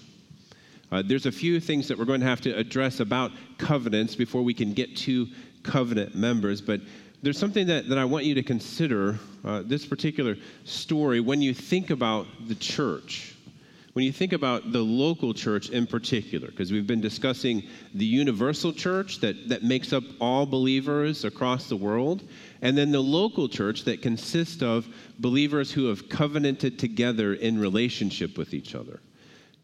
Uh, 0.92 1.02
there's 1.06 1.24
a 1.24 1.32
few 1.32 1.58
things 1.58 1.88
that 1.88 1.96
we're 1.96 2.05
going 2.05 2.20
to 2.20 2.27
have 2.27 2.42
to 2.42 2.50
address 2.50 3.00
about 3.00 3.33
covenants 3.56 4.14
before 4.14 4.42
we 4.42 4.52
can 4.52 4.74
get 4.74 4.94
to 4.98 5.27
covenant 5.62 6.14
members, 6.14 6.60
but 6.60 6.83
there's 7.22 7.38
something 7.38 7.66
that, 7.66 7.88
that 7.88 7.96
I 7.96 8.05
want 8.05 8.27
you 8.27 8.34
to 8.34 8.42
consider 8.42 9.19
uh, 9.42 9.62
this 9.64 9.86
particular 9.86 10.36
story 10.64 11.20
when 11.20 11.41
you 11.41 11.55
think 11.55 11.88
about 11.88 12.27
the 12.46 12.56
church 12.56 13.35
when 13.96 14.05
you 14.05 14.12
think 14.12 14.34
about 14.34 14.73
the 14.73 14.82
local 14.82 15.32
church 15.32 15.70
in 15.70 15.86
particular, 15.86 16.48
because 16.48 16.70
we've 16.70 16.86
been 16.86 17.00
discussing 17.00 17.62
the 17.95 18.05
universal 18.05 18.70
church 18.70 19.20
that, 19.20 19.48
that 19.48 19.62
makes 19.62 19.91
up 19.91 20.05
all 20.20 20.45
believers 20.45 21.25
across 21.25 21.70
the 21.70 21.77
world, 21.77 22.22
and 22.61 22.77
then 22.77 22.92
the 22.92 23.00
local 23.00 23.48
church 23.48 23.84
that 23.84 24.02
consists 24.02 24.62
of 24.62 24.86
believers 25.19 25.72
who 25.72 25.86
have 25.86 26.11
covenanted 26.11 26.78
together 26.78 27.33
in 27.33 27.58
relationship 27.58 28.36
with 28.36 28.52
each 28.52 28.74
other. 28.74 29.00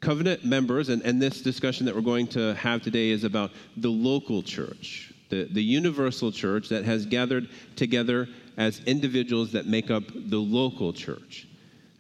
Covenant 0.00 0.46
members, 0.46 0.88
and, 0.88 1.02
and 1.02 1.20
this 1.20 1.42
discussion 1.42 1.84
that 1.84 1.94
we're 1.94 2.00
going 2.00 2.28
to 2.28 2.54
have 2.54 2.80
today 2.80 3.10
is 3.10 3.24
about 3.24 3.50
the 3.76 3.90
local 3.90 4.42
church, 4.42 5.12
the, 5.28 5.44
the 5.44 5.62
universal 5.62 6.32
church 6.32 6.70
that 6.70 6.86
has 6.86 7.04
gathered 7.04 7.50
together 7.76 8.26
as 8.56 8.80
individuals 8.86 9.52
that 9.52 9.66
make 9.66 9.90
up 9.90 10.04
the 10.14 10.38
local 10.38 10.94
church. 10.94 11.48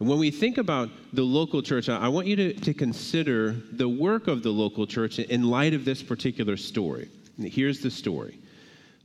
When 0.02 0.18
we 0.18 0.32
think 0.32 0.58
about 0.58 0.90
the 1.12 1.22
local 1.22 1.62
church, 1.62 1.88
I 1.88 2.08
want 2.08 2.26
you 2.26 2.34
to, 2.34 2.54
to 2.54 2.74
consider 2.74 3.52
the 3.70 3.88
work 3.88 4.26
of 4.26 4.42
the 4.42 4.50
local 4.50 4.84
church 4.84 5.20
in 5.20 5.44
light 5.44 5.74
of 5.74 5.84
this 5.84 6.02
particular 6.02 6.56
story. 6.56 7.08
Here's 7.38 7.78
the 7.78 7.90
story 7.90 8.40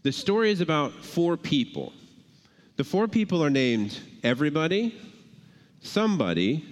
the 0.01 0.11
story 0.11 0.49
is 0.49 0.59
about 0.59 0.93
four 0.93 1.37
people. 1.37 1.93
The 2.77 2.83
four 2.83 3.07
people 3.07 3.43
are 3.43 3.49
named 3.51 3.99
everybody, 4.23 4.99
somebody, 5.81 6.65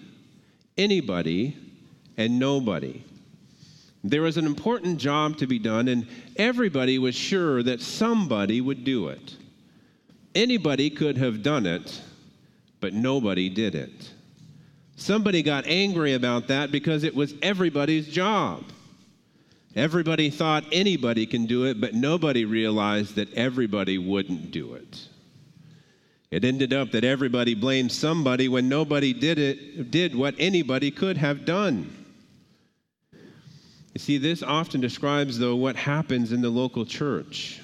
anybody, 0.75 1.55
and 2.17 2.39
nobody. 2.39 3.03
There 4.03 4.23
was 4.23 4.37
an 4.37 4.47
important 4.47 4.97
job 4.97 5.37
to 5.37 5.45
be 5.45 5.59
done, 5.59 5.87
and 5.87 6.07
everybody 6.35 6.97
was 6.97 7.13
sure 7.13 7.61
that 7.61 7.79
somebody 7.79 8.59
would 8.59 8.83
do 8.83 9.09
it. 9.09 9.35
Anybody 10.33 10.89
could 10.89 11.15
have 11.17 11.43
done 11.43 11.67
it, 11.67 12.01
but 12.79 12.93
nobody 12.93 13.49
did 13.49 13.75
it. 13.75 14.13
Somebody 14.95 15.43
got 15.43 15.65
angry 15.67 16.13
about 16.13 16.47
that 16.47 16.71
because 16.71 17.03
it 17.03 17.15
was 17.15 17.33
everybody's 17.41 18.07
job. 18.07 18.63
Everybody 19.75 20.29
thought 20.29 20.63
anybody 20.71 21.25
can 21.25 21.47
do 21.47 21.65
it, 21.65 21.81
but 21.81 21.93
nobody 21.93 22.45
realized 22.45 23.15
that 23.15 23.33
everybody 23.33 23.97
wouldn't 23.97 24.51
do 24.51 24.75
it. 24.75 25.07
It 26.31 26.45
ended 26.45 26.73
up 26.73 26.91
that 26.91 27.03
everybody 27.03 27.55
blamed 27.55 27.91
somebody 27.91 28.47
when 28.47 28.69
nobody 28.69 29.13
did 29.13 29.37
it 29.37 29.91
did 29.91 30.15
what 30.15 30.33
anybody 30.39 30.91
could 30.91 31.17
have 31.17 31.45
done. 31.45 31.93
You 33.13 33.99
see, 33.99 34.17
this 34.17 34.43
often 34.43 34.81
describes 34.81 35.37
though 35.37 35.55
what 35.55 35.75
happens 35.75 36.31
in 36.31 36.41
the 36.41 36.49
local 36.49 36.85
church. 36.85 37.61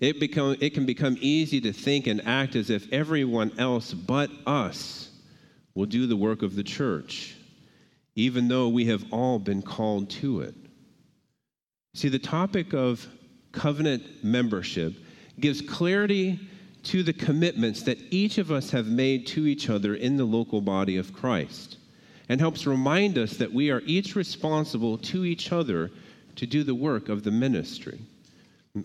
It, 0.00 0.20
become, 0.20 0.56
it 0.60 0.74
can 0.74 0.84
become 0.84 1.16
easy 1.20 1.60
to 1.62 1.72
think 1.72 2.06
and 2.06 2.20
act 2.26 2.54
as 2.54 2.68
if 2.68 2.92
everyone 2.92 3.52
else 3.58 3.94
but 3.94 4.30
us 4.46 5.05
will 5.76 5.86
do 5.86 6.06
the 6.06 6.16
work 6.16 6.42
of 6.42 6.56
the 6.56 6.64
church, 6.64 7.36
even 8.16 8.48
though 8.48 8.68
we 8.68 8.86
have 8.86 9.04
all 9.12 9.38
been 9.38 9.62
called 9.62 10.08
to 10.10 10.40
it. 10.40 10.54
See, 11.94 12.08
the 12.08 12.18
topic 12.18 12.72
of 12.72 13.06
covenant 13.52 14.24
membership 14.24 14.94
gives 15.38 15.60
clarity 15.60 16.40
to 16.84 17.02
the 17.02 17.12
commitments 17.12 17.82
that 17.82 17.98
each 18.10 18.38
of 18.38 18.50
us 18.50 18.70
have 18.70 18.86
made 18.86 19.26
to 19.28 19.46
each 19.46 19.68
other 19.68 19.94
in 19.94 20.16
the 20.16 20.24
local 20.24 20.62
body 20.62 20.96
of 20.96 21.12
Christ 21.12 21.76
and 22.28 22.40
helps 22.40 22.66
remind 22.66 23.18
us 23.18 23.36
that 23.36 23.52
we 23.52 23.70
are 23.70 23.82
each 23.84 24.16
responsible 24.16 24.96
to 24.98 25.24
each 25.24 25.52
other 25.52 25.90
to 26.36 26.46
do 26.46 26.64
the 26.64 26.74
work 26.74 27.08
of 27.08 27.22
the 27.22 27.30
ministry. 27.30 28.00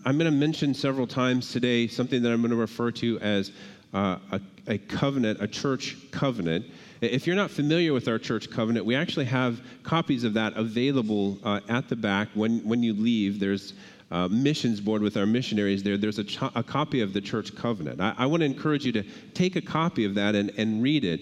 I'm 0.04 0.18
going 0.18 0.30
to 0.30 0.36
mention 0.36 0.74
several 0.74 1.06
times 1.06 1.52
today 1.52 1.86
something 1.86 2.22
that 2.22 2.32
I'm 2.32 2.40
going 2.40 2.50
to 2.50 2.56
refer 2.56 2.90
to 2.92 3.18
as 3.20 3.52
uh, 3.92 4.18
a, 4.30 4.40
a 4.66 4.78
covenant, 4.78 5.42
a 5.42 5.46
church 5.46 5.96
covenant. 6.10 6.66
If 7.00 7.26
you're 7.26 7.36
not 7.36 7.50
familiar 7.50 7.92
with 7.92 8.08
our 8.08 8.18
church 8.18 8.50
covenant, 8.50 8.86
we 8.86 8.94
actually 8.94 9.24
have 9.26 9.60
copies 9.82 10.24
of 10.24 10.34
that 10.34 10.56
available 10.56 11.38
uh, 11.44 11.60
at 11.68 11.88
the 11.88 11.96
back 11.96 12.28
when, 12.34 12.60
when 12.60 12.82
you 12.82 12.94
leave. 12.94 13.40
There's 13.40 13.74
a 14.10 14.28
missions 14.28 14.80
board 14.80 15.02
with 15.02 15.16
our 15.16 15.26
missionaries 15.26 15.82
there. 15.82 15.96
There's 15.96 16.18
a, 16.18 16.26
a 16.54 16.62
copy 16.62 17.00
of 17.00 17.12
the 17.12 17.20
church 17.20 17.56
covenant. 17.56 18.00
I, 18.00 18.14
I 18.18 18.26
want 18.26 18.42
to 18.42 18.46
encourage 18.46 18.84
you 18.84 18.92
to 18.92 19.02
take 19.34 19.56
a 19.56 19.62
copy 19.62 20.04
of 20.04 20.14
that 20.14 20.34
and, 20.34 20.52
and 20.58 20.82
read 20.82 21.04
it 21.04 21.20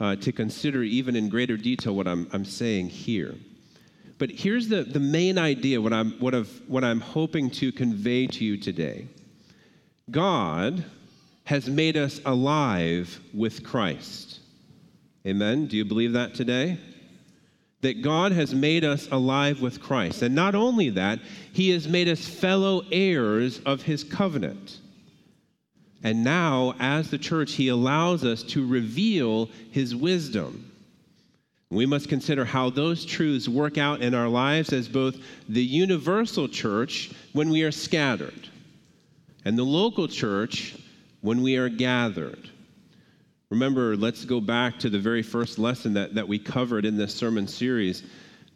uh, 0.00 0.16
to 0.16 0.32
consider 0.32 0.82
even 0.82 1.14
in 1.16 1.28
greater 1.28 1.56
detail 1.56 1.94
what 1.94 2.08
I'm, 2.08 2.28
I'm 2.32 2.44
saying 2.44 2.88
here. 2.88 3.36
But 4.18 4.30
here's 4.30 4.68
the, 4.68 4.82
the 4.82 5.00
main 5.00 5.38
idea, 5.38 5.80
what 5.80 5.92
I'm, 5.92 6.12
what, 6.20 6.34
I've, 6.34 6.60
what 6.66 6.84
I'm 6.84 7.00
hoping 7.00 7.50
to 7.52 7.72
convey 7.72 8.26
to 8.26 8.44
you 8.44 8.56
today. 8.56 9.06
God 10.10 10.84
has 11.44 11.68
made 11.68 11.96
us 11.96 12.20
alive 12.24 13.20
with 13.34 13.64
Christ. 13.64 14.40
Amen? 15.26 15.66
Do 15.66 15.76
you 15.76 15.84
believe 15.84 16.12
that 16.12 16.34
today? 16.34 16.78
That 17.80 18.02
God 18.02 18.32
has 18.32 18.54
made 18.54 18.84
us 18.84 19.08
alive 19.10 19.60
with 19.60 19.80
Christ. 19.80 20.22
And 20.22 20.34
not 20.34 20.54
only 20.54 20.90
that, 20.90 21.18
He 21.52 21.70
has 21.70 21.88
made 21.88 22.08
us 22.08 22.26
fellow 22.26 22.82
heirs 22.92 23.60
of 23.66 23.82
His 23.82 24.04
covenant. 24.04 24.78
And 26.04 26.24
now, 26.24 26.74
as 26.78 27.10
the 27.10 27.18
church, 27.18 27.52
He 27.52 27.68
allows 27.68 28.24
us 28.24 28.42
to 28.44 28.66
reveal 28.66 29.48
His 29.70 29.94
wisdom. 29.94 30.70
We 31.70 31.86
must 31.86 32.08
consider 32.08 32.44
how 32.44 32.70
those 32.70 33.04
truths 33.04 33.48
work 33.48 33.78
out 33.78 34.02
in 34.02 34.14
our 34.14 34.28
lives 34.28 34.72
as 34.72 34.88
both 34.88 35.16
the 35.48 35.64
universal 35.64 36.46
church 36.46 37.10
when 37.32 37.48
we 37.48 37.62
are 37.62 37.72
scattered 37.72 38.48
and 39.44 39.58
the 39.58 39.64
local 39.64 40.06
church 40.08 40.76
when 41.22 41.40
we 41.40 41.56
are 41.56 41.70
gathered. 41.70 42.50
Remember, 43.48 43.96
let's 43.96 44.24
go 44.24 44.40
back 44.40 44.78
to 44.80 44.90
the 44.90 44.98
very 44.98 45.22
first 45.22 45.58
lesson 45.58 45.94
that, 45.94 46.14
that 46.14 46.28
we 46.28 46.38
covered 46.38 46.84
in 46.84 46.96
this 46.96 47.14
sermon 47.14 47.46
series. 47.46 48.02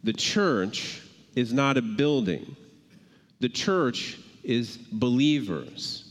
The 0.04 0.12
church 0.12 1.02
is 1.34 1.52
not 1.52 1.76
a 1.76 1.82
building, 1.82 2.56
the 3.40 3.48
church 3.48 4.18
is 4.42 4.76
believers. 4.76 6.02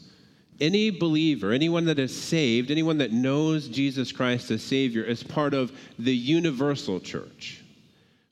Any 0.61 0.89
believer, 0.89 1.51
anyone 1.51 1.83
that 1.85 1.99
is 1.99 2.15
saved, 2.15 2.71
anyone 2.71 2.99
that 2.99 3.11
knows 3.11 3.67
Jesus 3.67 4.13
Christ 4.13 4.51
as 4.51 4.63
Savior, 4.63 5.03
is 5.03 5.21
part 5.21 5.53
of 5.53 5.73
the 5.99 6.15
universal 6.15 7.01
church. 7.01 7.61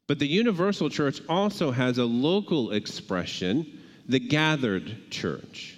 But 0.08 0.20
the 0.20 0.28
universal 0.28 0.90
church 0.90 1.22
also 1.28 1.72
has 1.72 1.98
a 1.98 2.06
local 2.06 2.72
expression, 2.72 3.82
the 4.08 4.20
gathered 4.20 5.12
church. 5.12 5.73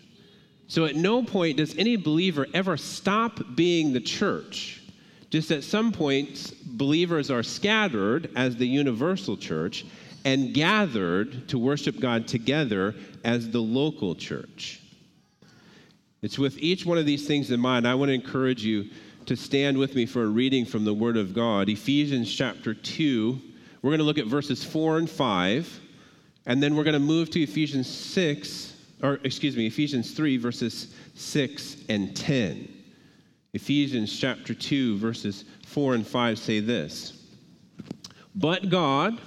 So 0.67 0.85
at 0.85 0.95
no 0.95 1.23
point 1.23 1.57
does 1.57 1.77
any 1.77 1.95
believer 1.95 2.47
ever 2.53 2.77
stop 2.77 3.55
being 3.55 3.93
the 3.93 4.01
church. 4.01 4.81
Just 5.29 5.51
at 5.51 5.63
some 5.63 5.91
points, 5.91 6.51
believers 6.51 7.29
are 7.29 7.43
scattered 7.43 8.31
as 8.35 8.55
the 8.55 8.67
universal 8.67 9.37
church 9.37 9.85
and 10.23 10.53
gathered 10.53 11.47
to 11.49 11.59
worship 11.59 11.99
God 11.99 12.27
together 12.27 12.95
as 13.23 13.49
the 13.51 13.61
local 13.61 14.15
church. 14.15 14.81
It's 16.21 16.39
with 16.39 16.57
each 16.57 16.85
one 16.85 16.97
of 16.97 17.05
these 17.05 17.27
things 17.27 17.51
in 17.51 17.59
mind, 17.59 17.87
I 17.87 17.93
want 17.93 18.09
to 18.09 18.13
encourage 18.13 18.63
you 18.63 18.89
to 19.27 19.35
stand 19.35 19.77
with 19.77 19.95
me 19.95 20.05
for 20.05 20.23
a 20.23 20.27
reading 20.27 20.65
from 20.65 20.85
the 20.85 20.93
Word 20.93 21.17
of 21.17 21.33
God. 21.33 21.69
Ephesians 21.69 22.33
chapter 22.33 22.73
2. 22.73 23.39
We're 23.81 23.91
going 23.91 23.99
to 23.99 24.05
look 24.05 24.17
at 24.17 24.25
verses 24.25 24.63
4 24.63 24.97
and 24.97 25.09
5, 25.09 25.79
and 26.47 26.61
then 26.61 26.75
we're 26.75 26.83
going 26.83 26.93
to 26.93 26.99
move 26.99 27.29
to 27.31 27.41
Ephesians 27.41 27.87
6 27.87 28.74
or 29.01 29.19
excuse 29.23 29.55
me, 29.57 29.67
Ephesians 29.67 30.11
3, 30.11 30.37
verses 30.37 30.93
6 31.15 31.77
and 31.89 32.15
10. 32.15 32.71
Ephesians 33.53 34.17
chapter 34.17 34.53
2, 34.53 34.97
verses 34.97 35.45
4 35.65 35.95
and 35.95 36.07
5 36.07 36.39
say 36.39 36.59
this 36.59 37.13
But 38.35 38.69
God, 38.69 39.19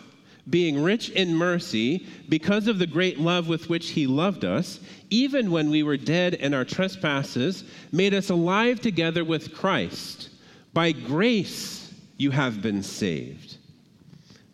being 0.51 0.83
rich 0.83 1.11
in 1.11 1.35
mercy, 1.35 2.07
because 2.29 2.69
of 2.69 2.79
the 2.79 2.87
great 2.87 3.19
love 3.19 3.49
with 3.49 3.69
which 3.69 3.91
he 3.91 4.07
loved 4.07 4.45
us, 4.45 4.81
even 5.11 5.51
when 5.51 5.71
we 5.71 5.83
were 5.83 5.97
dead 5.97 6.35
in 6.35 6.55
our 6.55 6.65
trespasses, 6.65 7.65
made 7.93 8.15
us 8.15 8.31
alive 8.31 8.81
together 8.81 9.25
with 9.25 9.55
Christ. 9.55 10.31
By 10.73 10.93
grace 10.93 11.95
you 12.17 12.31
have 12.31 12.63
been 12.63 12.83
saved. 12.83 13.57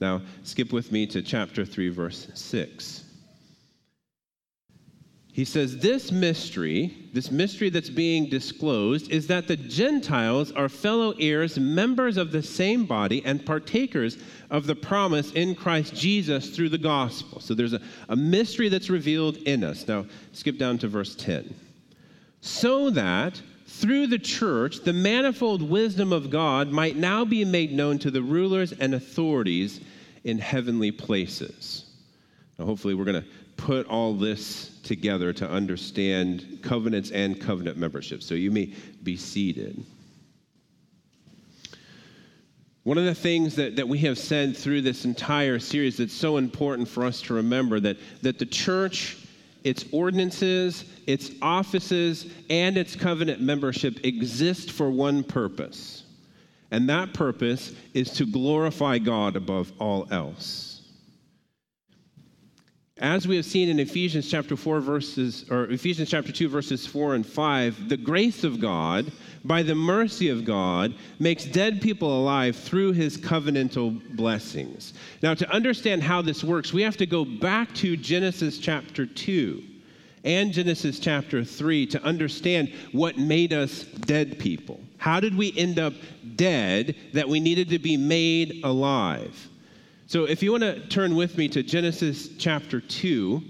Now, 0.01 0.23
skip 0.43 0.73
with 0.73 0.93
me 0.93 1.07
to 1.09 1.23
chapter 1.23 1.65
3, 1.65 1.89
verse 1.91 2.29
6. 2.35 3.04
He 5.35 5.45
says, 5.45 5.79
This 5.79 6.13
mystery, 6.13 7.09
this 7.13 7.33
mystery 7.33 7.69
that's 7.69 7.91
being 7.91 8.29
disclosed, 8.29 9.11
is 9.11 9.27
that 9.27 9.49
the 9.49 9.57
Gentiles 9.57 10.53
are 10.53 10.69
fellow 10.69 11.13
heirs, 11.19 11.59
members 11.59 12.17
of 12.17 12.31
the 12.31 12.41
same 12.41 12.87
body, 12.87 13.21
and 13.25 13.45
partakers 13.45 14.17
of 14.49 14.69
the 14.69 14.77
promise 14.77 15.33
in 15.33 15.57
Christ 15.57 15.93
Jesus 15.93 16.55
through 16.55 16.69
the 16.69 16.79
gospel. 16.79 17.41
So 17.41 17.53
there's 17.53 17.73
a, 17.73 17.81
a 18.09 18.15
mystery 18.15 18.69
that's 18.69 18.89
revealed 18.89 19.39
in 19.39 19.65
us. 19.65 19.89
Now, 19.89 20.07
skip 20.31 20.57
down 20.57 20.79
to 20.79 20.89
verse 20.89 21.17
10. 21.17 21.53
So 22.41 22.91
that 22.91 23.43
through 23.67 24.07
the 24.07 24.21
church, 24.21 24.85
the 24.85 24.93
manifold 24.93 25.69
wisdom 25.69 26.13
of 26.13 26.31
God 26.31 26.69
might 26.69 26.95
now 26.95 27.25
be 27.25 27.45
made 27.45 27.73
known 27.73 27.99
to 27.99 28.11
the 28.13 28.23
rulers 28.23 28.71
and 28.71 28.95
authorities 28.95 29.81
in 30.23 30.39
heavenly 30.39 30.93
places. 30.93 31.87
Now, 32.57 32.67
hopefully, 32.67 32.95
we're 32.95 33.05
going 33.05 33.21
to 33.21 33.29
put 33.57 33.87
all 33.87 34.15
this 34.15 34.79
together 34.83 35.33
to 35.33 35.49
understand 35.49 36.61
covenants 36.63 37.11
and 37.11 37.41
covenant 37.41 37.77
membership. 37.77 38.23
So 38.23 38.35
you 38.35 38.51
may 38.51 38.75
be 39.03 39.17
seated. 39.17 39.85
One 42.85 42.99
of 42.99 43.07
the 43.07 43.15
things 43.15 43.57
that, 43.57 43.77
that 43.77 43.89
we 43.89 43.99
have 44.01 44.19
said 44.19 44.55
through 44.57 44.83
this 44.83 45.07
entire 45.07 45.59
series 45.59 45.97
that's 45.97 46.13
so 46.13 46.37
important 46.37 46.87
for 46.87 47.05
us 47.05 47.23
to 47.23 47.35
remember 47.35 47.81
that, 47.81 47.97
that 48.21 48.39
the 48.39 48.45
church, 48.45 49.17
its 49.65 49.87
ordinances, 49.91 50.85
its 51.07 51.31
offices, 51.41 52.27
and 52.51 52.77
its 52.77 52.95
covenant 52.95 53.41
membership 53.41 54.05
exist 54.05 54.71
for 54.71 54.91
one 54.91 55.25
purpose. 55.25 56.03
And 56.71 56.89
that 56.91 57.15
purpose 57.15 57.73
is 57.95 58.11
to 58.15 58.27
glorify 58.27 58.99
God 58.99 59.37
above 59.37 59.73
all 59.79 60.07
else. 60.11 60.74
As 62.99 63.27
we 63.27 63.35
have 63.35 63.45
seen 63.45 63.69
in 63.69 63.81
Ephesians 63.81 64.31
chapter 64.31 64.57
4 64.57 64.79
verses 64.79 65.47
or 65.51 65.65
Ephesians 65.65 66.09
chapter 66.11 66.31
2 66.31 66.49
verses 66.49 66.87
4 66.87 67.17
and 67.17 67.27
5, 67.27 67.89
the 67.89 67.97
grace 67.97 68.45
of 68.45 68.61
God 68.61 69.11
by 69.45 69.65
the 69.65 69.75
mercy 69.75 70.29
of 70.29 70.45
God 70.45 70.95
makes 71.19 71.45
dead 71.45 71.81
people 71.81 72.17
alive 72.17 72.55
through 72.55 72.93
his 72.93 73.17
covenantal 73.17 74.01
blessings. 74.15 74.95
Now 75.23 75.35
to 75.35 75.51
understand 75.53 76.05
how 76.05 76.23
this 76.23 76.45
works, 76.45 76.73
we 76.73 76.83
have 76.83 76.97
to 76.99 77.07
go 77.07 77.25
back 77.25 77.75
to 77.75 77.97
Genesis 77.97 78.59
chapter 78.59 79.07
2 79.07 79.61
and 80.23 80.53
Genesis 80.53 81.01
chapter 81.01 81.43
3 81.43 81.87
to 81.87 82.03
understand 82.05 82.73
what 82.93 83.19
made 83.19 83.53
us 83.53 83.83
dead 83.83 84.39
people. 84.39 84.79
How 84.99 85.19
did 85.19 85.37
we 85.37 85.53
end 85.57 85.81
up 85.81 85.95
dead 86.37 86.95
that 87.13 87.29
we 87.29 87.41
needed 87.41 87.71
to 87.71 87.81
be 87.81 87.97
made 87.97 88.61
alive? 88.63 89.51
So, 90.15 90.27
if 90.27 90.45
you 90.45 90.53
want 90.53 90.63
to 90.63 90.79
turn 90.87 91.17
with 91.17 91.37
me 91.37 91.49
to 91.49 91.61
Genesis 91.65 92.29
chapter 92.39 92.81
2, 92.81 93.43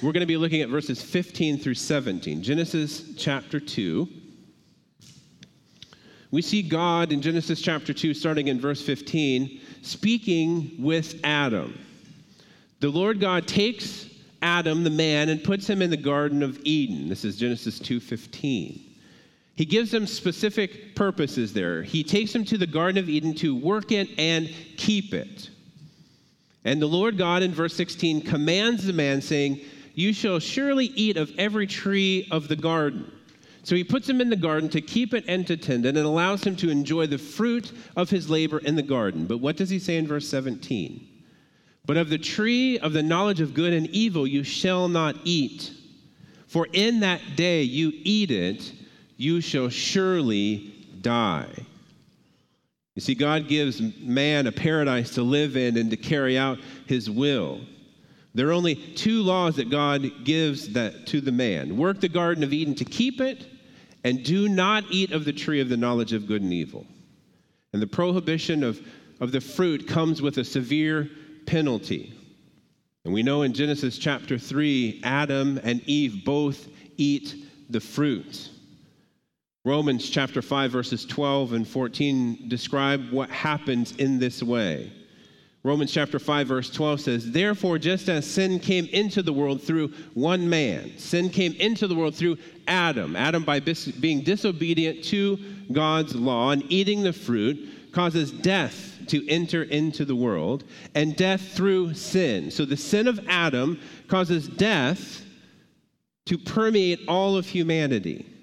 we're 0.00 0.12
going 0.12 0.20
to 0.20 0.26
be 0.26 0.36
looking 0.36 0.62
at 0.62 0.68
verses 0.68 1.02
15 1.02 1.58
through 1.58 1.74
17. 1.74 2.40
Genesis 2.40 3.02
chapter 3.16 3.58
2. 3.58 4.08
We 6.30 6.40
see 6.40 6.62
God 6.62 7.10
in 7.10 7.20
Genesis 7.20 7.60
chapter 7.60 7.92
2, 7.92 8.14
starting 8.14 8.46
in 8.46 8.60
verse 8.60 8.80
15, 8.80 9.60
speaking 9.82 10.70
with 10.78 11.18
Adam. 11.24 11.80
The 12.78 12.90
Lord 12.90 13.18
God 13.18 13.48
takes 13.48 14.08
Adam, 14.40 14.84
the 14.84 14.90
man, 14.90 15.30
and 15.30 15.42
puts 15.42 15.68
him 15.68 15.82
in 15.82 15.90
the 15.90 15.96
Garden 15.96 16.44
of 16.44 16.60
Eden. 16.62 17.08
This 17.08 17.24
is 17.24 17.36
Genesis 17.36 17.80
2:15. 17.80 18.93
He 19.56 19.64
gives 19.64 19.90
them 19.90 20.06
specific 20.06 20.96
purposes 20.96 21.52
there. 21.52 21.82
He 21.82 22.02
takes 22.02 22.32
them 22.32 22.44
to 22.46 22.58
the 22.58 22.66
Garden 22.66 22.98
of 22.98 23.08
Eden 23.08 23.34
to 23.36 23.54
work 23.54 23.92
it 23.92 24.08
and 24.18 24.52
keep 24.76 25.14
it. 25.14 25.50
And 26.64 26.80
the 26.82 26.86
Lord 26.86 27.16
God 27.18 27.42
in 27.42 27.52
verse 27.52 27.74
16 27.74 28.22
commands 28.22 28.84
the 28.84 28.92
man, 28.92 29.20
saying, 29.20 29.60
You 29.94 30.12
shall 30.12 30.40
surely 30.40 30.86
eat 30.86 31.16
of 31.16 31.30
every 31.38 31.66
tree 31.66 32.26
of 32.30 32.48
the 32.48 32.56
garden. 32.56 33.12
So 33.62 33.76
he 33.76 33.84
puts 33.84 34.08
him 34.08 34.20
in 34.20 34.28
the 34.28 34.36
garden 34.36 34.68
to 34.70 34.80
keep 34.80 35.14
it 35.14 35.24
and 35.28 35.46
to 35.46 35.56
tend 35.56 35.86
it 35.86 35.96
and 35.96 36.06
allows 36.06 36.44
him 36.44 36.56
to 36.56 36.70
enjoy 36.70 37.06
the 37.06 37.18
fruit 37.18 37.72
of 37.96 38.10
his 38.10 38.28
labor 38.28 38.58
in 38.58 38.76
the 38.76 38.82
garden. 38.82 39.26
But 39.26 39.38
what 39.38 39.56
does 39.56 39.70
he 39.70 39.78
say 39.78 39.96
in 39.96 40.06
verse 40.06 40.28
17? 40.28 41.06
But 41.86 41.96
of 41.96 42.08
the 42.08 42.18
tree 42.18 42.78
of 42.78 42.92
the 42.92 43.02
knowledge 43.02 43.40
of 43.40 43.54
good 43.54 43.72
and 43.72 43.86
evil 43.88 44.26
you 44.26 44.42
shall 44.42 44.88
not 44.88 45.16
eat, 45.24 45.72
for 46.46 46.66
in 46.72 47.00
that 47.00 47.20
day 47.36 47.62
you 47.62 47.92
eat 48.04 48.30
it 48.30 48.72
you 49.16 49.40
shall 49.40 49.68
surely 49.68 50.74
die. 51.00 51.48
You 52.94 53.00
see, 53.00 53.14
God 53.14 53.48
gives 53.48 53.80
man 54.00 54.46
a 54.46 54.52
paradise 54.52 55.14
to 55.14 55.22
live 55.22 55.56
in 55.56 55.76
and 55.76 55.90
to 55.90 55.96
carry 55.96 56.38
out 56.38 56.58
his 56.86 57.10
will. 57.10 57.60
There 58.34 58.48
are 58.48 58.52
only 58.52 58.74
two 58.74 59.22
laws 59.22 59.56
that 59.56 59.70
God 59.70 60.24
gives 60.24 60.72
that 60.72 61.06
to 61.08 61.20
the 61.20 61.32
man 61.32 61.76
work 61.76 62.00
the 62.00 62.08
Garden 62.08 62.42
of 62.42 62.52
Eden 62.52 62.74
to 62.76 62.84
keep 62.84 63.20
it, 63.20 63.46
and 64.02 64.24
do 64.24 64.48
not 64.48 64.84
eat 64.90 65.12
of 65.12 65.24
the 65.24 65.32
tree 65.32 65.60
of 65.60 65.68
the 65.68 65.76
knowledge 65.76 66.12
of 66.12 66.26
good 66.26 66.42
and 66.42 66.52
evil. 66.52 66.86
And 67.72 67.82
the 67.82 67.86
prohibition 67.86 68.62
of, 68.62 68.80
of 69.20 69.32
the 69.32 69.40
fruit 69.40 69.88
comes 69.88 70.20
with 70.22 70.38
a 70.38 70.44
severe 70.44 71.08
penalty. 71.46 72.12
And 73.04 73.12
we 73.12 73.22
know 73.22 73.42
in 73.42 73.52
Genesis 73.52 73.98
chapter 73.98 74.38
3, 74.38 75.00
Adam 75.04 75.60
and 75.62 75.82
Eve 75.86 76.24
both 76.24 76.68
eat 76.96 77.34
the 77.70 77.80
fruit. 77.80 78.50
Romans 79.66 80.10
chapter 80.10 80.42
5, 80.42 80.70
verses 80.70 81.06
12 81.06 81.54
and 81.54 81.66
14 81.66 82.48
describe 82.48 83.10
what 83.10 83.30
happens 83.30 83.96
in 83.96 84.18
this 84.18 84.42
way. 84.42 84.92
Romans 85.62 85.90
chapter 85.90 86.18
5, 86.18 86.46
verse 86.46 86.70
12 86.70 87.00
says, 87.00 87.32
Therefore, 87.32 87.78
just 87.78 88.10
as 88.10 88.30
sin 88.30 88.58
came 88.58 88.84
into 88.92 89.22
the 89.22 89.32
world 89.32 89.62
through 89.62 89.88
one 90.12 90.50
man, 90.50 90.92
sin 90.98 91.30
came 91.30 91.54
into 91.54 91.88
the 91.88 91.94
world 91.94 92.14
through 92.14 92.36
Adam. 92.68 93.16
Adam, 93.16 93.42
by 93.42 93.58
being 93.58 94.20
disobedient 94.20 95.02
to 95.04 95.38
God's 95.72 96.14
law 96.14 96.50
and 96.50 96.70
eating 96.70 97.02
the 97.02 97.14
fruit, 97.14 97.92
causes 97.92 98.30
death 98.30 98.98
to 99.06 99.26
enter 99.30 99.62
into 99.62 100.04
the 100.04 100.16
world, 100.16 100.64
and 100.94 101.16
death 101.16 101.40
through 101.52 101.94
sin. 101.94 102.50
So 102.50 102.66
the 102.66 102.76
sin 102.76 103.08
of 103.08 103.18
Adam 103.28 103.80
causes 104.08 104.46
death 104.46 105.24
to 106.26 106.36
permeate 106.36 107.00
all 107.08 107.36
of 107.38 107.46
humanity. 107.46 108.33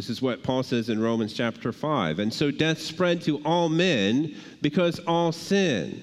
This 0.00 0.08
is 0.08 0.22
what 0.22 0.42
Paul 0.42 0.62
says 0.62 0.88
in 0.88 0.98
Romans 0.98 1.34
chapter 1.34 1.72
5. 1.72 2.20
And 2.20 2.32
so 2.32 2.50
death 2.50 2.78
spread 2.78 3.20
to 3.24 3.36
all 3.44 3.68
men 3.68 4.34
because 4.62 4.98
all 5.00 5.30
sin. 5.30 6.02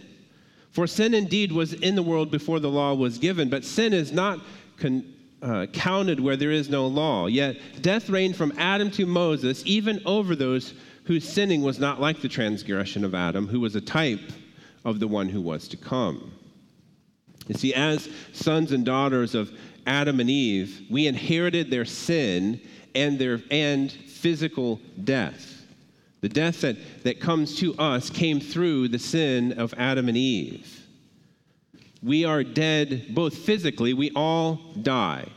For 0.70 0.86
sin 0.86 1.16
indeed 1.16 1.52
was 1.52 1.74
in 1.74 1.96
the 1.96 2.04
world 2.04 2.30
before 2.30 2.60
the 2.60 2.70
law 2.70 2.94
was 2.94 3.18
given, 3.18 3.50
but 3.50 3.66
sin 3.66 3.94
is 3.94 4.12
not 4.12 4.40
con- 4.78 5.04
uh, 5.42 5.66
counted 5.74 6.20
where 6.20 6.36
there 6.36 6.52
is 6.52 6.70
no 6.70 6.86
law. 6.86 7.26
Yet 7.26 7.58
death 7.82 8.08
reigned 8.08 8.36
from 8.36 8.54
Adam 8.60 8.92
to 8.92 9.08
Moses, 9.08 9.64
even 9.66 10.00
over 10.06 10.36
those 10.36 10.76
whose 11.06 11.28
sinning 11.28 11.64
was 11.64 11.80
not 11.80 12.00
like 12.00 12.22
the 12.22 12.30
transgression 12.30 13.04
of 13.04 13.16
Adam, 13.16 13.48
who 13.48 13.60
was 13.60 13.76
a 13.76 13.82
type 13.82 14.32
of 14.86 15.00
the 15.00 15.08
one 15.08 15.28
who 15.28 15.42
was 15.42 15.68
to 15.70 15.76
come. 15.76 16.34
You 17.48 17.56
see, 17.56 17.74
as 17.74 18.08
sons 18.32 18.74
and 18.74 18.86
daughters 18.86 19.34
of 19.34 19.52
Adam 19.88 20.20
and 20.20 20.30
Eve, 20.30 20.84
we 20.88 21.08
inherited 21.08 21.72
their 21.72 21.86
sin 21.86 22.62
and, 22.98 23.20
their, 23.20 23.42
and 23.52 23.92
physical 23.92 24.82
death. 25.04 25.66
The 26.22 26.30
death 26.30 26.62
that, 26.62 26.78
that 27.04 27.20
comes 27.20 27.56
to 27.60 27.76
us 27.78 28.10
came 28.10 28.40
through 28.40 28.88
the 28.90 29.00
sin 29.00 29.54
of 29.54 29.74
Adam 29.78 30.08
and 30.08 30.18
Eve. 30.18 30.86
We 32.02 32.26
are 32.26 32.44
dead 32.44 33.14
both 33.14 33.38
physically, 33.38 33.94
we 33.94 34.12
all 34.16 34.56
die. 34.82 35.30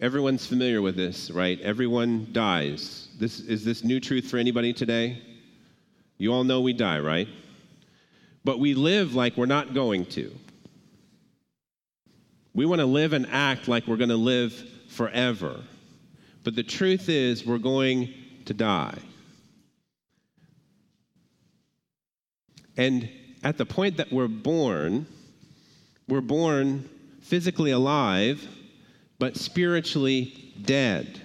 Everyone's 0.00 0.44
familiar 0.46 0.82
with 0.82 0.96
this, 0.96 1.30
right? 1.30 1.58
Everyone 1.60 2.28
dies. 2.32 3.08
This, 3.18 3.40
is 3.40 3.64
this 3.64 3.84
new 3.84 4.00
truth 4.00 4.26
for 4.26 4.36
anybody 4.36 4.72
today? 4.72 5.22
You 6.18 6.32
all 6.32 6.44
know 6.44 6.60
we 6.60 6.72
die, 6.72 6.98
right? 6.98 7.28
But 8.44 8.58
we 8.58 8.74
live 8.74 9.14
like 9.14 9.36
we're 9.36 9.46
not 9.46 9.72
going 9.72 10.04
to. 10.06 10.34
We 12.52 12.66
want 12.66 12.80
to 12.80 12.86
live 12.86 13.12
and 13.14 13.26
act 13.30 13.66
like 13.66 13.86
we're 13.86 13.96
going 13.96 14.10
to 14.10 14.16
live 14.16 14.52
forever. 14.88 15.60
But 16.44 16.54
the 16.54 16.62
truth 16.62 17.08
is, 17.08 17.44
we're 17.44 17.58
going 17.58 18.12
to 18.44 18.54
die. 18.54 18.98
And 22.76 23.08
at 23.42 23.56
the 23.56 23.66
point 23.66 23.96
that 23.96 24.12
we're 24.12 24.28
born, 24.28 25.06
we're 26.06 26.20
born 26.20 26.88
physically 27.22 27.70
alive, 27.70 28.46
but 29.18 29.36
spiritually 29.36 30.52
dead. 30.62 31.20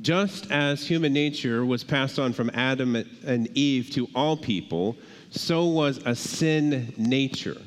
Just 0.00 0.50
as 0.50 0.86
human 0.86 1.12
nature 1.12 1.64
was 1.66 1.84
passed 1.84 2.18
on 2.18 2.32
from 2.32 2.50
Adam 2.54 2.96
and 3.26 3.48
Eve 3.56 3.90
to 3.90 4.08
all 4.14 4.36
people, 4.36 4.96
so 5.30 5.66
was 5.66 5.98
a 6.06 6.14
sin 6.14 6.94
nature. 6.96 7.60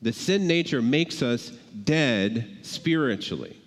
The 0.00 0.12
sin 0.12 0.46
nature 0.46 0.80
makes 0.80 1.20
us 1.20 1.50
dead 1.84 2.58
spiritually. 2.62 3.59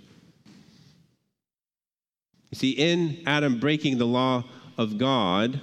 You 2.53 2.55
see, 2.55 2.69
in 2.69 3.23
Adam 3.25 3.59
breaking 3.59 3.97
the 3.97 4.05
law 4.05 4.43
of 4.77 4.99
God, 4.99 5.59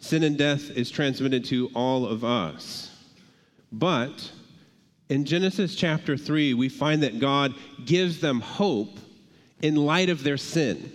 sin 0.00 0.24
and 0.24 0.36
death 0.36 0.70
is 0.70 0.90
transmitted 0.90 1.44
to 1.44 1.70
all 1.72 2.04
of 2.04 2.24
us. 2.24 2.90
But 3.70 4.32
in 5.08 5.24
Genesis 5.24 5.76
chapter 5.76 6.16
3, 6.16 6.54
we 6.54 6.68
find 6.68 7.04
that 7.04 7.20
God 7.20 7.54
gives 7.84 8.20
them 8.20 8.40
hope 8.40 8.98
in 9.62 9.76
light 9.76 10.08
of 10.08 10.24
their 10.24 10.36
sin. 10.36 10.92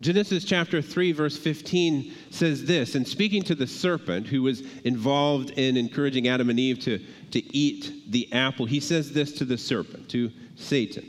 Genesis 0.00 0.42
chapter 0.42 0.82
3, 0.82 1.12
verse 1.12 1.38
15 1.38 2.12
says 2.30 2.64
this, 2.64 2.96
and 2.96 3.06
speaking 3.06 3.44
to 3.44 3.54
the 3.54 3.68
serpent 3.68 4.26
who 4.26 4.42
was 4.42 4.62
involved 4.82 5.50
in 5.50 5.76
encouraging 5.76 6.26
Adam 6.26 6.50
and 6.50 6.58
Eve 6.58 6.80
to, 6.80 6.98
to 7.30 7.56
eat 7.56 8.10
the 8.10 8.32
apple, 8.32 8.66
he 8.66 8.80
says 8.80 9.12
this 9.12 9.30
to 9.30 9.44
the 9.44 9.56
serpent, 9.56 10.08
to 10.08 10.32
Satan 10.56 11.08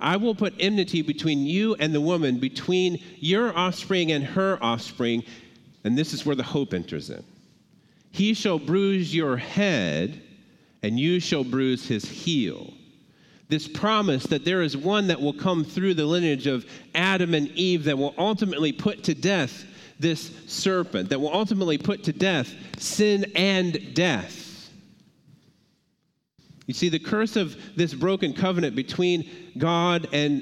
I 0.00 0.16
will 0.16 0.34
put 0.34 0.54
enmity 0.58 1.02
between 1.02 1.46
you 1.46 1.74
and 1.76 1.94
the 1.94 2.00
woman, 2.00 2.38
between 2.38 3.02
your 3.18 3.56
offspring 3.56 4.12
and 4.12 4.24
her 4.24 4.58
offspring. 4.62 5.24
And 5.84 5.96
this 5.96 6.12
is 6.12 6.26
where 6.26 6.36
the 6.36 6.42
hope 6.42 6.74
enters 6.74 7.10
in. 7.10 7.24
He 8.10 8.34
shall 8.34 8.58
bruise 8.58 9.14
your 9.14 9.36
head, 9.36 10.20
and 10.82 10.98
you 10.98 11.20
shall 11.20 11.44
bruise 11.44 11.86
his 11.86 12.04
heel 12.04 12.72
this 13.50 13.66
promise 13.66 14.22
that 14.28 14.44
there 14.44 14.62
is 14.62 14.76
one 14.76 15.08
that 15.08 15.20
will 15.20 15.32
come 15.32 15.64
through 15.64 15.92
the 15.94 16.06
lineage 16.06 16.46
of 16.46 16.64
Adam 16.94 17.34
and 17.34 17.48
Eve 17.48 17.84
that 17.84 17.98
will 17.98 18.14
ultimately 18.16 18.72
put 18.72 19.02
to 19.04 19.14
death 19.14 19.64
this 19.98 20.30
serpent, 20.46 21.10
that 21.10 21.20
will 21.20 21.34
ultimately 21.34 21.76
put 21.76 22.04
to 22.04 22.12
death 22.12 22.54
sin 22.78 23.26
and 23.34 23.92
death. 23.92 24.46
You 26.70 26.74
see, 26.74 26.88
the 26.88 27.00
curse 27.00 27.34
of 27.34 27.56
this 27.74 27.92
broken 27.92 28.32
covenant 28.32 28.76
between 28.76 29.28
God 29.58 30.06
and 30.12 30.40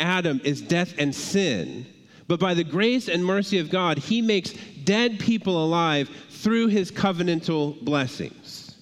Adam 0.00 0.40
is 0.42 0.60
death 0.60 0.92
and 0.98 1.14
sin. 1.14 1.86
But 2.26 2.40
by 2.40 2.54
the 2.54 2.64
grace 2.64 3.06
and 3.06 3.24
mercy 3.24 3.60
of 3.60 3.70
God, 3.70 3.96
He 3.96 4.20
makes 4.20 4.54
dead 4.82 5.20
people 5.20 5.64
alive 5.64 6.10
through 6.30 6.66
His 6.66 6.90
covenantal 6.90 7.80
blessings. 7.84 8.74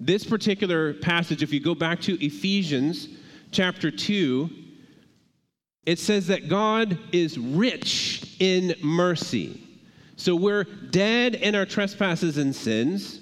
This 0.00 0.24
particular 0.24 0.94
passage, 0.94 1.40
if 1.40 1.52
you 1.52 1.60
go 1.60 1.76
back 1.76 2.00
to 2.00 2.20
Ephesians 2.20 3.06
chapter 3.52 3.92
2, 3.92 4.50
it 5.86 6.00
says 6.00 6.26
that 6.26 6.48
God 6.48 6.98
is 7.12 7.38
rich 7.38 8.38
in 8.40 8.74
mercy. 8.82 9.62
So 10.16 10.34
we're 10.34 10.64
dead 10.64 11.36
in 11.36 11.54
our 11.54 11.64
trespasses 11.64 12.38
and 12.38 12.52
sins. 12.52 13.20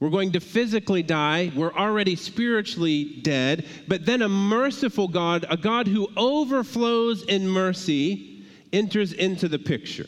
We're 0.00 0.10
going 0.10 0.32
to 0.32 0.40
physically 0.40 1.02
die. 1.02 1.52
We're 1.54 1.72
already 1.72 2.16
spiritually 2.16 3.20
dead. 3.22 3.66
But 3.88 4.04
then 4.04 4.22
a 4.22 4.28
merciful 4.28 5.08
God, 5.08 5.46
a 5.48 5.56
God 5.56 5.86
who 5.86 6.08
overflows 6.16 7.22
in 7.24 7.48
mercy, 7.48 8.44
enters 8.72 9.12
into 9.12 9.48
the 9.48 9.58
picture. 9.58 10.06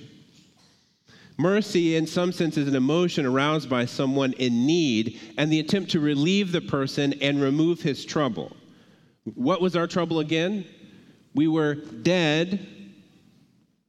Mercy, 1.39 1.97
in 1.97 2.07
some 2.07 2.33
sense, 2.33 2.57
is 2.57 2.67
an 2.67 2.75
emotion 2.75 3.27
aroused 3.27 3.69
by 3.69 3.85
someone 3.85 4.33
in 4.35 4.67
need 4.67 5.21
and 5.37 5.53
the 5.53 5.61
attempt 5.61 5.91
to 5.91 6.01
relieve 6.01 6.51
the 6.51 6.63
person 6.63 7.13
and 7.21 7.41
remove 7.41 7.83
his 7.83 8.05
trouble. 8.05 8.57
What 9.35 9.61
was 9.61 9.77
our 9.77 9.87
trouble 9.87 10.21
again? 10.21 10.65
We 11.35 11.49
were 11.49 11.75
dead 11.75 12.67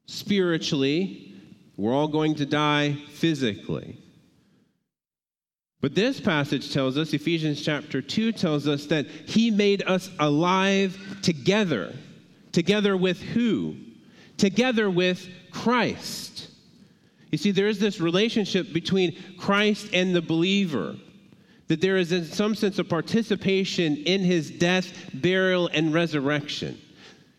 spiritually, 0.08 1.36
we're 1.76 1.94
all 1.94 2.08
going 2.08 2.36
to 2.36 2.46
die 2.46 2.94
physically. 3.12 3.98
But 5.80 5.94
this 5.94 6.20
passage 6.20 6.74
tells 6.74 6.98
us, 6.98 7.14
Ephesians 7.14 7.62
chapter 7.62 8.02
2 8.02 8.32
tells 8.32 8.68
us 8.68 8.88
that 8.88 9.06
he 9.06 9.52
made 9.52 9.84
us 9.84 10.10
alive 10.20 10.98
together. 11.22 11.94
Together 12.52 12.98
with 12.98 13.22
who? 13.22 13.76
Together 14.38 14.90
with 14.90 15.30
Christ. 15.52 16.50
You 17.32 17.38
see, 17.38 17.52
there 17.52 17.68
is 17.68 17.80
this 17.80 18.00
relationship 18.00 18.74
between 18.74 19.16
Christ 19.38 19.90
and 19.94 20.16
the 20.16 20.22
believer, 20.22 20.96
that 21.68 21.82
there 21.82 21.98
is, 21.98 22.12
in 22.12 22.26
some 22.26 22.56
sense, 22.56 22.80
a 22.80 22.84
participation 22.84 23.98
in 23.98 24.22
his 24.22 24.50
death, 24.50 24.92
burial, 25.14 25.68
and 25.74 25.94
resurrection. 25.94 26.80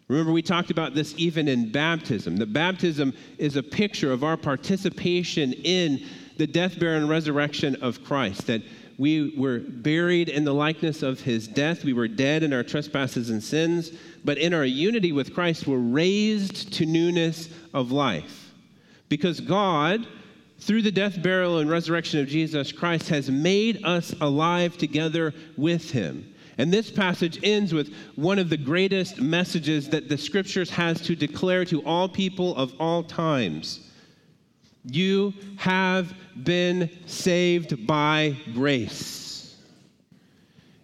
Remember, 0.07 0.33
we 0.33 0.42
talked 0.42 0.71
about 0.71 0.95
this 0.95 1.14
even 1.16 1.49
in 1.49 1.73
baptism. 1.73 2.37
The 2.37 2.47
baptism 2.47 3.14
is 3.38 3.57
a 3.57 3.62
picture 3.62 4.12
of 4.12 4.25
our 4.25 4.37
participation 4.37 5.52
in 5.52 6.07
the 6.38 6.47
death, 6.47 6.78
burial, 6.78 7.02
and 7.02 7.11
resurrection 7.11 7.76
of 7.83 8.02
Christ. 8.04 8.47
That 8.47 8.62
we 8.97 9.37
were 9.37 9.61
buried 9.61 10.28
in 10.28 10.45
the 10.45 10.54
likeness 10.54 11.02
of 11.02 11.21
his 11.21 11.47
death. 11.47 11.85
We 11.85 11.92
were 11.92 12.09
dead 12.09 12.42
in 12.42 12.52
our 12.52 12.64
trespasses 12.64 13.30
and 13.30 13.42
sins. 13.42 13.92
But 14.25 14.38
in 14.38 14.54
our 14.54 14.64
unity 14.64 15.12
with 15.12 15.35
Christ, 15.35 15.66
we're 15.66 15.78
raised 15.78 16.73
to 16.75 16.87
newness 16.87 17.49
of 17.75 17.92
life. 17.92 18.52
Because 19.09 19.40
God, 19.40 20.07
through 20.59 20.83
the 20.83 20.90
death, 20.90 21.23
burial, 21.23 21.59
and 21.59 21.71
resurrection 21.71 22.21
of 22.21 22.28
Jesus 22.28 22.73
Christ, 22.73 23.09
has 23.09 23.30
made 23.30 23.85
us 23.85 24.14
alive 24.21 24.76
together 24.76 25.33
with 25.57 25.90
him. 25.90 26.35
And 26.59 26.73
this 26.73 26.90
passage 26.90 27.38
ends 27.45 27.73
with 27.73 27.95
one 28.16 28.40
of 28.40 28.50
the 28.50 28.57
greatest 28.57 29.21
messages 29.21 29.88
that 29.90 30.09
the 30.09 30.18
scriptures 30.18 30.71
has 30.71 31.00
to 31.02 31.14
declare 31.14 31.64
to 31.66 31.85
all 31.85 32.09
people 32.09 32.57
of 32.57 32.75
all 32.80 33.04
times. 33.04 33.88
You 34.90 35.35
have 35.57 36.14
been 36.42 36.90
saved 37.07 37.87
by 37.87 38.37
grace. 38.54 39.57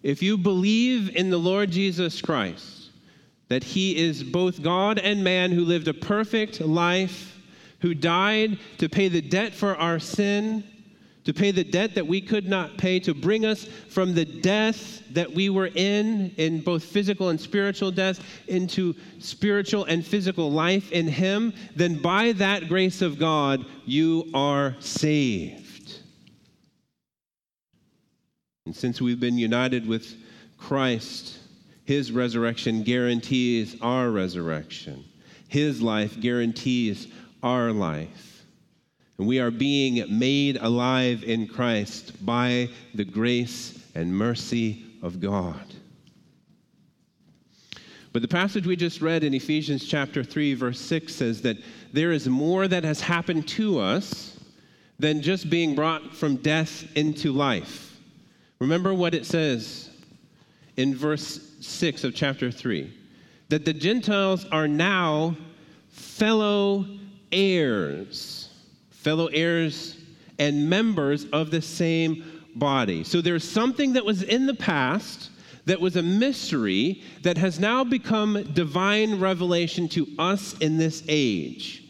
If 0.03 0.23
you 0.23 0.37
believe 0.37 1.17
in 1.17 1.31
the 1.31 1.39
Lord 1.39 1.71
Jesus 1.71 2.21
Christ, 2.21 2.91
that 3.49 3.65
he 3.65 3.97
is 3.97 4.23
both 4.23 4.63
God 4.63 4.99
and 4.99 5.25
man 5.25 5.53
who 5.53 5.65
lived 5.65 5.89
a 5.89 5.95
perfect 5.95 6.61
life 6.61 7.39
who 7.81 7.95
died 7.95 8.59
to 8.79 8.89
pay 8.89 9.09
the 9.09 9.21
debt 9.21 9.55
for 9.55 9.77
our 9.77 9.99
sin, 9.99 10.65
to 11.25 11.33
pay 11.33 11.51
the 11.51 11.65
debt 11.65 11.95
that 11.95 12.07
we 12.07 12.21
could 12.21 12.47
not 12.47 12.77
pay, 12.77 13.01
to 13.01 13.15
bring 13.15 13.45
us 13.45 13.65
from 13.89 14.15
the 14.15 14.25
death 14.25 15.03
that 15.13 15.33
we 15.33 15.49
were 15.49 15.71
in, 15.75 16.33
in 16.37 16.61
both 16.61 16.85
physical 16.85 17.31
and 17.31 17.41
spiritual 17.41 17.91
death, 17.91 18.21
into 18.47 18.95
spiritual 19.19 19.85
and 19.85 20.07
physical 20.07 20.51
life 20.51 20.93
in 20.93 21.09
Him, 21.09 21.53
then 21.75 22.01
by 22.01 22.33
that 22.33 22.69
grace 22.69 23.01
of 23.01 23.19
God, 23.19 23.65
you 23.87 24.31
are 24.35 24.77
saved. 24.81 26.01
And 28.67 28.77
since 28.77 29.01
we've 29.01 29.21
been 29.21 29.39
united 29.39 29.87
with 29.87 30.15
Christ, 30.59 31.39
His 31.85 32.13
resurrection 32.13 32.83
guarantees 32.83 33.77
our 33.81 34.11
resurrection. 34.11 35.05
His 35.49 35.81
life 35.81 36.21
guarantees 36.21 37.09
our 37.43 37.73
life. 37.73 38.34
And 39.19 39.27
we 39.27 39.39
are 39.39 39.51
being 39.51 40.05
made 40.19 40.57
alive 40.57 41.23
in 41.25 41.47
Christ 41.47 42.25
by 42.25 42.69
the 42.95 43.05
grace 43.05 43.79
and 43.95 44.15
mercy 44.15 44.85
of 45.03 45.21
God. 45.21 45.75
But 48.13 48.23
the 48.23 48.29
passage 48.29 48.67
we 48.67 48.77
just 48.77 49.03
read 49.03 49.25
in 49.25 49.35
Ephesians 49.35 49.85
chapter 49.85 50.23
3, 50.23 50.55
verse 50.55 50.81
6 50.81 51.13
says 51.13 51.43
that 51.43 51.57
there 51.93 52.13
is 52.13 52.29
more 52.29 52.69
that 52.69 52.85
has 52.85 53.01
happened 53.01 53.49
to 53.49 53.81
us 53.81 54.39
than 54.99 55.21
just 55.21 55.51
being 55.51 55.75
brought 55.75 56.15
from 56.15 56.37
death 56.37 56.87
into 56.97 57.33
life. 57.33 58.01
Remember 58.61 58.95
what 58.95 59.15
it 59.15 59.27
says 59.27 59.91
in 60.77 60.95
verse 60.95 61.41
6 61.61 62.05
of 62.05 62.15
chapter 62.15 62.51
3 62.51 62.93
that 63.49 63.65
the 63.65 63.73
Gentiles 63.73 64.47
are 64.51 64.67
now 64.67 65.37
fellow 65.91 66.87
heirs, 67.31 68.44
fellow 69.05 69.27
heirs, 69.27 69.99
and 70.39 70.69
members 70.69 71.27
of 71.27 71.51
the 71.51 71.63
same 71.63 72.25
body. 72.57 73.05
So 73.05 73.21
there's 73.21 73.49
something 73.49 73.93
that 73.93 74.05
was 74.05 74.23
in 74.23 74.47
the 74.47 74.55
past 74.55 75.31
that 75.67 75.81
was 75.81 75.97
a 75.97 76.03
mystery 76.03 77.03
that 77.23 77.39
has 77.39 77.61
now 77.61 77.85
become 77.85 78.53
divine 78.55 79.21
revelation 79.21 79.89
to 79.91 80.07
us 80.19 80.59
in 80.59 80.77
this 80.77 81.05
age. 81.09 81.85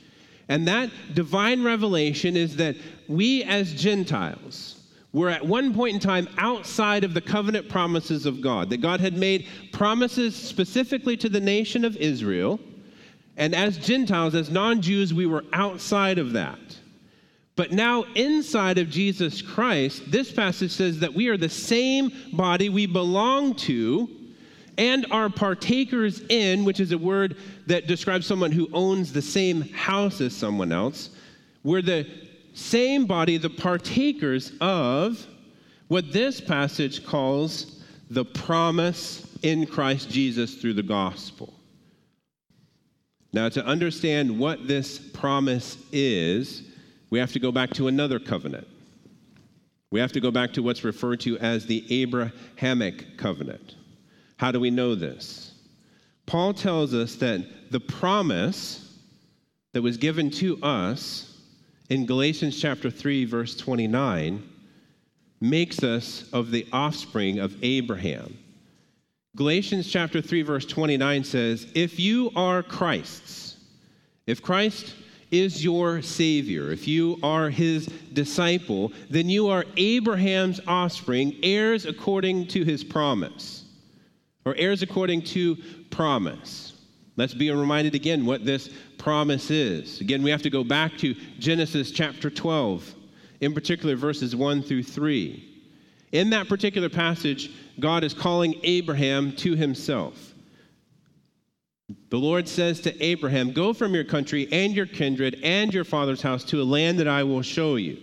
And 0.49 0.69
that 0.69 0.91
divine 1.15 1.65
revelation 1.65 2.37
is 2.37 2.57
that 2.57 2.77
we 3.09 3.45
as 3.45 3.73
Gentiles 3.73 4.83
were 5.13 5.31
at 5.31 5.47
one 5.47 5.73
point 5.73 5.95
in 5.95 6.01
time 6.01 6.29
outside 6.37 7.05
of 7.05 7.15
the 7.15 7.21
covenant 7.21 7.69
promises 7.69 8.27
of 8.27 8.41
God, 8.41 8.69
that 8.71 8.79
God 8.79 9.01
had 9.01 9.17
made 9.17 9.47
promises 9.73 10.37
specifically 10.37 11.17
to 11.17 11.29
the 11.29 11.41
nation 11.41 11.85
of 11.85 11.97
Israel 11.97 12.61
and 13.37 13.55
as 13.55 13.77
Gentiles, 13.77 14.35
as 14.35 14.51
non 14.51 14.81
Jews, 14.81 15.13
we 15.13 15.27
were 15.27 15.45
outside 15.53 16.19
of 16.19 16.33
that. 16.33 16.59
But 17.57 17.71
now, 17.71 18.03
inside 18.15 18.79
of 18.79 18.91
Jesus 18.91 19.41
Christ, 19.41 20.11
this 20.11 20.33
passage 20.33 20.73
says 20.73 20.99
that 21.01 21.15
we 21.15 21.29
are 21.29 21.37
the 21.37 21.49
same 21.49 22.13
body 22.33 22.69
we 22.69 22.87
belong 22.87 23.55
to, 23.55 24.09
and 24.77 25.07
are 25.13 25.31
partakers 25.31 26.21
in, 26.29 26.65
which 26.65 26.81
is 26.81 26.91
a 26.91 26.99
word 26.99 27.37
that 27.67 27.87
describes 27.87 28.27
someone 28.27 28.51
who 28.51 28.69
owns 28.73 29.13
the 29.13 29.23
same 29.23 29.63
house 29.73 30.21
as 30.21 30.35
someone 30.35 30.73
else. 30.73 31.11
We're 31.63 31.83
the 31.83 32.09
same 32.55 33.07
body, 33.07 33.37
the 33.37 33.51
partakers 33.51 34.53
of 34.61 35.25
what 35.87 36.13
this 36.13 36.41
passage 36.41 37.07
calls 37.07 37.83
the 38.11 38.25
promise 38.25 39.29
in 39.43 39.67
Christ 39.67 40.11
Jesus 40.11 40.57
through 40.57 40.75
the 40.75 40.83
gospel. 40.83 41.55
Now, 43.33 43.49
to 43.49 43.65
understand 43.65 44.39
what 44.39 44.67
this 44.67 44.99
promise 44.99 45.77
is, 45.93 46.63
we 47.15 47.21
have 47.21 47.33
to 47.33 47.39
go 47.39 47.53
back 47.53 47.71
to 47.71 47.87
another 47.87 48.19
covenant. 48.19 48.67
We 49.93 50.01
have 50.01 50.11
to 50.15 50.21
go 50.21 50.33
back 50.33 50.53
to 50.55 50.65
what's 50.65 50.83
referred 50.83 51.21
to 51.21 51.39
as 51.39 51.65
the 51.65 52.03
Abrahamic 52.03 53.17
covenant. 53.17 53.77
How 54.37 54.51
do 54.51 54.59
we 54.59 54.73
know 54.73 54.97
this? 54.97 55.53
Paul 56.27 56.55
tells 56.55 56.93
us 56.93 57.15
that 57.15 57.71
the 57.71 57.79
promise 57.79 58.99
that 59.75 59.83
was 59.83 59.97
given 59.97 60.29
to 60.33 60.61
us 60.61 61.39
in 61.89 62.05
Galatians 62.05 62.61
chapter 62.61 62.91
3 62.91 63.27
verse 63.27 63.57
29 63.57 64.43
makes 65.41 65.85
us 65.85 66.29
of 66.33 66.51
the 66.51 66.67
offspring 66.73 67.39
of 67.39 67.55
Abraham. 67.63 68.37
Galatians 69.37 69.89
chapter 69.89 70.21
3 70.21 70.43
verse 70.43 70.67
29 70.67 71.23
says, 71.23 71.69
"If 71.77 72.01
you 72.01 72.33
are 72.35 72.65
Christ's, 72.65 73.55
if 74.27 74.43
Christ 74.43 74.95
is 75.41 75.65
your 75.65 76.03
savior, 76.03 76.71
if 76.71 76.87
you 76.87 77.19
are 77.23 77.51
his 77.51 77.87
disciple, 78.13 78.93
then 79.11 79.29
you 79.29 79.49
are 79.49 79.65
Abraham's 79.77 80.61
offspring, 80.67 81.37
heirs 81.43 81.87
according 81.87 82.47
to 82.49 82.65
his 82.65 82.85
promise." 82.85 83.65
Or 84.45 84.55
heirs 84.57 84.83
according 84.83 85.23
to 85.23 85.57
promise. 85.91 86.75
Let's 87.17 87.35
be 87.35 87.51
reminded 87.51 87.95
again 87.95 88.27
what 88.27 88.45
this 88.45 88.69
promise 88.99 89.51
is. 89.51 90.01
Again, 90.01 90.23
we 90.23 90.31
have 90.31 90.43
to 90.43 90.51
go 90.51 90.65
back 90.65 90.99
to 90.99 91.15
Genesis 91.39 91.91
chapter 91.91 92.29
12, 92.29 92.95
in 93.41 93.55
particular 93.55 93.97
verses 93.97 94.35
1 94.37 94.63
through 94.63 94.83
3. 94.83 95.43
In 96.13 96.31
that 96.31 96.49
particular 96.49 96.89
passage, 96.89 97.51
God 97.81 98.05
is 98.05 98.15
calling 98.15 98.55
Abraham 98.63 99.33
to 99.37 99.55
himself. 99.57 100.34
The 102.09 102.19
Lord 102.19 102.49
says 102.49 102.81
to 102.83 103.05
Abraham, 103.05 103.53
Go 103.53 103.75
from 103.75 103.95
your 103.95 104.05
country 104.05 104.49
and 104.51 104.73
your 104.73 104.87
kindred 104.87 105.39
and 105.43 105.75
your 105.75 105.85
father's 105.85 106.23
house 106.23 106.43
to 106.45 106.63
a 106.63 106.65
land 106.65 106.99
that 106.99 107.09
I 107.09 107.25
will 107.25 107.43
show 107.43 107.77
you. 107.77 107.99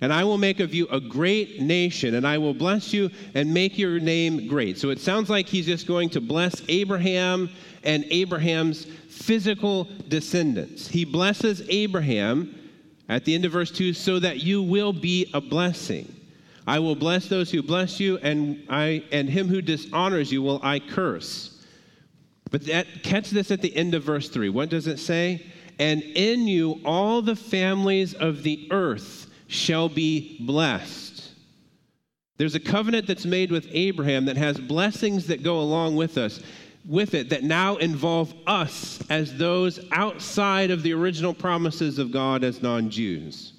And 0.00 0.10
I 0.10 0.24
will 0.24 0.38
make 0.38 0.60
of 0.60 0.72
you 0.72 0.86
a 0.86 0.98
great 0.98 1.60
nation, 1.60 2.14
and 2.14 2.26
I 2.26 2.38
will 2.38 2.54
bless 2.54 2.94
you 2.94 3.10
and 3.34 3.52
make 3.52 3.76
your 3.76 4.00
name 4.00 4.46
great. 4.48 4.78
So 4.78 4.88
it 4.88 5.00
sounds 5.00 5.28
like 5.28 5.46
he's 5.46 5.66
just 5.66 5.86
going 5.86 6.08
to 6.10 6.20
bless 6.22 6.62
Abraham 6.68 7.50
and 7.84 8.06
Abraham's 8.08 8.86
physical 9.10 9.86
descendants. 10.08 10.88
He 10.88 11.04
blesses 11.04 11.62
Abraham 11.68 12.54
at 13.10 13.26
the 13.26 13.34
end 13.34 13.44
of 13.44 13.52
verse 13.52 13.70
2 13.70 13.92
so 13.92 14.18
that 14.18 14.42
you 14.42 14.62
will 14.62 14.94
be 14.94 15.30
a 15.34 15.40
blessing. 15.42 16.10
I 16.66 16.78
will 16.78 16.96
bless 16.96 17.28
those 17.28 17.50
who 17.50 17.62
bless 17.62 18.00
you, 18.00 18.16
and, 18.18 18.64
I, 18.70 19.04
and 19.12 19.28
him 19.28 19.48
who 19.48 19.60
dishonors 19.60 20.32
you 20.32 20.40
will 20.40 20.60
I 20.62 20.78
curse. 20.78 21.59
But 22.50 22.66
that, 22.66 23.02
catch 23.02 23.30
this 23.30 23.50
at 23.50 23.62
the 23.62 23.74
end 23.74 23.94
of 23.94 24.02
verse 24.02 24.28
3. 24.28 24.48
What 24.48 24.70
does 24.70 24.86
it 24.86 24.98
say? 24.98 25.46
And 25.78 26.02
in 26.02 26.46
you 26.46 26.80
all 26.84 27.22
the 27.22 27.36
families 27.36 28.14
of 28.14 28.42
the 28.42 28.68
earth 28.70 29.28
shall 29.46 29.88
be 29.88 30.38
blessed. 30.40 31.30
There's 32.36 32.54
a 32.54 32.60
covenant 32.60 33.06
that's 33.06 33.26
made 33.26 33.50
with 33.50 33.68
Abraham 33.70 34.24
that 34.26 34.36
has 34.36 34.58
blessings 34.58 35.26
that 35.26 35.42
go 35.42 35.60
along 35.60 35.96
with 35.96 36.16
us 36.16 36.40
with 36.86 37.14
it 37.14 37.28
that 37.30 37.42
now 37.42 37.76
involve 37.76 38.32
us 38.46 39.00
as 39.10 39.36
those 39.36 39.80
outside 39.92 40.70
of 40.70 40.82
the 40.82 40.92
original 40.92 41.34
promises 41.34 41.98
of 41.98 42.10
God 42.10 42.42
as 42.42 42.62
non-Jews. 42.62 43.52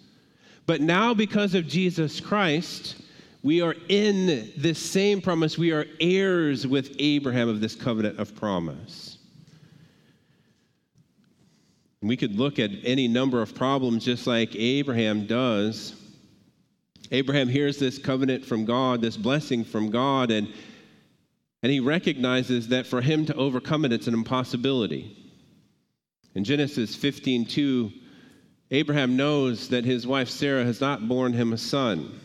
But 0.65 0.81
now 0.81 1.13
because 1.13 1.53
of 1.53 1.67
Jesus 1.67 2.19
Christ, 2.19 2.95
we 3.43 3.61
are 3.61 3.75
in 3.89 4.51
this 4.55 4.77
same 4.77 5.21
promise. 5.21 5.57
We 5.57 5.71
are 5.71 5.85
heirs 5.99 6.67
with 6.67 6.95
Abraham 6.99 7.49
of 7.49 7.59
this 7.59 7.75
covenant 7.75 8.19
of 8.19 8.35
promise. 8.35 9.17
We 12.03 12.17
could 12.17 12.37
look 12.37 12.59
at 12.59 12.71
any 12.83 13.07
number 13.07 13.41
of 13.41 13.55
problems 13.55 14.05
just 14.05 14.27
like 14.27 14.55
Abraham 14.55 15.27
does. 15.27 15.95
Abraham 17.11 17.49
hears 17.49 17.77
this 17.77 17.97
covenant 17.97 18.45
from 18.45 18.65
God, 18.65 19.01
this 19.01 19.17
blessing 19.17 19.63
from 19.63 19.89
God, 19.91 20.31
and, 20.31 20.47
and 21.61 21.71
he 21.71 21.79
recognizes 21.79 22.69
that 22.69 22.87
for 22.87 23.01
him 23.01 23.25
to 23.25 23.35
overcome 23.35 23.85
it, 23.85 23.91
it's 23.91 24.07
an 24.07 24.13
impossibility. 24.13 25.17
In 26.35 26.43
Genesis 26.43 26.95
15 26.95 27.45
2, 27.45 27.91
Abraham 28.71 29.17
knows 29.17 29.67
that 29.67 29.83
his 29.83 30.07
wife 30.07 30.29
Sarah 30.29 30.63
has 30.63 30.79
not 30.79 31.07
borne 31.07 31.33
him 31.33 31.53
a 31.53 31.57
son. 31.57 32.19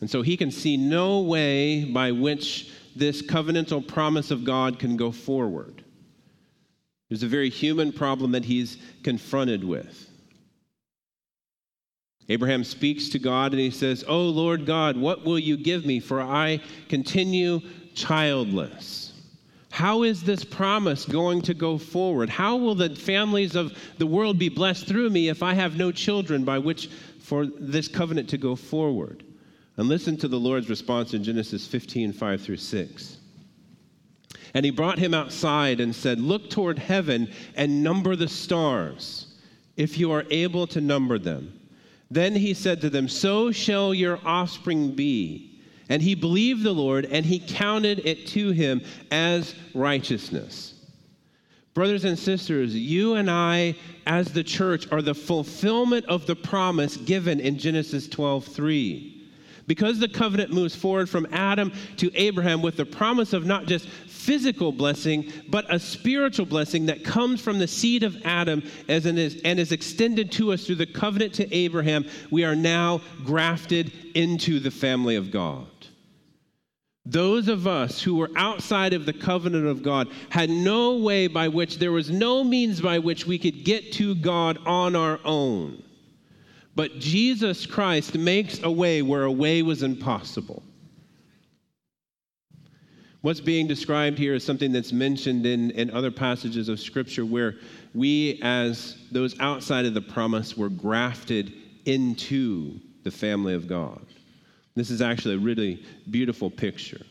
And 0.00 0.08
so 0.08 0.22
he 0.22 0.36
can 0.36 0.50
see 0.50 0.76
no 0.76 1.20
way 1.20 1.84
by 1.84 2.12
which 2.12 2.70
this 2.96 3.22
covenantal 3.22 3.86
promise 3.86 4.30
of 4.30 4.44
God 4.44 4.78
can 4.78 4.96
go 4.96 5.12
forward. 5.12 5.84
There's 7.08 7.22
a 7.22 7.28
very 7.28 7.50
human 7.50 7.92
problem 7.92 8.32
that 8.32 8.44
he's 8.44 8.78
confronted 9.02 9.64
with. 9.64 10.08
Abraham 12.28 12.62
speaks 12.62 13.08
to 13.08 13.18
God 13.18 13.52
and 13.52 13.60
he 13.60 13.70
says, 13.70 14.04
Oh 14.06 14.22
Lord 14.22 14.64
God, 14.64 14.96
what 14.96 15.24
will 15.24 15.38
you 15.38 15.56
give 15.56 15.84
me? 15.84 15.98
For 15.98 16.20
I 16.20 16.60
continue 16.88 17.60
childless. 17.94 19.12
How 19.72 20.04
is 20.04 20.22
this 20.22 20.44
promise 20.44 21.04
going 21.04 21.42
to 21.42 21.54
go 21.54 21.78
forward? 21.78 22.28
How 22.28 22.56
will 22.56 22.76
the 22.76 22.94
families 22.94 23.56
of 23.56 23.76
the 23.98 24.06
world 24.06 24.38
be 24.38 24.48
blessed 24.48 24.86
through 24.86 25.10
me 25.10 25.28
if 25.28 25.42
I 25.42 25.54
have 25.54 25.76
no 25.76 25.90
children 25.90 26.44
by 26.44 26.58
which 26.58 26.88
for 27.18 27.46
this 27.46 27.88
covenant 27.88 28.28
to 28.30 28.38
go 28.38 28.54
forward? 28.54 29.24
And 29.80 29.88
listen 29.88 30.18
to 30.18 30.28
the 30.28 30.38
Lord's 30.38 30.68
response 30.68 31.14
in 31.14 31.24
Genesis 31.24 31.66
15, 31.66 32.12
5 32.12 32.42
through 32.42 32.58
6. 32.58 33.16
And 34.52 34.62
he 34.62 34.70
brought 34.70 34.98
him 34.98 35.14
outside 35.14 35.80
and 35.80 35.96
said, 35.96 36.20
Look 36.20 36.50
toward 36.50 36.78
heaven 36.78 37.32
and 37.54 37.82
number 37.82 38.14
the 38.14 38.28
stars, 38.28 39.38
if 39.78 39.96
you 39.96 40.12
are 40.12 40.26
able 40.28 40.66
to 40.66 40.82
number 40.82 41.18
them. 41.18 41.58
Then 42.10 42.34
he 42.34 42.52
said 42.52 42.82
to 42.82 42.90
them, 42.90 43.08
So 43.08 43.52
shall 43.52 43.94
your 43.94 44.18
offspring 44.22 44.94
be. 44.94 45.62
And 45.88 46.02
he 46.02 46.14
believed 46.14 46.62
the 46.62 46.72
Lord, 46.72 47.06
and 47.06 47.24
he 47.24 47.38
counted 47.38 48.00
it 48.00 48.26
to 48.26 48.50
him 48.50 48.82
as 49.10 49.54
righteousness. 49.72 50.74
Brothers 51.72 52.04
and 52.04 52.18
sisters, 52.18 52.76
you 52.76 53.14
and 53.14 53.30
I, 53.30 53.76
as 54.06 54.30
the 54.30 54.44
church, 54.44 54.92
are 54.92 55.00
the 55.00 55.14
fulfillment 55.14 56.04
of 56.04 56.26
the 56.26 56.36
promise 56.36 56.98
given 56.98 57.40
in 57.40 57.56
Genesis 57.56 58.08
12 58.08 58.44
3. 58.44 59.09
Because 59.70 60.00
the 60.00 60.08
covenant 60.08 60.52
moves 60.52 60.74
forward 60.74 61.08
from 61.08 61.28
Adam 61.30 61.72
to 61.98 62.10
Abraham 62.16 62.60
with 62.60 62.76
the 62.76 62.84
promise 62.84 63.32
of 63.32 63.46
not 63.46 63.66
just 63.66 63.88
physical 63.88 64.72
blessing, 64.72 65.32
but 65.48 65.64
a 65.72 65.78
spiritual 65.78 66.44
blessing 66.44 66.86
that 66.86 67.04
comes 67.04 67.40
from 67.40 67.60
the 67.60 67.68
seed 67.68 68.02
of 68.02 68.20
Adam 68.24 68.64
as 68.88 69.06
and 69.06 69.16
is 69.16 69.70
extended 69.70 70.32
to 70.32 70.52
us 70.52 70.66
through 70.66 70.74
the 70.74 70.86
covenant 70.86 71.34
to 71.34 71.54
Abraham, 71.54 72.04
we 72.32 72.42
are 72.42 72.56
now 72.56 73.00
grafted 73.24 73.92
into 74.16 74.58
the 74.58 74.72
family 74.72 75.14
of 75.14 75.30
God. 75.30 75.68
Those 77.06 77.46
of 77.46 77.68
us 77.68 78.02
who 78.02 78.16
were 78.16 78.32
outside 78.34 78.92
of 78.92 79.06
the 79.06 79.12
covenant 79.12 79.68
of 79.68 79.84
God 79.84 80.08
had 80.30 80.50
no 80.50 80.96
way 80.96 81.28
by 81.28 81.46
which, 81.46 81.78
there 81.78 81.92
was 81.92 82.10
no 82.10 82.42
means 82.42 82.80
by 82.80 82.98
which 82.98 83.24
we 83.24 83.38
could 83.38 83.64
get 83.64 83.92
to 83.92 84.16
God 84.16 84.58
on 84.66 84.96
our 84.96 85.20
own. 85.24 85.84
But 86.74 86.98
Jesus 86.98 87.66
Christ 87.66 88.16
makes 88.16 88.62
a 88.62 88.70
way 88.70 89.02
where 89.02 89.24
a 89.24 89.32
way 89.32 89.62
was 89.62 89.82
impossible. 89.82 90.62
What's 93.22 93.40
being 93.40 93.66
described 93.66 94.16
here 94.18 94.34
is 94.34 94.44
something 94.44 94.72
that's 94.72 94.92
mentioned 94.92 95.44
in, 95.44 95.72
in 95.72 95.90
other 95.90 96.10
passages 96.10 96.70
of 96.70 96.80
Scripture 96.80 97.26
where 97.26 97.56
we, 97.94 98.40
as 98.42 98.96
those 99.12 99.38
outside 99.40 99.84
of 99.84 99.92
the 99.92 100.00
promise, 100.00 100.56
were 100.56 100.70
grafted 100.70 101.52
into 101.84 102.80
the 103.02 103.10
family 103.10 103.52
of 103.52 103.66
God. 103.66 104.00
This 104.74 104.90
is 104.90 105.02
actually 105.02 105.34
a 105.34 105.38
really 105.38 105.84
beautiful 106.10 106.48
picture. 106.48 107.04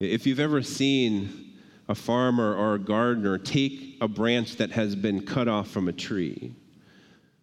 If 0.00 0.26
you've 0.26 0.40
ever 0.40 0.62
seen 0.62 1.54
a 1.88 1.94
farmer 1.94 2.54
or 2.54 2.74
a 2.74 2.78
gardener 2.78 3.36
take 3.38 3.98
a 4.00 4.08
branch 4.08 4.56
that 4.56 4.70
has 4.70 4.94
been 4.94 5.26
cut 5.26 5.48
off 5.48 5.68
from 5.68 5.88
a 5.88 5.92
tree, 5.92 6.54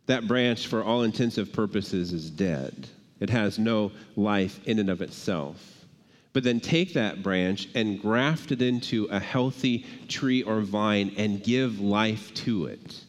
that 0.05 0.27
branch, 0.27 0.67
for 0.67 0.83
all 0.83 1.03
intensive 1.03 1.53
purposes, 1.53 2.11
is 2.13 2.29
dead. 2.29 2.87
It 3.19 3.29
has 3.29 3.57
no 3.57 3.91
life 4.15 4.59
in 4.65 4.79
and 4.79 4.89
of 4.89 5.01
itself. 5.01 5.85
But 6.33 6.43
then 6.43 6.59
take 6.59 6.93
that 6.93 7.21
branch 7.23 7.69
and 7.75 8.01
graft 8.01 8.51
it 8.51 8.61
into 8.61 9.05
a 9.05 9.19
healthy 9.19 9.85
tree 10.07 10.43
or 10.43 10.61
vine 10.61 11.13
and 11.17 11.43
give 11.43 11.79
life 11.79 12.33
to 12.35 12.65
it. 12.65 12.99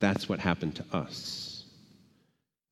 That's 0.00 0.28
what 0.28 0.38
happened 0.40 0.76
to 0.76 0.84
us. 0.92 1.64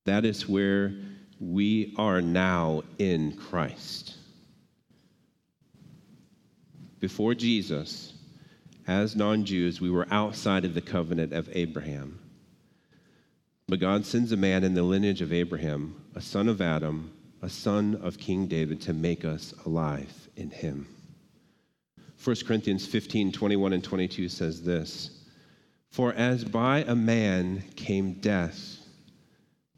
That 0.07 0.25
is 0.25 0.49
where 0.49 0.95
we 1.39 1.95
are 1.99 2.21
now 2.21 2.83
in 2.99 3.37
Christ. 3.37 4.17
before 7.05 7.35
Jesus, 7.35 8.15
as 8.87 9.15
non 9.15 9.45
Jews, 9.45 9.79
we 9.79 9.91
were 9.91 10.07
outside 10.11 10.65
of 10.65 10.73
the 10.73 10.81
covenant 10.81 11.35
of 11.35 11.51
Abraham. 11.53 12.19
But 13.67 13.81
God 13.81 14.05
sends 14.05 14.31
a 14.31 14.37
man 14.37 14.63
in 14.63 14.75
the 14.75 14.83
lineage 14.83 15.23
of 15.23 15.33
Abraham, 15.33 16.05
a 16.15 16.21
son 16.21 16.49
of 16.49 16.61
Adam, 16.61 17.13
a 17.41 17.49
son 17.49 17.95
of 17.97 18.19
King 18.19 18.47
David, 18.47 18.81
to 18.83 18.93
make 18.93 19.25
us 19.25 19.55
alive 19.65 20.29
in 20.37 20.51
him. 20.51 20.87
1 22.23 22.37
Corinthians 22.47 22.87
15 22.87 23.33
21 23.33 23.73
and 23.73 23.83
22 23.83 24.29
says 24.29 24.63
this 24.63 25.25
For 25.91 26.13
as 26.13 26.45
by 26.45 26.85
a 26.87 26.95
man 26.95 27.65
came 27.75 28.15
death, 28.15 28.79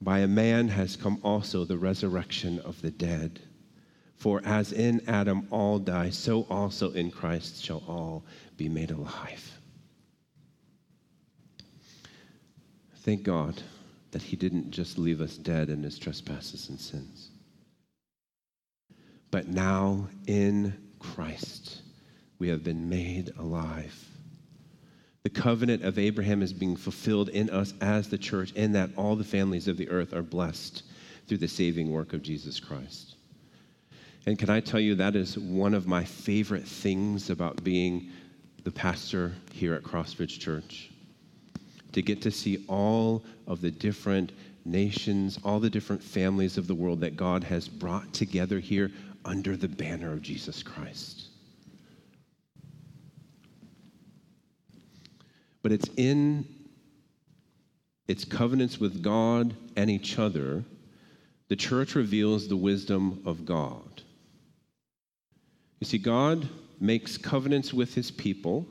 by 0.01 0.18
a 0.20 0.29
man 0.29 0.68
has 0.68 0.96
come 0.96 1.20
also 1.22 1.64
the 1.64 1.79
resurrection 1.79 2.59
of 2.61 2.81
the 2.83 2.90
dead. 2.90 3.40
For 4.16 4.40
as 4.44 4.72
in 4.72 5.03
Adam 5.07 5.46
all 5.51 5.79
die, 5.79 6.11
so 6.11 6.42
also 6.51 6.90
in 6.92 7.11
Christ 7.11 7.62
shall 7.62 7.85
all 7.87 8.25
be 8.57 8.68
made 8.68 8.90
alive. 8.90 9.61
Thank 12.96 13.22
God 13.22 13.62
that 14.16 14.22
He 14.22 14.35
didn't 14.35 14.70
just 14.70 14.96
leave 14.96 15.20
us 15.20 15.37
dead 15.37 15.68
in 15.68 15.83
His 15.83 15.98
trespasses 15.98 16.70
and 16.70 16.81
sins. 16.81 17.29
But 19.31 19.46
now 19.46 20.09
in 20.26 20.72
Christ, 20.98 21.83
we 22.38 22.48
have 22.48 22.64
been 22.64 22.88
made 22.88 23.33
alive. 23.38 23.94
The 25.22 25.29
covenant 25.29 25.85
of 25.85 25.98
Abraham 25.98 26.40
is 26.40 26.55
being 26.55 26.76
fulfilled 26.76 27.29
in 27.29 27.50
us 27.50 27.74
as 27.83 28.09
the 28.09 28.16
church, 28.16 28.52
in 28.52 28.72
that 28.72 28.88
all 28.96 29.16
the 29.16 29.22
families 29.22 29.68
of 29.68 29.76
the 29.76 29.90
earth 29.90 30.14
are 30.14 30.22
blessed 30.22 30.85
through 31.26 31.37
the 31.37 31.46
saving 31.46 31.90
work 31.90 32.14
of 32.14 32.22
Jesus 32.22 32.59
Christ. 32.59 33.16
And 34.24 34.38
can 34.38 34.48
I 34.48 34.61
tell 34.61 34.81
you, 34.81 34.94
that 34.94 35.14
is 35.14 35.37
one 35.37 35.74
of 35.74 35.87
my 35.87 36.05
favorite 36.05 36.66
things 36.66 37.29
about 37.29 37.62
being 37.62 38.09
the 38.64 38.72
pastor 38.72 39.35
here 39.52 39.74
at 39.74 39.83
Crossbridge 39.83 40.40
Church. 40.40 40.90
To 41.96 42.02
get 42.02 42.20
to 42.22 42.30
see 42.30 42.62
all 42.68 43.24
of 43.46 43.62
the 43.62 43.70
different 43.70 44.32
nations, 44.66 45.38
all 45.42 45.59
the 45.59 45.70
different 45.70 46.02
families 46.02 46.59
of 46.59 46.66
the 46.66 46.74
world 46.74 47.00
that 47.00 47.16
God 47.16 47.42
has 47.44 47.68
brought 47.68 48.12
together 48.12 48.61
here 48.61 48.90
under 49.24 49.56
the 49.56 49.66
banner 49.66 50.12
of 50.12 50.20
Jesus 50.20 50.62
Christ. 50.62 51.28
But 55.62 55.72
it's 55.72 55.88
in 55.96 56.46
its 58.09 58.26
covenants 58.26 58.78
with 58.78 59.02
God 59.02 59.54
and 59.74 59.88
each 59.88 60.18
other, 60.18 60.64
the 61.48 61.56
church 61.56 61.94
reveals 61.94 62.46
the 62.46 62.59
wisdom 62.59 63.22
of 63.24 63.46
God. 63.46 64.02
You 65.80 65.87
see, 65.87 65.96
God 65.96 66.46
makes 66.78 67.16
covenants 67.16 67.72
with 67.72 67.94
his 67.94 68.11
people 68.11 68.66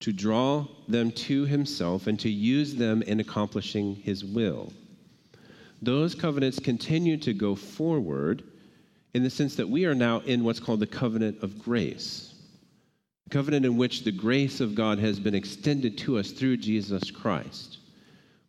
to 0.00 0.12
draw 0.12 0.66
them 0.88 1.12
to 1.12 1.44
himself 1.44 2.06
and 2.06 2.18
to 2.20 2.30
use 2.30 2.74
them 2.74 3.02
in 3.02 3.20
accomplishing 3.20 3.94
his 3.96 4.24
will. 4.24 4.72
Those 5.82 6.14
covenants 6.14 6.58
continue 6.58 7.16
to 7.18 7.32
go 7.32 7.54
forward 7.54 8.42
in 9.14 9.22
the 9.22 9.30
sense 9.30 9.56
that 9.56 9.68
we 9.68 9.86
are 9.86 9.94
now 9.94 10.20
in 10.20 10.44
what's 10.44 10.60
called 10.60 10.80
the 10.80 10.86
covenant 10.86 11.42
of 11.42 11.58
grace 11.58 12.34
a 13.26 13.30
covenant 13.30 13.64
in 13.64 13.76
which 13.76 14.02
the 14.02 14.12
grace 14.12 14.60
of 14.60 14.74
God 14.74 14.98
has 14.98 15.20
been 15.20 15.34
extended 15.34 15.96
to 15.98 16.18
us 16.18 16.30
through 16.32 16.56
Jesus 16.56 17.10
Christ. 17.10 17.78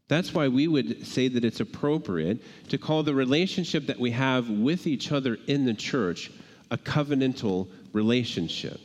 That's 0.08 0.34
why 0.34 0.48
we 0.48 0.68
would 0.68 1.06
say 1.06 1.28
that 1.30 1.46
it's 1.46 1.60
appropriate 1.60 2.42
to 2.70 2.78
call 2.78 3.04
the 3.04 3.14
relationship 3.14 3.88
that 3.88 4.00
we 4.00 4.12
have 4.12 4.50
with 4.50 4.88
each 4.88 5.12
other 5.12 5.38
in 5.48 5.66
the 5.66 5.74
church 5.74 6.32
a 6.70 6.78
covenantal 6.78 7.70
relationship. 7.94 8.80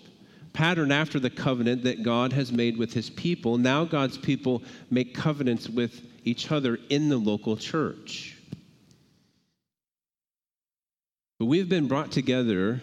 Pattern 0.57 0.91
after 0.91 1.21
the 1.21 1.29
covenant 1.29 1.83
that 1.83 2.03
God 2.03 2.33
has 2.33 2.51
made 2.51 2.79
with 2.79 2.95
his 2.95 3.11
people, 3.11 3.59
now 3.59 3.85
God's 3.85 4.17
people 4.17 4.63
make 4.91 5.15
covenants 5.15 5.69
with 5.69 6.01
each 6.25 6.51
other 6.51 6.79
in 6.89 7.11
the 7.11 7.19
local 7.19 7.59
church. 7.59 8.39
But 11.39 11.45
we've 11.45 11.69
been 11.69 11.89
brought 11.89 12.11
together 12.11 12.81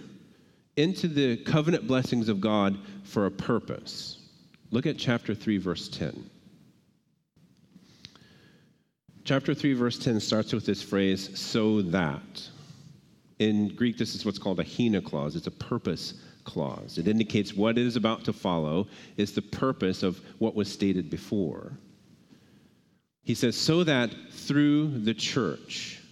into 0.77 1.07
the 1.07 1.37
covenant 1.37 1.87
blessings 1.87 2.29
of 2.29 2.39
God 2.39 2.77
for 3.05 3.25
a 3.25 3.31
purpose. 3.31 4.19
Look 4.69 4.85
at 4.85 4.99
chapter 4.99 5.33
3, 5.33 5.57
verse 5.57 5.89
10. 5.89 6.29
Chapter 9.23 9.55
3, 9.55 9.73
verse 9.73 9.97
10 9.97 10.19
starts 10.19 10.53
with 10.53 10.67
this 10.67 10.83
phrase, 10.83 11.39
so 11.39 11.81
that. 11.81 12.47
In 13.39 13.75
Greek, 13.75 13.97
this 13.97 14.13
is 14.13 14.25
what's 14.27 14.37
called 14.37 14.59
a 14.59 14.63
hina 14.63 15.01
clause, 15.01 15.35
it's 15.35 15.47
a 15.47 15.51
purpose 15.51 16.13
clause. 16.43 16.97
It 16.97 17.07
indicates 17.07 17.53
what 17.53 17.77
is 17.77 17.95
about 17.95 18.25
to 18.25 18.33
follow 18.33 18.87
is 19.17 19.33
the 19.33 19.41
purpose 19.41 20.03
of 20.03 20.19
what 20.39 20.55
was 20.55 20.71
stated 20.71 21.09
before. 21.09 21.73
He 23.23 23.35
says, 23.35 23.55
so 23.55 23.83
that 23.83 24.13
through 24.31 24.99
the 24.99 25.13
church, 25.13 26.03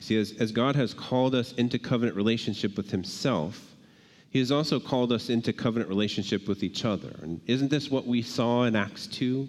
See, 0.00 0.16
as, 0.16 0.32
as 0.38 0.52
God 0.52 0.76
has 0.76 0.94
called 0.94 1.34
us 1.34 1.52
into 1.52 1.78
covenant 1.78 2.16
relationship 2.16 2.76
with 2.76 2.90
Himself, 2.90 3.74
He 4.30 4.38
has 4.38 4.52
also 4.52 4.78
called 4.78 5.12
us 5.12 5.28
into 5.28 5.52
covenant 5.52 5.88
relationship 5.88 6.48
with 6.48 6.62
each 6.62 6.84
other. 6.84 7.14
And 7.22 7.40
isn't 7.46 7.70
this 7.70 7.90
what 7.90 8.06
we 8.06 8.22
saw 8.22 8.64
in 8.64 8.76
Acts 8.76 9.06
2? 9.08 9.48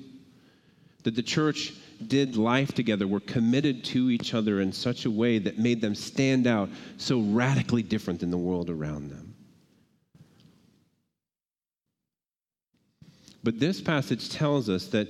That 1.03 1.15
the 1.15 1.23
church 1.23 1.73
did 2.07 2.35
life 2.35 2.73
together, 2.73 3.07
were 3.07 3.19
committed 3.19 3.83
to 3.85 4.09
each 4.09 4.33
other 4.33 4.61
in 4.61 4.71
such 4.71 5.05
a 5.05 5.11
way 5.11 5.39
that 5.39 5.57
made 5.57 5.81
them 5.81 5.95
stand 5.95 6.47
out 6.47 6.69
so 6.97 7.19
radically 7.19 7.83
different 7.83 8.19
than 8.19 8.31
the 8.31 8.37
world 8.37 8.69
around 8.69 9.09
them. 9.09 9.35
But 13.43 13.59
this 13.59 13.81
passage 13.81 14.29
tells 14.29 14.69
us 14.69 14.87
that 14.87 15.07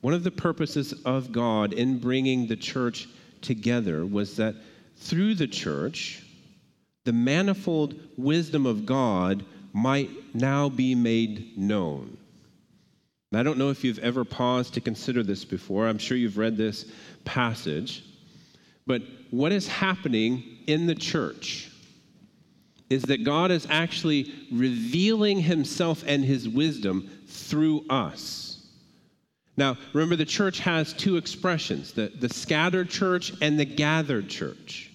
one 0.00 0.14
of 0.14 0.24
the 0.24 0.30
purposes 0.30 0.92
of 1.04 1.32
God 1.32 1.72
in 1.72 1.98
bringing 1.98 2.46
the 2.46 2.56
church 2.56 3.08
together 3.40 4.06
was 4.06 4.36
that 4.36 4.54
through 4.96 5.34
the 5.34 5.48
church, 5.48 6.22
the 7.04 7.12
manifold 7.12 7.98
wisdom 8.16 8.66
of 8.66 8.86
God 8.86 9.44
might 9.72 10.10
now 10.34 10.68
be 10.68 10.94
made 10.94 11.58
known. 11.58 12.16
I 13.34 13.42
don't 13.42 13.58
know 13.58 13.70
if 13.70 13.84
you've 13.84 13.98
ever 13.98 14.24
paused 14.24 14.74
to 14.74 14.80
consider 14.80 15.22
this 15.22 15.44
before. 15.44 15.88
I'm 15.88 15.98
sure 15.98 16.16
you've 16.16 16.38
read 16.38 16.56
this 16.56 16.86
passage. 17.24 18.04
But 18.86 19.02
what 19.30 19.52
is 19.52 19.66
happening 19.66 20.44
in 20.66 20.86
the 20.86 20.94
church 20.94 21.70
is 22.88 23.02
that 23.02 23.24
God 23.24 23.50
is 23.50 23.66
actually 23.68 24.32
revealing 24.52 25.40
himself 25.40 26.04
and 26.06 26.24
his 26.24 26.48
wisdom 26.48 27.10
through 27.26 27.84
us. 27.90 28.46
Now, 29.56 29.76
remember, 29.92 30.16
the 30.16 30.24
church 30.24 30.60
has 30.60 30.92
two 30.92 31.16
expressions 31.16 31.92
the, 31.92 32.12
the 32.20 32.28
scattered 32.28 32.90
church 32.90 33.32
and 33.40 33.58
the 33.58 33.64
gathered 33.64 34.28
church. 34.28 34.92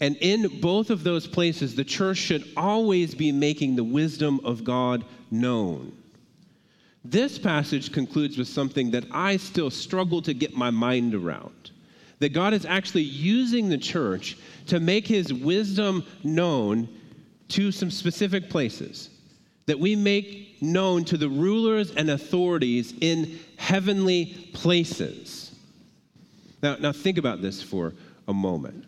And 0.00 0.16
in 0.20 0.60
both 0.60 0.90
of 0.90 1.02
those 1.02 1.26
places, 1.26 1.74
the 1.74 1.84
church 1.84 2.18
should 2.18 2.44
always 2.56 3.14
be 3.14 3.32
making 3.32 3.74
the 3.74 3.84
wisdom 3.84 4.40
of 4.44 4.62
God 4.62 5.04
known. 5.30 5.92
This 7.04 7.38
passage 7.38 7.92
concludes 7.92 8.36
with 8.36 8.48
something 8.48 8.90
that 8.90 9.04
I 9.10 9.36
still 9.36 9.70
struggle 9.70 10.20
to 10.22 10.34
get 10.34 10.56
my 10.56 10.70
mind 10.70 11.14
around 11.14 11.70
that 12.18 12.30
God 12.30 12.52
is 12.52 12.64
actually 12.64 13.02
using 13.02 13.68
the 13.68 13.78
church 13.78 14.36
to 14.66 14.80
make 14.80 15.06
his 15.06 15.32
wisdom 15.32 16.04
known 16.24 16.88
to 17.48 17.72
some 17.72 17.90
specific 17.90 18.50
places 18.50 19.10
that 19.66 19.78
we 19.78 19.94
make 19.94 20.60
known 20.60 21.04
to 21.04 21.16
the 21.16 21.28
rulers 21.28 21.92
and 21.92 22.10
authorities 22.10 22.94
in 23.00 23.38
heavenly 23.56 24.50
places. 24.52 25.54
Now, 26.62 26.76
now 26.76 26.92
think 26.92 27.18
about 27.18 27.42
this 27.42 27.62
for 27.62 27.94
a 28.26 28.34
moment. 28.34 28.84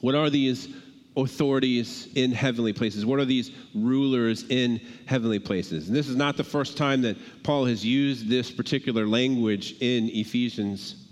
What 0.00 0.14
are 0.14 0.30
these 0.30 0.68
authorities 1.16 2.08
in 2.14 2.32
heavenly 2.32 2.72
places? 2.72 3.06
What 3.06 3.18
are 3.18 3.24
these 3.24 3.50
rulers 3.74 4.44
in 4.48 4.80
heavenly 5.06 5.38
places? 5.38 5.88
And 5.88 5.96
this 5.96 6.08
is 6.08 6.16
not 6.16 6.36
the 6.36 6.44
first 6.44 6.76
time 6.76 7.02
that 7.02 7.16
Paul 7.42 7.64
has 7.64 7.84
used 7.84 8.28
this 8.28 8.50
particular 8.50 9.06
language 9.06 9.76
in 9.80 10.10
Ephesians. 10.10 11.08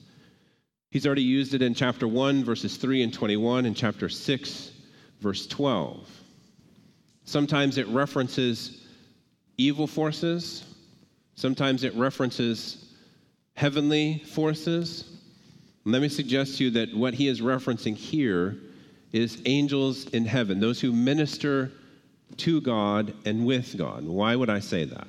He's 0.90 1.06
already 1.06 1.22
used 1.22 1.54
it 1.54 1.62
in 1.62 1.74
chapter 1.74 2.06
1, 2.06 2.44
verses 2.44 2.76
3 2.76 3.02
and 3.02 3.12
21, 3.12 3.66
and 3.66 3.76
chapter 3.76 4.08
6, 4.08 4.70
verse 5.20 5.46
12. 5.46 6.08
Sometimes 7.24 7.78
it 7.78 7.88
references 7.88 8.82
evil 9.56 9.86
forces, 9.86 10.64
sometimes 11.34 11.82
it 11.82 11.94
references 11.94 12.92
heavenly 13.54 14.18
forces. 14.18 15.10
Let 15.84 16.02
me 16.02 16.08
suggest 16.08 16.58
to 16.58 16.64
you 16.64 16.70
that 16.72 16.94
what 16.94 17.14
he 17.14 17.28
is 17.28 17.40
referencing 17.40 17.96
here 17.96 18.58
is 19.14 19.40
angels 19.44 20.08
in 20.08 20.24
heaven, 20.24 20.58
those 20.58 20.80
who 20.80 20.92
minister 20.92 21.70
to 22.36 22.60
God 22.60 23.14
and 23.24 23.46
with 23.46 23.78
God. 23.78 24.04
Why 24.04 24.34
would 24.34 24.50
I 24.50 24.58
say 24.58 24.84
that? 24.84 25.06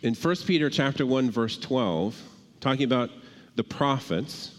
In 0.00 0.14
1 0.14 0.36
Peter 0.46 0.70
chapter 0.70 1.04
1 1.04 1.30
verse 1.30 1.58
12, 1.58 2.18
talking 2.60 2.84
about 2.84 3.10
the 3.56 3.62
prophets, 3.62 4.52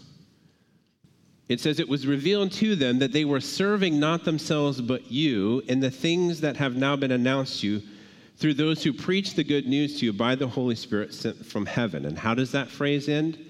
It 1.48 1.58
says, 1.58 1.80
It 1.80 1.88
was 1.88 2.06
revealed 2.06 2.52
to 2.52 2.76
them 2.76 3.00
that 3.00 3.12
they 3.12 3.24
were 3.24 3.40
serving 3.40 3.98
not 3.98 4.24
themselves 4.24 4.80
but 4.80 5.10
you 5.10 5.60
in 5.66 5.80
the 5.80 5.90
things 5.90 6.40
that 6.40 6.56
have 6.56 6.76
now 6.76 6.94
been 6.94 7.10
announced 7.10 7.60
to 7.60 7.66
you 7.66 7.82
through 8.36 8.54
those 8.54 8.84
who 8.84 8.92
preach 8.92 9.34
the 9.34 9.44
good 9.44 9.66
news 9.66 9.98
to 9.98 10.06
you 10.06 10.12
by 10.12 10.36
the 10.36 10.46
Holy 10.46 10.76
Spirit 10.76 11.12
sent 11.12 11.44
from 11.44 11.66
heaven. 11.66 12.06
And 12.06 12.16
how 12.16 12.34
does 12.34 12.52
that 12.52 12.68
phrase 12.68 13.08
end? 13.08 13.44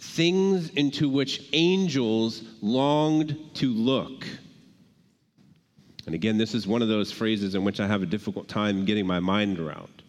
Things 0.00 0.70
into 0.70 1.08
which 1.08 1.48
angels 1.52 2.42
longed 2.60 3.36
to 3.54 3.68
look. 3.68 4.26
And 6.06 6.14
again, 6.14 6.38
this 6.38 6.54
is 6.54 6.66
one 6.66 6.82
of 6.82 6.88
those 6.88 7.12
phrases 7.12 7.54
in 7.54 7.62
which 7.62 7.78
I 7.78 7.86
have 7.86 8.02
a 8.02 8.06
difficult 8.06 8.48
time 8.48 8.84
getting 8.84 9.06
my 9.06 9.20
mind 9.20 9.60
around. 9.60 10.02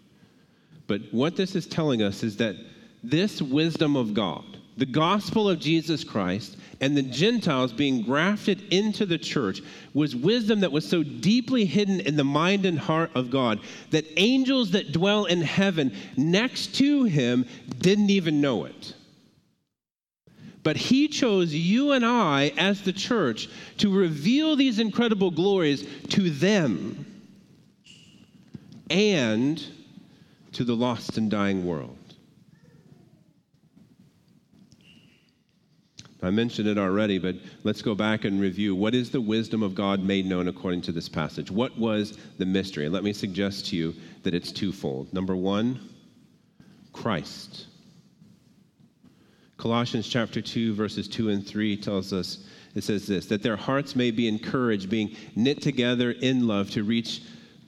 But 0.88 1.02
what 1.12 1.36
this 1.36 1.56
is 1.56 1.68
telling 1.68 2.02
us 2.02 2.24
is 2.24 2.38
that 2.38 2.56
this 3.04 3.42
wisdom 3.42 3.96
of 3.96 4.14
God, 4.14 4.46
the 4.78 4.86
gospel 4.86 5.50
of 5.50 5.60
Jesus 5.60 6.04
Christ, 6.04 6.58
and 6.80 6.98
the 6.98 7.04
Gentiles 7.04 7.72
being 7.72 8.02
grafted 8.02 8.74
into 8.74 9.06
the 9.06 9.18
church 9.18 9.62
was 9.94 10.16
wisdom 10.16 10.62
that 10.62 10.72
was 10.72 10.88
so 10.88 11.04
deeply 11.04 11.66
hidden 11.66 12.00
in 12.00 12.16
the 12.16 12.24
mind 12.24 12.66
and 12.66 12.80
heart 12.80 13.12
of 13.14 13.30
God 13.30 13.60
that 13.92 14.06
angels 14.18 14.72
that 14.72 14.92
dwell 14.92 15.26
in 15.26 15.42
heaven 15.42 15.96
next 16.18 16.76
to 16.76 17.04
him 17.04 17.46
didn't 17.80 18.10
even 18.10 18.42
know 18.42 18.66
it. 18.66 18.96
But 20.64 20.78
he 20.78 21.08
chose 21.08 21.54
you 21.54 21.92
and 21.92 22.06
I 22.06 22.54
as 22.58 22.82
the 22.82 22.94
church 22.94 23.50
to 23.78 23.92
reveal 23.92 24.56
these 24.56 24.80
incredible 24.80 25.32
glories 25.32 25.88
to 26.10 26.30
them 26.30 27.06
and 28.90 29.64
to 30.54 30.64
the 30.64 30.76
lost 30.76 31.18
and 31.18 31.32
dying 31.32 31.66
world. 31.66 31.98
I 36.24 36.30
mentioned 36.30 36.68
it 36.68 36.78
already, 36.78 37.18
but 37.18 37.36
let's 37.64 37.82
go 37.82 37.96
back 37.96 38.26
and 38.26 38.40
review. 38.40 38.76
What 38.76 38.94
is 38.94 39.10
the 39.10 39.22
wisdom 39.22 39.64
of 39.64 39.74
God 39.74 40.04
made 40.04 40.28
known 40.28 40.48
according 40.48 40.82
to 40.84 40.92
this 40.92 41.10
passage? 41.10 41.50
What 41.50 41.76
was 41.80 42.16
the 42.38 42.46
mystery? 42.46 42.88
Let 42.90 43.04
me 43.04 43.12
suggest 43.12 43.68
to 43.68 43.76
you 43.76 43.96
that 44.22 44.36
it's 44.36 44.52
twofold. 44.52 45.12
Number 45.14 45.36
one, 45.36 45.80
Christ. 46.94 47.66
Colossians 49.62 50.08
chapter 50.08 50.42
2, 50.42 50.74
verses 50.74 51.08
2 51.08 51.30
and 51.30 51.46
3 51.46 51.78
tells 51.78 52.14
us, 52.14 52.40
it 52.74 52.84
says 52.84 53.06
this, 53.06 53.28
that 53.28 53.44
their 53.44 53.56
hearts 53.56 53.96
may 53.96 54.10
be 54.10 54.28
encouraged, 54.28 54.90
being 54.90 55.16
knit 55.36 55.62
together 55.62 56.14
in 56.14 56.48
love 56.48 56.72
to 56.72 56.84
reach 56.84 57.22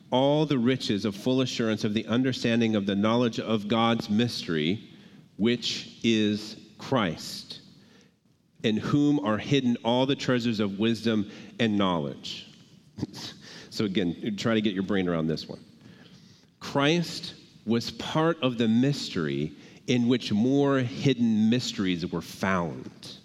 all 0.09 0.47
the 0.47 0.57
riches 0.57 1.05
of 1.05 1.15
full 1.15 1.41
assurance 1.41 1.83
of 1.83 1.93
the 1.93 2.07
understanding 2.07 2.75
of 2.75 2.87
the 2.87 2.95
knowledge 2.95 3.39
of 3.39 3.67
God's 3.67 4.09
mystery, 4.09 4.89
which 5.37 5.99
is 6.03 6.57
Christ 6.79 7.59
in 8.63 8.77
whom 8.77 9.19
are 9.19 9.37
hidden 9.37 9.77
all 9.83 10.07
the 10.07 10.15
treasures 10.15 10.59
of 10.59 10.79
wisdom 10.79 11.29
and 11.59 11.77
knowledge. 11.77 12.47
so, 13.69 13.85
again, 13.85 14.35
try 14.35 14.55
to 14.55 14.61
get 14.61 14.73
your 14.73 14.81
brain 14.81 15.07
around 15.07 15.27
this 15.27 15.47
one. 15.47 15.59
Christ 16.59 17.35
was 17.67 17.91
part 17.91 18.41
of 18.41 18.57
the 18.57 18.67
mystery 18.67 19.53
in 19.87 20.07
which 20.07 20.31
more 20.31 20.79
hidden 20.79 21.49
mysteries 21.49 22.05
were 22.11 22.21
found. 22.21 23.17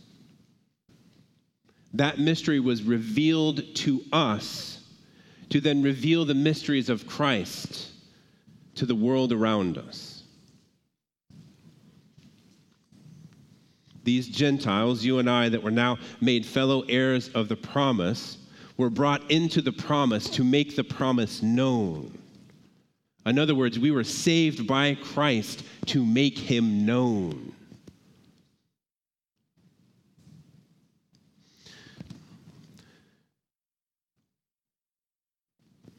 That 1.95 2.19
mystery 2.19 2.61
was 2.61 2.83
revealed 2.83 3.63
to 3.77 4.03
us 4.13 4.85
to 5.51 5.61
then 5.61 5.83
reveal 5.83 6.25
the 6.25 6.35
mysteries 6.35 6.89
of 6.89 7.07
Christ 7.07 7.89
to 8.75 8.87
the 8.87 8.95
world 8.95 9.33
around 9.33 9.79
us. 9.79 10.19
these 14.09 14.27
Gentiles, 14.27 15.05
you 15.05 15.19
and 15.19 15.29
I, 15.29 15.51
that 15.51 15.63
were 15.63 15.71
now 15.71 15.99
made 16.19 16.47
fellow 16.47 16.81
heirs 16.89 17.29
of 17.35 17.49
the 17.49 17.57
promise, 17.57 18.39
were 18.79 18.89
brought 18.89 19.31
into 19.31 19.61
the 19.61 19.71
promise 19.71 20.31
to 20.31 20.43
make 20.43 20.77
the 20.77 20.83
promise 20.83 21.43
known. 21.43 22.17
In 23.29 23.39
other 23.39 23.55
words, 23.55 23.79
we 23.79 23.91
were 23.91 24.05
saved 24.05 24.67
by 24.67 24.95
Christ 24.95 25.63
to 25.87 26.05
make 26.05 26.39
him 26.39 26.87
known. 26.87 27.53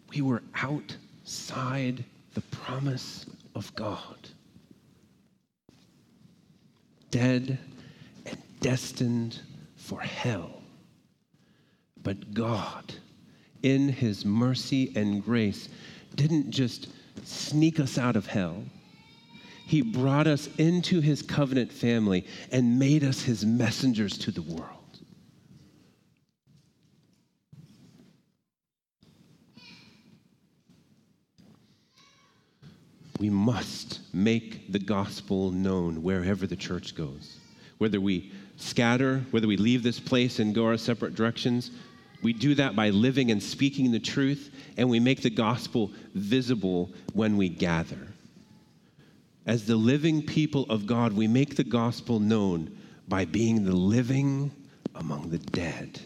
We 0.09 0.21
were 0.21 0.41
outside 0.55 2.03
the 2.33 2.41
promise 2.41 3.27
of 3.53 3.73
God. 3.75 4.17
Dead 7.11 7.59
and 8.25 8.37
destined 8.59 9.39
for 9.75 10.01
hell. 10.01 10.63
But 12.01 12.33
God, 12.33 12.93
in 13.61 13.89
His 13.89 14.25
mercy 14.25 14.91
and 14.95 15.23
grace, 15.23 15.69
didn't 16.15 16.49
just 16.49 16.87
sneak 17.27 17.79
us 17.79 17.97
out 17.97 18.15
of 18.15 18.27
hell. 18.27 18.63
He 19.65 19.81
brought 19.81 20.27
us 20.27 20.49
into 20.57 20.99
His 20.99 21.21
covenant 21.21 21.71
family 21.71 22.25
and 22.51 22.79
made 22.79 23.03
us 23.03 23.21
His 23.21 23.45
messengers 23.45 24.17
to 24.19 24.31
the 24.31 24.41
world. 24.41 24.79
We 33.19 33.29
must 33.29 33.99
make 34.13 34.71
the 34.71 34.79
gospel 34.79 35.51
known 35.51 36.01
wherever 36.01 36.47
the 36.47 36.55
church 36.55 36.95
goes. 36.95 37.37
Whether 37.77 37.99
we 37.99 38.31
scatter, 38.55 39.23
whether 39.31 39.47
we 39.47 39.57
leave 39.57 39.83
this 39.83 39.99
place 39.99 40.39
and 40.39 40.55
go 40.55 40.65
our 40.65 40.77
separate 40.77 41.15
directions, 41.15 41.71
we 42.21 42.33
do 42.33 42.55
that 42.55 42.75
by 42.75 42.89
living 42.89 43.31
and 43.31 43.41
speaking 43.41 43.91
the 43.91 43.99
truth, 43.99 44.53
and 44.77 44.89
we 44.89 44.99
make 44.99 45.21
the 45.21 45.29
gospel 45.29 45.91
visible 46.13 46.91
when 47.13 47.37
we 47.37 47.49
gather. 47.49 48.07
As 49.45 49.65
the 49.65 49.75
living 49.75 50.21
people 50.21 50.65
of 50.69 50.85
God, 50.85 51.13
we 51.13 51.27
make 51.27 51.55
the 51.55 51.63
gospel 51.63 52.19
known 52.19 52.77
by 53.07 53.25
being 53.25 53.65
the 53.65 53.75
living 53.75 54.51
among 54.95 55.29
the 55.29 55.39
dead. 55.39 55.99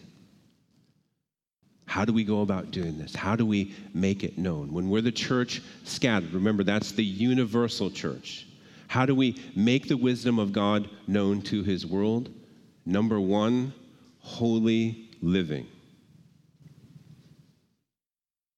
How 1.86 2.06
do 2.06 2.14
we 2.14 2.24
go 2.24 2.42
about 2.42 2.72
doing 2.72 2.98
this? 2.98 3.16
How 3.16 3.36
do 3.36 3.46
we 3.46 3.76
make 3.94 4.24
it 4.24 4.38
known? 4.38 4.72
When 4.72 4.90
we're 4.90 5.02
the 5.02 5.12
church 5.12 5.62
scattered, 5.84 6.34
remember 6.34 6.64
that's 6.64 6.92
the 6.92 7.04
universal 7.04 7.92
church. 7.92 8.48
How 8.88 9.06
do 9.06 9.14
we 9.14 9.42
make 9.56 9.88
the 9.88 9.98
wisdom 9.98 10.40
of 10.40 10.54
God 10.54 10.90
known 11.08 11.42
to 11.44 11.64
his 11.64 11.86
world? 11.86 12.30
Number 12.86 13.20
one, 13.20 13.74
holy 14.20 15.10
living. 15.22 15.68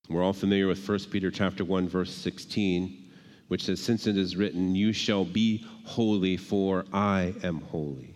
We're 0.08 0.24
all 0.24 0.34
familiar 0.34 0.68
with 0.68 0.88
1 0.88 1.00
Peter 1.12 1.32
chapter 1.32 1.66
1, 1.66 1.90
verse 1.90 2.14
16, 2.14 3.10
which 3.48 3.64
says, 3.64 3.82
Since 3.82 4.06
it 4.06 4.18
is 4.18 4.36
written, 4.36 4.76
You 4.76 4.94
shall 4.94 5.26
be 5.26 5.66
holy, 5.84 6.38
for 6.38 6.86
I 6.94 7.34
am 7.44 7.62
holy. 7.62 8.16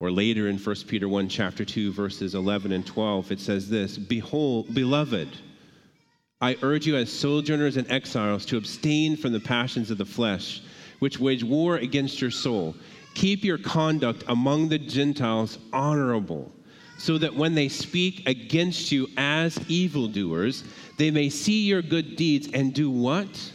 Or 0.00 0.10
later 0.10 0.48
in 0.48 0.58
1 0.58 0.76
Peter 0.88 1.08
1, 1.08 1.28
chapter 1.28 1.64
2, 1.64 1.92
verses 1.92 2.34
11 2.34 2.72
and 2.72 2.84
12, 2.84 3.32
it 3.32 3.40
says 3.40 3.68
this 3.68 3.98
Behold, 3.98 4.74
beloved, 4.74 5.28
I 6.40 6.56
urge 6.62 6.86
you 6.86 6.96
as 6.96 7.12
sojourners 7.12 7.76
and 7.76 7.88
exiles 7.90 8.44
to 8.46 8.56
abstain 8.56 9.16
from 9.16 9.32
the 9.32 9.40
passions 9.40 9.90
of 9.90 9.98
the 9.98 10.04
flesh, 10.04 10.62
which 10.98 11.20
wage 11.20 11.44
war 11.44 11.76
against 11.76 12.20
your 12.20 12.30
soul. 12.30 12.74
Keep 13.14 13.44
your 13.44 13.58
conduct 13.58 14.24
among 14.28 14.68
the 14.68 14.78
Gentiles 14.78 15.58
honorable, 15.72 16.52
so 16.98 17.16
that 17.16 17.34
when 17.34 17.54
they 17.54 17.68
speak 17.68 18.28
against 18.28 18.92
you 18.92 19.08
as 19.16 19.58
evildoers, 19.70 20.64
they 20.98 21.10
may 21.10 21.30
see 21.30 21.64
your 21.64 21.80
good 21.80 22.16
deeds 22.16 22.48
and 22.52 22.74
do 22.74 22.90
what? 22.90 23.52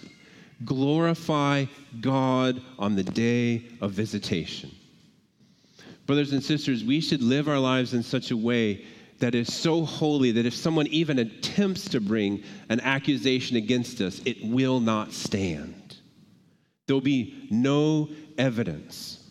Glorify 0.65 1.65
God 1.99 2.61
on 2.79 2.95
the 2.95 3.03
day 3.03 3.65
of 3.81 3.91
visitation. 3.91 4.71
Brothers 6.05 6.31
and 6.31 6.43
sisters, 6.43 6.83
we 6.83 7.01
should 7.01 7.21
live 7.21 7.47
our 7.47 7.59
lives 7.59 7.93
in 7.93 8.01
such 8.01 8.31
a 8.31 8.37
way 8.37 8.85
that 9.19 9.35
is 9.35 9.53
so 9.53 9.85
holy 9.85 10.31
that 10.31 10.45
if 10.45 10.55
someone 10.55 10.87
even 10.87 11.19
attempts 11.19 11.87
to 11.89 12.01
bring 12.01 12.43
an 12.69 12.79
accusation 12.81 13.57
against 13.57 14.01
us, 14.01 14.21
it 14.25 14.37
will 14.43 14.79
not 14.79 15.13
stand. 15.13 15.97
There'll 16.87 17.01
be 17.01 17.47
no 17.49 18.09
evidence. 18.37 19.22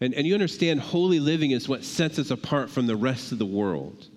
And, 0.00 0.14
and 0.14 0.26
you 0.26 0.34
understand, 0.34 0.80
holy 0.80 1.20
living 1.20 1.50
is 1.50 1.68
what 1.68 1.82
sets 1.84 2.18
us 2.18 2.30
apart 2.30 2.70
from 2.70 2.86
the 2.86 2.96
rest 2.96 3.32
of 3.32 3.38
the 3.38 3.46
world. 3.46 4.08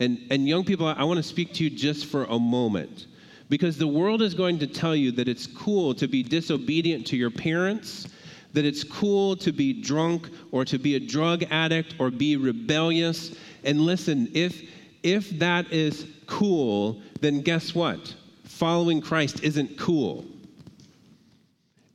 And, 0.00 0.18
and 0.30 0.48
young 0.48 0.64
people, 0.64 0.86
I, 0.86 0.94
I 0.94 1.04
want 1.04 1.18
to 1.18 1.22
speak 1.22 1.54
to 1.54 1.64
you 1.64 1.70
just 1.70 2.06
for 2.06 2.24
a 2.24 2.38
moment. 2.38 3.06
Because 3.48 3.76
the 3.76 3.86
world 3.86 4.22
is 4.22 4.34
going 4.34 4.58
to 4.60 4.66
tell 4.66 4.94
you 4.94 5.12
that 5.12 5.28
it's 5.28 5.46
cool 5.46 5.94
to 5.94 6.08
be 6.08 6.22
disobedient 6.22 7.06
to 7.08 7.16
your 7.16 7.30
parents, 7.30 8.08
that 8.52 8.64
it's 8.64 8.82
cool 8.82 9.36
to 9.36 9.52
be 9.52 9.72
drunk 9.72 10.28
or 10.50 10.64
to 10.64 10.78
be 10.78 10.96
a 10.96 11.00
drug 11.00 11.44
addict 11.50 11.94
or 11.98 12.10
be 12.10 12.36
rebellious. 12.36 13.36
And 13.64 13.80
listen, 13.80 14.28
if, 14.34 14.62
if 15.02 15.30
that 15.38 15.72
is 15.72 16.06
cool, 16.26 17.02
then 17.20 17.40
guess 17.40 17.74
what? 17.74 18.14
Following 18.44 19.00
Christ 19.00 19.42
isn't 19.42 19.78
cool. 19.78 20.24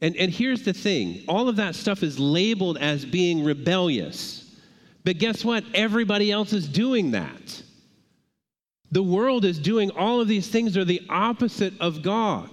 And, 0.05 0.15
and 0.17 0.31
here's 0.31 0.61
the 0.61 0.71
thing 0.71 1.23
all 1.27 1.49
of 1.49 1.55
that 1.55 1.73
stuff 1.73 2.03
is 2.03 2.19
labeled 2.19 2.77
as 2.77 3.03
being 3.03 3.43
rebellious. 3.43 4.55
But 5.03 5.17
guess 5.17 5.43
what? 5.43 5.63
Everybody 5.73 6.31
else 6.31 6.53
is 6.53 6.67
doing 6.67 7.09
that. 7.11 7.63
The 8.91 9.01
world 9.01 9.45
is 9.45 9.57
doing 9.57 9.89
all 9.89 10.21
of 10.21 10.27
these 10.27 10.47
things 10.47 10.75
that 10.75 10.81
are 10.81 10.85
the 10.85 11.01
opposite 11.09 11.73
of 11.79 12.03
God. 12.03 12.51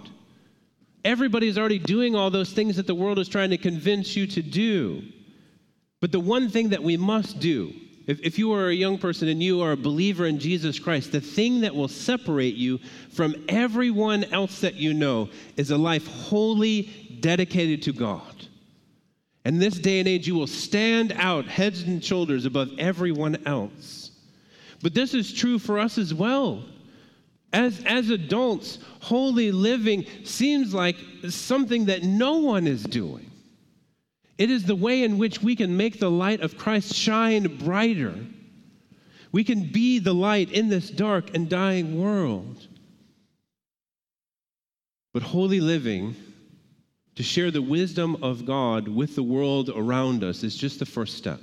Everybody's 1.04 1.58
already 1.58 1.78
doing 1.78 2.16
all 2.16 2.30
those 2.30 2.54
things 2.54 2.76
that 2.76 2.86
the 2.86 2.94
world 2.94 3.18
is 3.18 3.28
trying 3.28 3.50
to 3.50 3.58
convince 3.58 4.16
you 4.16 4.26
to 4.28 4.40
do. 4.40 5.02
But 6.00 6.10
the 6.10 6.20
one 6.20 6.48
thing 6.48 6.70
that 6.70 6.82
we 6.82 6.96
must 6.96 7.38
do, 7.38 7.74
if, 8.06 8.18
if 8.20 8.38
you 8.38 8.54
are 8.54 8.68
a 8.68 8.74
young 8.74 8.96
person 8.96 9.28
and 9.28 9.42
you 9.42 9.60
are 9.60 9.72
a 9.72 9.76
believer 9.76 10.24
in 10.24 10.38
Jesus 10.38 10.78
Christ, 10.78 11.12
the 11.12 11.20
thing 11.20 11.60
that 11.60 11.74
will 11.74 11.86
separate 11.86 12.54
you 12.54 12.78
from 13.10 13.34
everyone 13.50 14.24
else 14.24 14.60
that 14.60 14.76
you 14.76 14.94
know 14.94 15.28
is 15.58 15.70
a 15.70 15.76
life 15.76 16.06
wholly 16.06 17.01
dedicated 17.22 17.82
to 17.84 17.92
God. 17.94 18.46
In 19.44 19.58
this 19.58 19.78
day 19.78 19.98
and 19.98 20.08
age, 20.08 20.28
you 20.28 20.34
will 20.34 20.46
stand 20.46 21.12
out 21.16 21.46
heads 21.46 21.82
and 21.82 22.04
shoulders 22.04 22.44
above 22.44 22.70
everyone 22.78 23.44
else. 23.46 24.10
But 24.82 24.94
this 24.94 25.14
is 25.14 25.32
true 25.32 25.58
for 25.58 25.78
us 25.78 25.96
as 25.96 26.12
well. 26.12 26.64
As, 27.52 27.82
as 27.84 28.10
adults, 28.10 28.78
holy 29.00 29.52
living 29.52 30.06
seems 30.24 30.72
like 30.72 30.96
something 31.28 31.86
that 31.86 32.02
no 32.02 32.38
one 32.38 32.66
is 32.66 32.82
doing. 32.84 33.30
It 34.38 34.50
is 34.50 34.64
the 34.64 34.74
way 34.74 35.02
in 35.02 35.18
which 35.18 35.42
we 35.42 35.54
can 35.54 35.76
make 35.76 35.98
the 35.98 36.10
light 36.10 36.40
of 36.40 36.56
Christ 36.56 36.94
shine 36.94 37.58
brighter. 37.58 38.14
We 39.30 39.44
can 39.44 39.70
be 39.70 39.98
the 39.98 40.14
light 40.14 40.50
in 40.50 40.68
this 40.68 40.90
dark 40.90 41.34
and 41.34 41.48
dying 41.48 42.00
world. 42.00 42.66
But 45.12 45.22
holy 45.22 45.60
living, 45.60 46.16
to 47.14 47.22
share 47.22 47.50
the 47.50 47.62
wisdom 47.62 48.22
of 48.22 48.46
God 48.46 48.88
with 48.88 49.14
the 49.14 49.22
world 49.22 49.70
around 49.74 50.24
us, 50.24 50.42
is 50.42 50.56
just 50.56 50.78
the 50.78 50.86
first 50.86 51.16
step. 51.16 51.40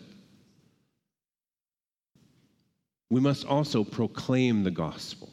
We 3.09 3.19
must 3.19 3.45
also 3.45 3.83
proclaim 3.83 4.63
the 4.63 4.71
gospel. 4.71 5.29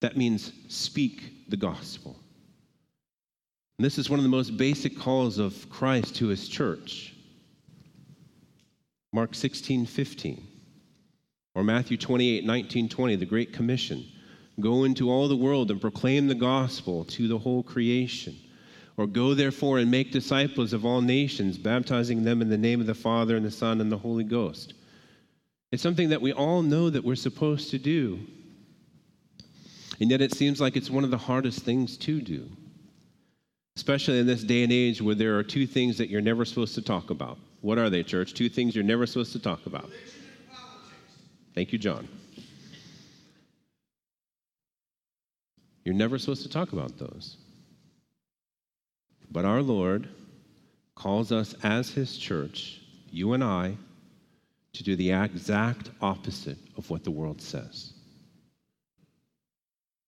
That 0.00 0.16
means 0.16 0.52
speak 0.68 1.48
the 1.48 1.56
gospel. 1.56 2.16
And 3.78 3.84
this 3.84 3.98
is 3.98 4.10
one 4.10 4.18
of 4.18 4.24
the 4.24 4.28
most 4.28 4.56
basic 4.56 4.98
calls 4.98 5.38
of 5.38 5.68
Christ 5.70 6.16
to 6.16 6.28
his 6.28 6.48
church. 6.48 7.14
Mark 9.12 9.34
16, 9.34 9.86
15. 9.86 10.46
Or 11.54 11.62
Matthew 11.62 11.96
28, 11.96 12.44
19, 12.44 12.88
20, 12.88 13.16
the 13.16 13.26
Great 13.26 13.52
Commission. 13.52 14.04
Go 14.60 14.84
into 14.84 15.10
all 15.10 15.28
the 15.28 15.36
world 15.36 15.70
and 15.70 15.80
proclaim 15.80 16.26
the 16.26 16.34
gospel 16.34 17.04
to 17.06 17.28
the 17.28 17.38
whole 17.38 17.62
creation. 17.62 18.36
Or 18.96 19.06
go 19.06 19.34
therefore 19.34 19.78
and 19.78 19.90
make 19.90 20.12
disciples 20.12 20.72
of 20.72 20.84
all 20.84 21.00
nations, 21.00 21.56
baptizing 21.56 22.24
them 22.24 22.42
in 22.42 22.48
the 22.48 22.58
name 22.58 22.80
of 22.80 22.86
the 22.86 22.94
Father 22.94 23.36
and 23.36 23.44
the 23.44 23.50
Son 23.50 23.80
and 23.80 23.90
the 23.90 23.98
Holy 23.98 24.24
Ghost. 24.24 24.74
It's 25.72 25.82
something 25.82 26.10
that 26.10 26.20
we 26.20 26.32
all 26.32 26.60
know 26.60 26.90
that 26.90 27.02
we're 27.02 27.14
supposed 27.14 27.70
to 27.70 27.78
do. 27.78 28.20
And 30.00 30.10
yet 30.10 30.20
it 30.20 30.34
seems 30.34 30.60
like 30.60 30.76
it's 30.76 30.90
one 30.90 31.04
of 31.04 31.10
the 31.10 31.16
hardest 31.16 31.60
things 31.60 31.96
to 31.98 32.20
do, 32.20 32.48
especially 33.76 34.18
in 34.18 34.26
this 34.26 34.42
day 34.42 34.62
and 34.62 34.72
age 34.72 35.00
where 35.00 35.14
there 35.14 35.38
are 35.38 35.42
two 35.42 35.66
things 35.66 35.96
that 35.98 36.10
you're 36.10 36.20
never 36.20 36.44
supposed 36.44 36.74
to 36.74 36.82
talk 36.82 37.10
about. 37.10 37.38
What 37.62 37.78
are 37.78 37.88
they, 37.88 38.02
church? 38.02 38.34
Two 38.34 38.48
things 38.48 38.74
you're 38.74 38.84
never 38.84 39.06
supposed 39.06 39.32
to 39.32 39.38
talk 39.38 39.64
about. 39.66 39.88
Thank 41.54 41.72
you, 41.72 41.78
John. 41.78 42.08
You're 45.84 45.94
never 45.94 46.18
supposed 46.18 46.42
to 46.42 46.48
talk 46.48 46.72
about 46.72 46.98
those. 46.98 47.36
But 49.32 49.46
our 49.46 49.62
Lord 49.62 50.08
calls 50.94 51.32
us 51.32 51.54
as 51.62 51.90
His 51.90 52.18
church, 52.18 52.82
you 53.10 53.32
and 53.32 53.42
I, 53.42 53.76
to 54.74 54.84
do 54.84 54.94
the 54.94 55.10
exact 55.10 55.90
opposite 56.02 56.58
of 56.76 56.90
what 56.90 57.02
the 57.02 57.10
world 57.10 57.40
says. 57.40 57.94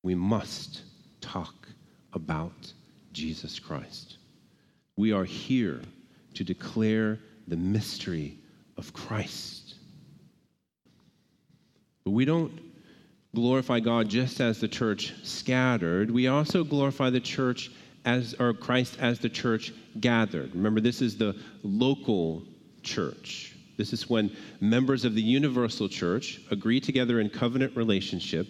We 0.02 0.14
must 0.14 0.82
talk 1.22 1.68
about 2.12 2.72
Jesus 3.12 3.58
Christ. 3.58 4.18
We 4.96 5.12
are 5.12 5.24
here 5.24 5.80
to 6.34 6.44
declare 6.44 7.18
the 7.48 7.56
mystery 7.56 8.36
of 8.76 8.92
Christ. 8.92 9.74
But 12.04 12.10
we 12.10 12.26
don't 12.26 12.60
glorify 13.34 13.80
God 13.80 14.10
just 14.10 14.40
as 14.42 14.60
the 14.60 14.68
church 14.68 15.14
scattered. 15.22 16.10
We 16.10 16.26
also 16.26 16.62
glorify 16.62 17.08
the 17.08 17.20
church 17.20 17.70
as 18.04 18.34
or 18.38 18.52
Christ 18.52 18.98
as 19.00 19.18
the 19.18 19.28
church 19.28 19.72
gathered. 20.00 20.54
Remember 20.54 20.80
this 20.80 21.02
is 21.02 21.16
the 21.16 21.36
local 21.62 22.42
church. 22.82 23.54
This 23.76 23.92
is 23.92 24.08
when 24.08 24.34
members 24.60 25.04
of 25.04 25.14
the 25.14 25.22
universal 25.22 25.88
church 25.88 26.40
agree 26.50 26.80
together 26.80 27.20
in 27.20 27.30
covenant 27.30 27.76
relationship 27.76 28.46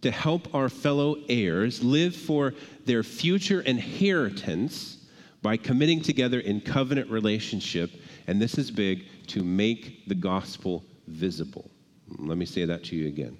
to 0.00 0.10
help 0.10 0.54
our 0.54 0.68
fellow 0.68 1.16
heirs 1.28 1.82
live 1.82 2.14
for 2.14 2.54
their 2.84 3.02
future 3.02 3.62
inheritance 3.62 5.06
by 5.42 5.56
committing 5.56 6.00
together 6.00 6.40
in 6.40 6.60
covenant 6.60 7.10
relationship, 7.10 7.90
and 8.26 8.40
this 8.40 8.56
is 8.56 8.70
big, 8.70 9.04
to 9.26 9.42
make 9.42 10.08
the 10.08 10.14
gospel 10.14 10.84
visible. 11.06 11.70
Let 12.18 12.38
me 12.38 12.46
say 12.46 12.64
that 12.64 12.84
to 12.84 12.96
you 12.96 13.08
again. 13.08 13.36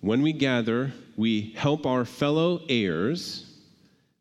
When 0.00 0.22
we 0.22 0.32
gather, 0.32 0.92
we 1.16 1.54
help 1.56 1.86
our 1.86 2.04
fellow 2.04 2.60
heirs 2.68 3.47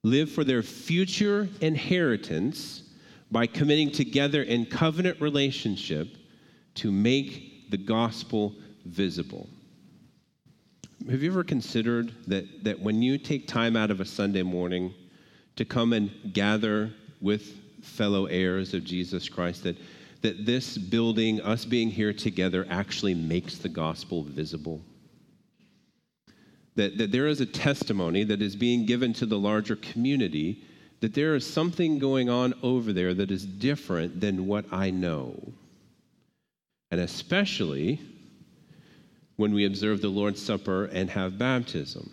live 0.04 0.32
for 0.32 0.44
their 0.44 0.64
future 0.64 1.48
inheritance 1.62 2.84
by 3.32 3.46
committing 3.46 3.92
together 3.92 4.44
in 4.44 4.66
covenant 4.66 5.20
relationship 5.20 6.08
to 6.76 6.92
make 6.92 7.70
the 7.72 7.78
gospel 7.78 8.56
visible. 8.86 9.50
Have 11.10 11.24
you 11.24 11.32
ever 11.32 11.44
considered 11.44 12.14
that, 12.28 12.64
that 12.64 12.80
when 12.80 13.02
you 13.02 13.18
take 13.18 13.48
time 13.48 13.76
out 13.76 13.92
of 13.92 14.02
a 14.02 14.06
Sunday 14.06 14.44
morning 14.44 14.94
to 15.56 15.66
come 15.66 15.94
and 15.94 16.12
gather 16.34 16.94
with 17.22 17.56
fellow 17.82 18.26
heirs 18.26 18.74
of 18.74 18.84
Jesus 18.84 19.30
Christ, 19.30 19.64
that, 19.64 19.78
that 20.22 20.46
this 20.46 20.78
building, 20.78 21.42
us 21.42 21.66
being 21.66 21.90
here 21.90 22.14
together, 22.14 22.66
actually 22.70 23.14
makes 23.14 23.58
the 23.58 23.70
gospel 23.70 24.24
visible? 24.24 24.82
That, 26.78 26.98
that 26.98 27.12
there 27.12 27.28
is 27.28 27.42
a 27.42 27.46
testimony 27.46 28.24
that 28.24 28.42
is 28.42 28.56
being 28.56 28.86
given 28.86 29.12
to 29.14 29.26
the 29.26 29.38
larger 29.38 29.76
community 29.76 30.64
that 31.00 31.14
there 31.14 31.36
is 31.36 31.46
something 31.46 32.00
going 32.00 32.30
on 32.30 32.54
over 32.64 32.94
there 32.94 33.14
that 33.14 33.32
is 33.32 33.46
different 33.46 34.20
than 34.20 34.48
what 34.48 34.66
I 34.72 34.90
know. 34.90 35.54
And 36.90 37.02
especially 37.02 38.00
when 39.36 39.54
we 39.54 39.66
observe 39.66 40.02
the 40.02 40.08
Lord's 40.08 40.42
Supper 40.42 40.86
and 40.86 41.10
have 41.10 41.38
baptism. 41.38 42.10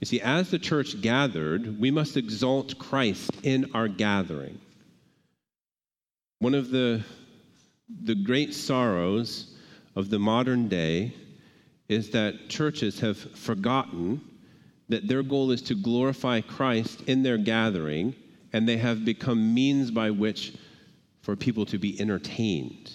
You 0.00 0.06
see, 0.06 0.20
as 0.20 0.50
the 0.50 0.58
church 0.58 1.00
gathered, 1.00 1.80
we 1.80 1.90
must 1.90 2.16
exalt 2.16 2.78
Christ 2.78 3.30
in 3.42 3.70
our 3.74 3.88
gathering. 3.88 4.58
One 6.38 6.54
of 6.54 6.70
the, 6.70 7.02
the 8.02 8.14
great 8.14 8.54
sorrows 8.54 9.54
of 9.94 10.10
the 10.10 10.18
modern 10.18 10.68
day 10.68 11.14
is 11.88 12.10
that 12.10 12.48
churches 12.48 13.00
have 13.00 13.16
forgotten 13.16 14.20
that 14.88 15.08
their 15.08 15.22
goal 15.22 15.50
is 15.50 15.62
to 15.62 15.74
glorify 15.74 16.40
Christ 16.40 17.02
in 17.02 17.22
their 17.22 17.38
gathering, 17.38 18.14
and 18.52 18.68
they 18.68 18.76
have 18.76 19.04
become 19.04 19.54
means 19.54 19.90
by 19.90 20.10
which 20.10 20.54
for 21.22 21.34
people 21.34 21.66
to 21.66 21.78
be 21.78 22.00
entertained. 22.00 22.92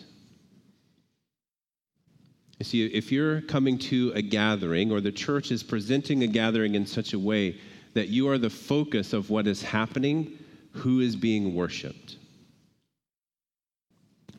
You 2.60 2.66
see, 2.66 2.86
if 2.86 3.12
you're 3.12 3.42
coming 3.42 3.78
to 3.80 4.12
a 4.16 4.22
gathering 4.22 4.92
or 4.92 5.02
the 5.02 5.12
church 5.12 5.52
is 5.52 5.64
presenting 5.64 6.24
a 6.24 6.28
gathering 6.28 6.76
in 6.76 6.86
such 6.86 7.14
a 7.14 7.20
way 7.20 7.60
that 7.94 8.10
you 8.10 8.30
are 8.30 8.38
the 8.38 8.50
focus 8.50 9.14
of 9.14 9.30
what 9.30 9.48
is 9.48 9.62
happening, 9.62 10.38
who 10.72 11.00
is 11.00 11.16
being 11.16 11.56
worshiped? 11.56 12.18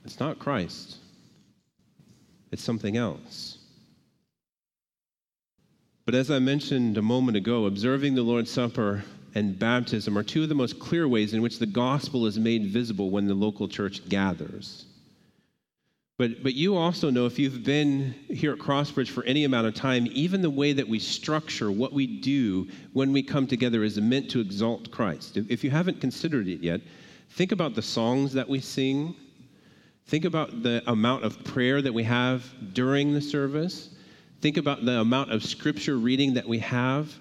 It's 0.05 0.21
not 0.21 0.39
Christ, 0.39 0.97
it's 2.51 2.63
something 2.63 2.97
else. 2.97 3.59
But 6.05 6.17
as 6.17 6.31
I 6.31 6.41
mentioned 6.41 6.99
a 6.99 7.03
moment 7.03 7.37
ago, 7.37 7.67
observing 7.67 8.15
the 8.15 8.23
Lord's 8.23 8.51
Supper 8.51 9.05
and 9.35 9.59
baptism 9.59 10.19
are 10.19 10.25
two 10.25 10.43
of 10.43 10.49
the 10.49 10.55
most 10.55 10.81
clear 10.81 11.07
ways 11.07 11.33
in 11.33 11.43
which 11.43 11.59
the 11.59 11.67
gospel 11.67 12.27
is 12.27 12.39
made 12.39 12.67
visible 12.67 13.11
when 13.11 13.29
the 13.29 13.35
local 13.35 13.69
church 13.69 14.09
gathers. 14.09 14.87
But, 16.19 16.43
but 16.43 16.55
you 16.55 16.77
also 16.77 17.09
know, 17.09 17.27
if 17.27 17.39
you've 17.39 17.65
been 17.65 18.15
here 18.29 18.53
at 18.53 18.59
Crossbridge 18.59 19.09
for 19.09 19.25
any 19.25 19.45
amount 19.45 19.67
of 19.67 19.75
time, 19.75 20.09
even 20.11 20.43
the 20.43 20.51
way 20.51 20.73
that 20.73 20.87
we 20.87 20.99
structure 20.99 21.71
what 21.71 21.93
we 21.93 22.07
do 22.07 22.69
when 22.93 23.13
we 23.13 23.23
come 23.23 23.47
together 23.47 23.83
is 23.83 24.01
meant 24.01 24.31
to 24.31 24.41
exalt 24.41 24.91
Christ. 24.91 25.37
If 25.37 25.65
you 25.65 25.71
haven't 25.71 26.01
considered 26.01 26.49
it 26.49 26.61
yet, 26.61 26.81
think 27.31 27.53
about 27.53 27.75
the 27.75 27.83
songs 27.83 28.33
that 28.35 28.49
we 28.49 28.61
sing. 28.61 29.15
Think 30.07 30.25
about 30.25 30.63
the 30.63 30.83
amount 30.89 31.25
of 31.25 31.43
prayer 31.45 31.81
that 31.81 31.95
we 31.95 32.03
have 32.03 32.45
during 32.75 33.15
the 33.15 33.23
service. 33.23 33.91
Think 34.43 34.57
about 34.57 34.85
the 34.85 35.01
amount 35.01 35.31
of 35.31 35.45
scripture 35.45 35.97
reading 35.97 36.35
that 36.35 36.49
we 36.49 36.59
have 36.59 37.15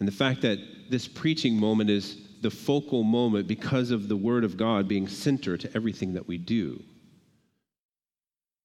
and 0.00 0.08
the 0.08 0.12
fact 0.12 0.42
that 0.42 0.58
this 0.90 1.06
preaching 1.06 1.56
moment 1.56 1.88
is 1.88 2.16
the 2.40 2.50
focal 2.50 3.04
moment 3.04 3.46
because 3.46 3.92
of 3.92 4.08
the 4.08 4.16
Word 4.16 4.42
of 4.42 4.56
God 4.56 4.88
being 4.88 5.06
center 5.06 5.56
to 5.56 5.70
everything 5.76 6.14
that 6.14 6.26
we 6.26 6.38
do. 6.38 6.82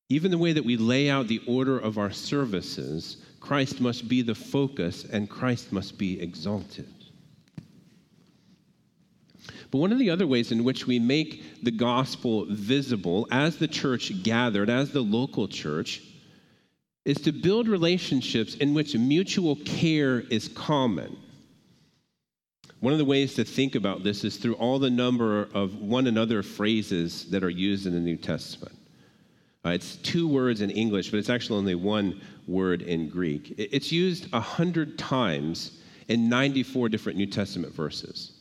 Even 0.09 0.31
the 0.31 0.39
way 0.39 0.53
that 0.53 0.65
we 0.65 0.75
lay 0.75 1.07
out 1.11 1.27
the 1.27 1.43
order 1.45 1.77
of 1.77 1.99
our 1.99 2.09
services, 2.09 3.17
Christ 3.39 3.79
must 3.79 4.07
be 4.07 4.23
the 4.23 4.33
focus 4.33 5.05
and 5.05 5.29
Christ 5.29 5.71
must 5.71 5.99
be 5.99 6.19
exalted. 6.19 6.91
But 9.69 9.77
one 9.77 9.91
of 9.91 9.99
the 9.99 10.09
other 10.09 10.25
ways 10.25 10.51
in 10.51 10.63
which 10.63 10.87
we 10.87 10.97
make 10.97 11.63
the 11.63 11.69
gospel 11.69 12.47
visible 12.49 13.27
as 13.29 13.57
the 13.57 13.67
church 13.67 14.23
gathered, 14.23 14.71
as 14.71 14.91
the 14.91 15.01
local 15.01 15.47
church, 15.47 16.01
is 17.07 17.21
to 17.21 17.31
build 17.31 17.69
relationships 17.69 18.55
in 18.55 18.73
which 18.73 18.93
mutual 18.93 19.55
care 19.63 20.19
is 20.29 20.49
common. 20.49 21.15
One 22.81 22.91
of 22.91 22.99
the 22.99 23.05
ways 23.05 23.33
to 23.35 23.45
think 23.45 23.75
about 23.75 24.03
this 24.03 24.25
is 24.25 24.35
through 24.35 24.55
all 24.55 24.77
the 24.77 24.89
number 24.89 25.47
of 25.53 25.75
one 25.75 26.07
another 26.07 26.43
phrases 26.43 27.31
that 27.31 27.45
are 27.45 27.49
used 27.49 27.87
in 27.87 27.93
the 27.93 28.01
New 28.01 28.17
Testament. 28.17 28.75
Uh, 29.65 29.69
it's 29.69 29.95
two 29.95 30.27
words 30.27 30.59
in 30.59 30.69
English, 30.69 31.09
but 31.09 31.17
it's 31.17 31.29
actually 31.29 31.57
only 31.57 31.75
one 31.75 32.21
word 32.45 32.81
in 32.81 33.07
Greek. 33.07 33.55
It's 33.57 33.89
used 33.89 34.27
a 34.33 34.41
hundred 34.41 34.99
times 34.99 35.79
in 36.09 36.27
94 36.27 36.89
different 36.89 37.17
New 37.17 37.25
Testament 37.25 37.73
verses. 37.73 38.33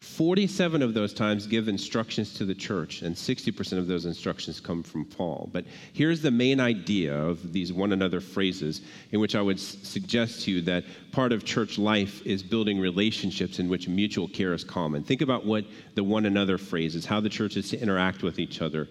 47 0.00 0.80
of 0.80 0.94
those 0.94 1.12
times 1.12 1.46
give 1.46 1.66
instructions 1.66 2.32
to 2.34 2.44
the 2.44 2.54
church, 2.54 3.02
and 3.02 3.16
60% 3.16 3.78
of 3.78 3.88
those 3.88 4.06
instructions 4.06 4.60
come 4.60 4.84
from 4.84 5.04
Paul. 5.04 5.50
But 5.52 5.64
here's 5.92 6.22
the 6.22 6.30
main 6.30 6.60
idea 6.60 7.16
of 7.16 7.52
these 7.52 7.72
one 7.72 7.92
another 7.92 8.20
phrases, 8.20 8.80
in 9.10 9.18
which 9.18 9.34
I 9.34 9.42
would 9.42 9.58
suggest 9.58 10.42
to 10.42 10.52
you 10.52 10.60
that 10.62 10.84
part 11.10 11.32
of 11.32 11.44
church 11.44 11.78
life 11.78 12.24
is 12.24 12.44
building 12.44 12.78
relationships 12.78 13.58
in 13.58 13.68
which 13.68 13.88
mutual 13.88 14.28
care 14.28 14.54
is 14.54 14.62
common. 14.62 15.02
Think 15.02 15.20
about 15.20 15.44
what 15.44 15.64
the 15.96 16.04
one 16.04 16.26
another 16.26 16.58
phrase 16.58 16.94
is, 16.94 17.04
how 17.04 17.20
the 17.20 17.28
church 17.28 17.56
is 17.56 17.70
to 17.70 17.80
interact 17.80 18.22
with 18.22 18.38
each 18.38 18.62
other, 18.62 18.88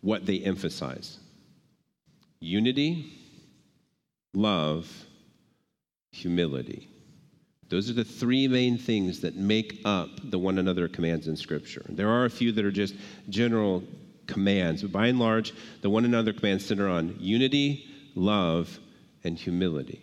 what 0.00 0.24
they 0.24 0.38
emphasize 0.40 1.18
unity, 2.40 3.12
love, 4.34 4.90
humility. 6.12 6.88
Those 7.68 7.90
are 7.90 7.94
the 7.94 8.04
three 8.04 8.46
main 8.46 8.78
things 8.78 9.20
that 9.20 9.34
make 9.34 9.80
up 9.84 10.08
the 10.30 10.38
one 10.38 10.58
another 10.58 10.86
commands 10.86 11.26
in 11.26 11.36
Scripture. 11.36 11.84
There 11.88 12.08
are 12.08 12.24
a 12.24 12.30
few 12.30 12.52
that 12.52 12.64
are 12.64 12.70
just 12.70 12.94
general 13.28 13.82
commands, 14.28 14.82
but 14.82 14.92
by 14.92 15.08
and 15.08 15.18
large, 15.18 15.52
the 15.82 15.90
one 15.90 16.04
another 16.04 16.32
commands 16.32 16.64
center 16.64 16.88
on 16.88 17.16
unity, 17.18 17.86
love, 18.14 18.78
and 19.24 19.36
humility. 19.36 20.00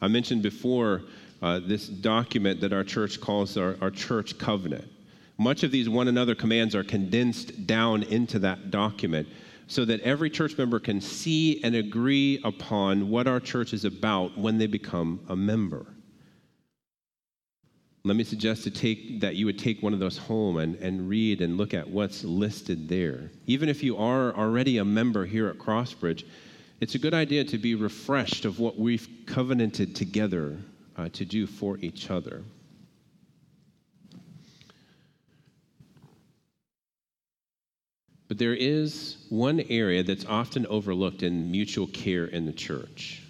I 0.00 0.08
mentioned 0.08 0.42
before 0.42 1.02
uh, 1.42 1.58
this 1.58 1.86
document 1.86 2.60
that 2.62 2.72
our 2.72 2.84
church 2.84 3.20
calls 3.20 3.56
our, 3.56 3.76
our 3.82 3.90
church 3.90 4.38
covenant. 4.38 4.88
Much 5.36 5.62
of 5.62 5.70
these 5.70 5.88
one 5.88 6.08
another 6.08 6.34
commands 6.34 6.74
are 6.74 6.82
condensed 6.82 7.66
down 7.66 8.02
into 8.04 8.38
that 8.40 8.70
document 8.70 9.28
so 9.66 9.84
that 9.84 10.00
every 10.00 10.30
church 10.30 10.56
member 10.56 10.80
can 10.80 11.00
see 11.00 11.62
and 11.62 11.76
agree 11.76 12.40
upon 12.42 13.10
what 13.10 13.26
our 13.28 13.38
church 13.38 13.74
is 13.74 13.84
about 13.84 14.36
when 14.36 14.56
they 14.56 14.66
become 14.66 15.20
a 15.28 15.36
member 15.36 15.86
let 18.04 18.16
me 18.16 18.24
suggest 18.24 18.64
to 18.64 18.70
take, 18.70 19.20
that 19.20 19.36
you 19.36 19.46
would 19.46 19.58
take 19.58 19.82
one 19.82 19.92
of 19.92 19.98
those 19.98 20.16
home 20.16 20.58
and, 20.58 20.76
and 20.76 21.08
read 21.08 21.40
and 21.40 21.56
look 21.56 21.74
at 21.74 21.88
what's 21.88 22.24
listed 22.24 22.88
there. 22.88 23.30
Even 23.46 23.68
if 23.68 23.82
you 23.82 23.96
are 23.96 24.34
already 24.34 24.78
a 24.78 24.84
member 24.84 25.26
here 25.26 25.48
at 25.48 25.58
Crossbridge, 25.58 26.24
it's 26.80 26.94
a 26.94 26.98
good 26.98 27.14
idea 27.14 27.44
to 27.44 27.58
be 27.58 27.74
refreshed 27.74 28.44
of 28.44 28.60
what 28.60 28.78
we've 28.78 29.08
covenanted 29.26 29.96
together 29.96 30.56
uh, 30.96 31.08
to 31.10 31.24
do 31.24 31.46
for 31.46 31.76
each 31.78 32.10
other. 32.10 32.44
But 38.28 38.38
there 38.38 38.54
is 38.54 39.16
one 39.30 39.60
area 39.70 40.02
that's 40.02 40.26
often 40.26 40.66
overlooked 40.66 41.22
in 41.22 41.50
mutual 41.50 41.86
care 41.86 42.26
in 42.26 42.44
the 42.44 42.52
church. 42.52 43.22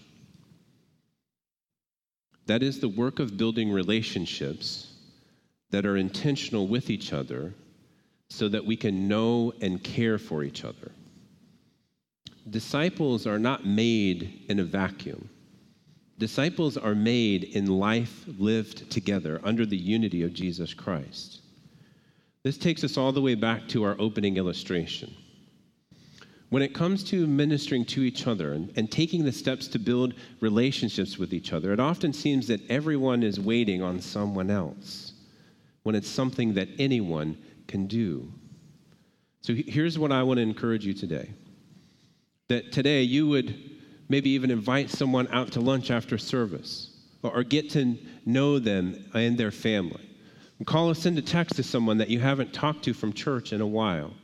That 2.48 2.62
is 2.62 2.80
the 2.80 2.88
work 2.88 3.18
of 3.18 3.36
building 3.36 3.70
relationships 3.70 4.90
that 5.70 5.84
are 5.84 5.98
intentional 5.98 6.66
with 6.66 6.88
each 6.88 7.12
other 7.12 7.52
so 8.30 8.48
that 8.48 8.64
we 8.64 8.74
can 8.74 9.06
know 9.06 9.52
and 9.60 9.84
care 9.84 10.16
for 10.16 10.42
each 10.42 10.64
other. 10.64 10.90
Disciples 12.48 13.26
are 13.26 13.38
not 13.38 13.66
made 13.66 14.46
in 14.48 14.60
a 14.60 14.64
vacuum. 14.64 15.28
Disciples 16.18 16.78
are 16.78 16.94
made 16.94 17.44
in 17.44 17.66
life 17.66 18.24
lived 18.38 18.90
together 18.90 19.42
under 19.44 19.66
the 19.66 19.76
unity 19.76 20.22
of 20.22 20.32
Jesus 20.32 20.72
Christ. 20.72 21.42
This 22.44 22.56
takes 22.56 22.82
us 22.82 22.96
all 22.96 23.12
the 23.12 23.20
way 23.20 23.34
back 23.34 23.68
to 23.68 23.84
our 23.84 23.96
opening 23.98 24.38
illustration. 24.38 25.14
When 26.50 26.62
it 26.62 26.72
comes 26.72 27.04
to 27.04 27.26
ministering 27.26 27.84
to 27.86 28.02
each 28.02 28.26
other 28.26 28.54
and, 28.54 28.72
and, 28.74 28.90
taking 28.90 29.24
the 29.24 29.32
steps 29.32 29.68
to 29.68 29.78
build 29.78 30.14
relationships 30.40 31.18
with 31.18 31.34
each 31.34 31.52
other, 31.52 31.72
it 31.72 31.80
often 31.80 32.12
seems 32.12 32.46
that 32.46 32.70
everyone 32.70 33.22
is 33.22 33.38
waiting 33.38 33.82
on 33.82 34.00
someone 34.00 34.50
else 34.50 35.12
when 35.82 35.94
it's 35.94 36.08
something 36.08 36.54
that 36.54 36.68
anyone 36.78 37.36
can 37.66 37.86
do. 37.86 38.32
So 39.42 39.54
here's 39.54 39.98
what 39.98 40.10
I 40.10 40.22
want 40.22 40.38
to 40.38 40.42
encourage 40.42 40.84
you 40.86 40.94
today 40.94 41.30
that 42.48 42.72
today 42.72 43.02
you 43.02 43.28
would 43.28 43.54
maybe 44.08 44.30
even 44.30 44.50
invite 44.50 44.88
someone 44.88 45.28
out 45.30 45.52
to 45.52 45.60
lunch 45.60 45.90
after 45.90 46.16
service 46.16 46.90
or, 47.22 47.36
or 47.36 47.42
get 47.42 47.68
to 47.70 47.98
know 48.24 48.58
them 48.58 49.04
and 49.12 49.36
their 49.36 49.50
family. 49.50 50.08
Call 50.64 50.88
or 50.88 50.94
send 50.94 51.18
a 51.18 51.22
text 51.22 51.56
to 51.56 51.62
someone 51.62 51.98
that 51.98 52.08
you 52.08 52.18
haven't 52.18 52.54
talked 52.54 52.84
to 52.84 52.94
from 52.94 53.12
church 53.12 53.52
in 53.52 53.60
a 53.60 53.66
while 53.66 54.14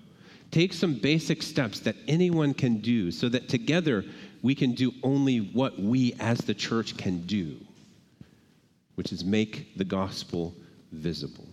take 0.55 0.72
some 0.72 0.94
basic 0.94 1.42
steps 1.42 1.80
that 1.80 1.96
anyone 2.07 2.55
can 2.55 2.78
do 2.78 3.11
so 3.11 3.28
that 3.28 3.48
together 3.48 4.05
we 4.40 4.55
can 4.55 4.72
do 4.72 4.92
only 5.02 5.38
what 5.38 5.80
we 5.80 6.14
as 6.20 6.38
the 6.38 6.55
church 6.55 6.96
can 6.96 7.26
do, 7.26 7.57
which 8.94 9.11
is 9.11 9.24
make 9.24 9.76
the 9.76 9.84
gospel 9.84 10.55
visible. 10.92 11.48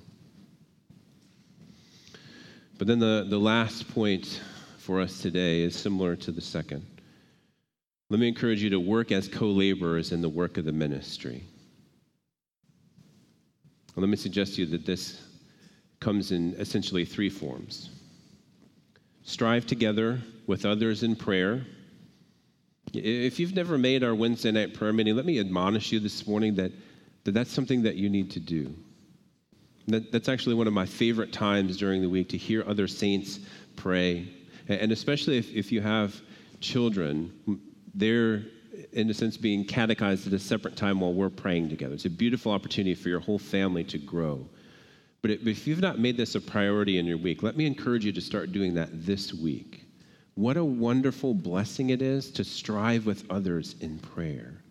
But 2.78 2.86
then 2.86 3.00
the, 3.00 3.26
the 3.28 3.40
last 3.40 3.92
point 3.92 4.40
for 4.78 5.02
us 5.02 5.20
today 5.20 5.62
is 5.62 5.76
similar 5.76 6.16
to 6.18 6.32
the 6.32 6.42
second. 6.42 6.86
Let 8.12 8.20
me 8.20 8.28
encourage 8.28 8.62
you 8.62 8.70
to 8.70 8.80
work 8.80 9.12
as 9.12 9.28
co 9.28 9.48
laborers 9.48 10.12
in 10.12 10.22
the 10.22 10.30
work 10.30 10.60
of 10.60 10.66
the 10.66 10.72
ministry. 10.72 11.44
let 13.96 14.10
me 14.10 14.16
suggest 14.16 14.56
to 14.56 14.62
you 14.62 14.68
that 14.68 14.86
this 14.86 15.24
comes 16.00 16.32
in 16.32 16.54
essentially 16.60 17.04
three 17.04 17.30
forms 17.30 17.90
strive 19.24 19.66
together 19.66 20.20
with 20.48 20.66
others 20.66 21.04
in 21.04 21.16
prayer. 21.16 21.66
If 22.94 23.40
you've 23.40 23.56
never 23.56 23.78
made 23.78 24.04
our 24.04 24.16
Wednesday 24.16 24.52
night 24.52 24.74
prayer 24.74 24.92
meeting, 24.92 25.16
let 25.16 25.26
me 25.26 25.40
admonish 25.40 25.92
you 25.92 26.00
this 26.00 26.28
morning 26.28 26.56
that, 26.56 26.72
that 27.24 27.32
that's 27.34 27.52
something 27.52 27.84
that 27.84 27.96
you 27.96 28.10
need 28.10 28.32
to 28.32 28.40
do. 28.40 28.74
That, 29.88 30.12
that's 30.12 30.30
actually 30.30 30.56
one 30.56 30.68
of 30.68 30.74
my 30.74 30.86
favorite 30.86 31.32
times 31.32 31.78
during 31.78 32.02
the 32.02 32.10
week 32.10 32.30
to 32.30 32.38
hear 32.38 32.64
other 32.68 32.88
saints 32.88 33.40
pray. 33.76 34.28
And 34.68 34.92
especially 34.92 35.38
if, 35.38 35.54
if 35.54 35.72
you 35.72 35.82
have 35.82 36.20
children, 36.60 37.60
they're, 37.94 38.44
in 38.94 39.10
a 39.10 39.14
sense, 39.14 39.38
being 39.38 39.66
catechized 39.66 40.28
at 40.28 40.34
a 40.34 40.40
separate 40.40 40.76
time 40.76 41.00
while 41.00 41.14
we're 41.14 41.30
praying 41.30 41.70
together. 41.70 41.94
It's 41.94 42.06
a 42.06 42.10
beautiful 42.10 42.52
opportunity 42.52 42.96
for 42.96 43.10
your 43.10 43.20
whole 43.20 43.40
family 43.40 43.84
to 43.86 43.98
grow. 43.98 44.48
But 45.22 45.32
if 45.32 45.68
you've 45.68 45.82
not 45.82 46.00
made 46.00 46.18
this 46.18 46.36
a 46.36 46.42
priority 46.42 46.98
in 46.98 47.06
your 47.06 47.18
week, 47.18 47.44
let 47.44 47.56
me 47.56 47.66
encourage 47.66 48.06
you 48.06 48.12
to 48.12 48.22
start 48.22 48.52
doing 48.52 48.74
that 48.74 49.06
this 49.06 49.34
week. 49.34 49.86
What 50.36 50.58
a 50.58 50.64
wonderful 50.64 51.34
blessing 51.34 51.92
it 51.92 52.02
is 52.02 52.32
to 52.32 52.44
strive 52.44 53.06
with 53.06 53.30
others 53.30 53.76
in 53.82 54.00
prayer. 54.00 54.62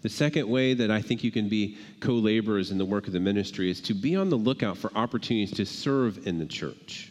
The 0.00 0.08
second 0.08 0.48
way 0.48 0.74
that 0.74 0.90
I 0.90 1.02
think 1.02 1.24
you 1.24 1.30
can 1.30 1.48
be 1.48 1.76
co 2.00 2.12
laborers 2.12 2.70
in 2.70 2.78
the 2.78 2.84
work 2.84 3.06
of 3.06 3.12
the 3.12 3.20
ministry 3.20 3.70
is 3.70 3.80
to 3.82 3.94
be 3.94 4.16
on 4.16 4.28
the 4.28 4.36
lookout 4.36 4.78
for 4.78 4.90
opportunities 4.94 5.56
to 5.56 5.66
serve 5.66 6.26
in 6.26 6.38
the 6.38 6.46
church. 6.46 7.10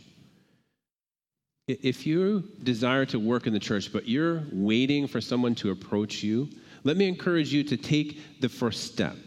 If 1.67 2.05
you 2.05 2.49
desire 2.63 3.05
to 3.07 3.19
work 3.19 3.47
in 3.47 3.53
the 3.53 3.59
church, 3.59 3.91
but 3.93 4.07
you're 4.07 4.43
waiting 4.51 5.07
for 5.07 5.21
someone 5.21 5.55
to 5.55 5.71
approach 5.71 6.23
you, 6.23 6.49
let 6.83 6.97
me 6.97 7.07
encourage 7.07 7.53
you 7.53 7.63
to 7.63 7.77
take 7.77 8.41
the 8.41 8.49
first 8.49 8.83
step. 8.83 9.17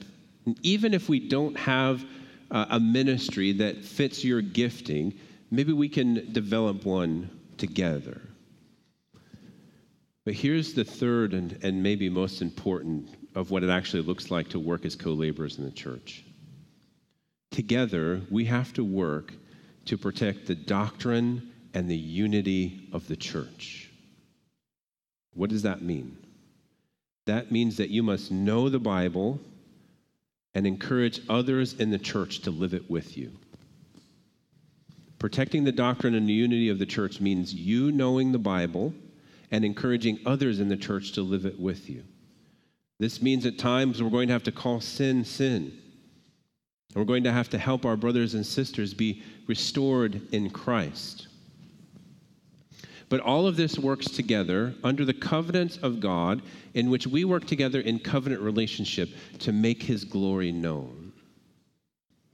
And 0.45 0.59
even 0.63 0.95
if 0.95 1.09
we 1.09 1.19
don't 1.19 1.57
have 1.57 2.05
uh, 2.51 2.67
a 2.71 2.81
ministry 2.81 3.53
that 3.53 3.85
fits 3.85 4.25
your 4.25 4.41
gifting, 4.41 5.15
maybe 5.51 5.73
we 5.73 5.89
can 5.89 6.33
develop 6.33 6.85
one 6.85 7.31
together. 7.59 8.21
But 10.25 10.35
here's 10.35 10.75
the 10.75 10.85
third 10.85 11.35
and, 11.35 11.59
and 11.63 11.83
maybe 11.83 12.09
most 12.09 12.43
important 12.43 13.09
of 13.35 13.51
what 13.51 13.63
it 13.63 13.71
actually 13.71 14.03
looks 14.03 14.31
like 14.31 14.49
to 14.51 14.59
work 14.59 14.85
as 14.85 14.97
co 14.97 15.13
laborers 15.13 15.59
in 15.59 15.65
the 15.65 15.71
church. 15.71 16.25
Together, 17.53 18.21
we 18.31 18.45
have 18.45 18.73
to 18.75 18.85
work 18.85 19.33
to 19.85 19.97
protect 19.97 20.47
the 20.47 20.55
doctrine 20.55 21.53
and 21.75 21.89
the 21.89 21.97
unity 21.97 22.89
of 22.93 23.07
the 23.07 23.17
church. 23.17 23.91
What 25.35 25.51
does 25.51 25.63
that 25.63 25.83
mean? 25.83 26.17
That 27.27 27.53
means 27.53 27.77
that 27.77 27.91
you 27.91 28.03
must 28.03 28.33
know 28.33 28.69
the 28.69 28.79
Bible 28.79 29.41
and 30.57 30.67
encourage 30.67 31.21
others 31.29 31.75
in 31.75 31.91
the 31.91 31.99
church 31.99 32.39
to 32.39 32.51
live 32.51 32.73
it 32.73 32.91
with 32.91 33.19
you. 33.19 33.31
Protecting 35.19 35.65
the 35.65 35.71
doctrine 35.71 36.15
and 36.15 36.27
the 36.27 36.33
unity 36.33 36.71
of 36.71 36.79
the 36.79 36.87
church 36.87 37.21
means 37.21 37.53
you 37.53 37.93
knowing 37.93 38.33
the 38.33 38.39
Bible 38.39 38.95
and 39.51 39.67
encouraging 39.67 40.19
others 40.25 40.59
in 40.59 40.71
the 40.71 40.77
church 40.77 41.13
to 41.13 41.21
live 41.21 41.45
it 41.45 41.61
with 41.61 41.91
you. 41.91 42.05
This 42.99 43.21
means 43.21 43.45
at 43.45 43.59
times 43.59 44.03
we're 44.03 44.09
going 44.09 44.29
to 44.29 44.33
have 44.33 44.45
to 44.45 44.53
call 44.53 44.81
sin 44.81 45.27
sin. 45.27 45.79
And 46.95 46.97
we're 46.97 47.05
going 47.05 47.25
to 47.25 47.33
have 47.33 47.51
to 47.51 47.59
help 47.59 47.85
our 47.85 47.99
brothers 47.99 48.33
and 48.33 48.47
sisters 48.47 48.95
be 48.95 49.23
restored 49.47 50.23
in 50.33 50.49
Christ. 50.49 51.29
But 53.09 53.21
all 53.21 53.47
of 53.47 53.57
this 53.57 53.79
works 53.79 54.07
together 54.07 54.75
under 54.83 55.05
the 55.05 55.15
covenants 55.15 55.77
of 55.77 56.01
God, 56.01 56.43
in 56.75 56.91
which 56.91 57.07
we 57.07 57.25
work 57.25 57.47
together 57.47 57.81
in 57.81 58.01
covenant 58.01 58.43
relationship 58.43 59.11
to 59.41 59.53
make 59.53 59.83
his 59.83 60.05
glory 60.05 60.51
known. 60.51 61.13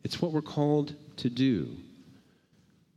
It's 0.02 0.20
what 0.20 0.32
we're 0.32 0.42
called 0.42 0.94
to 1.18 1.28
do. 1.28 1.76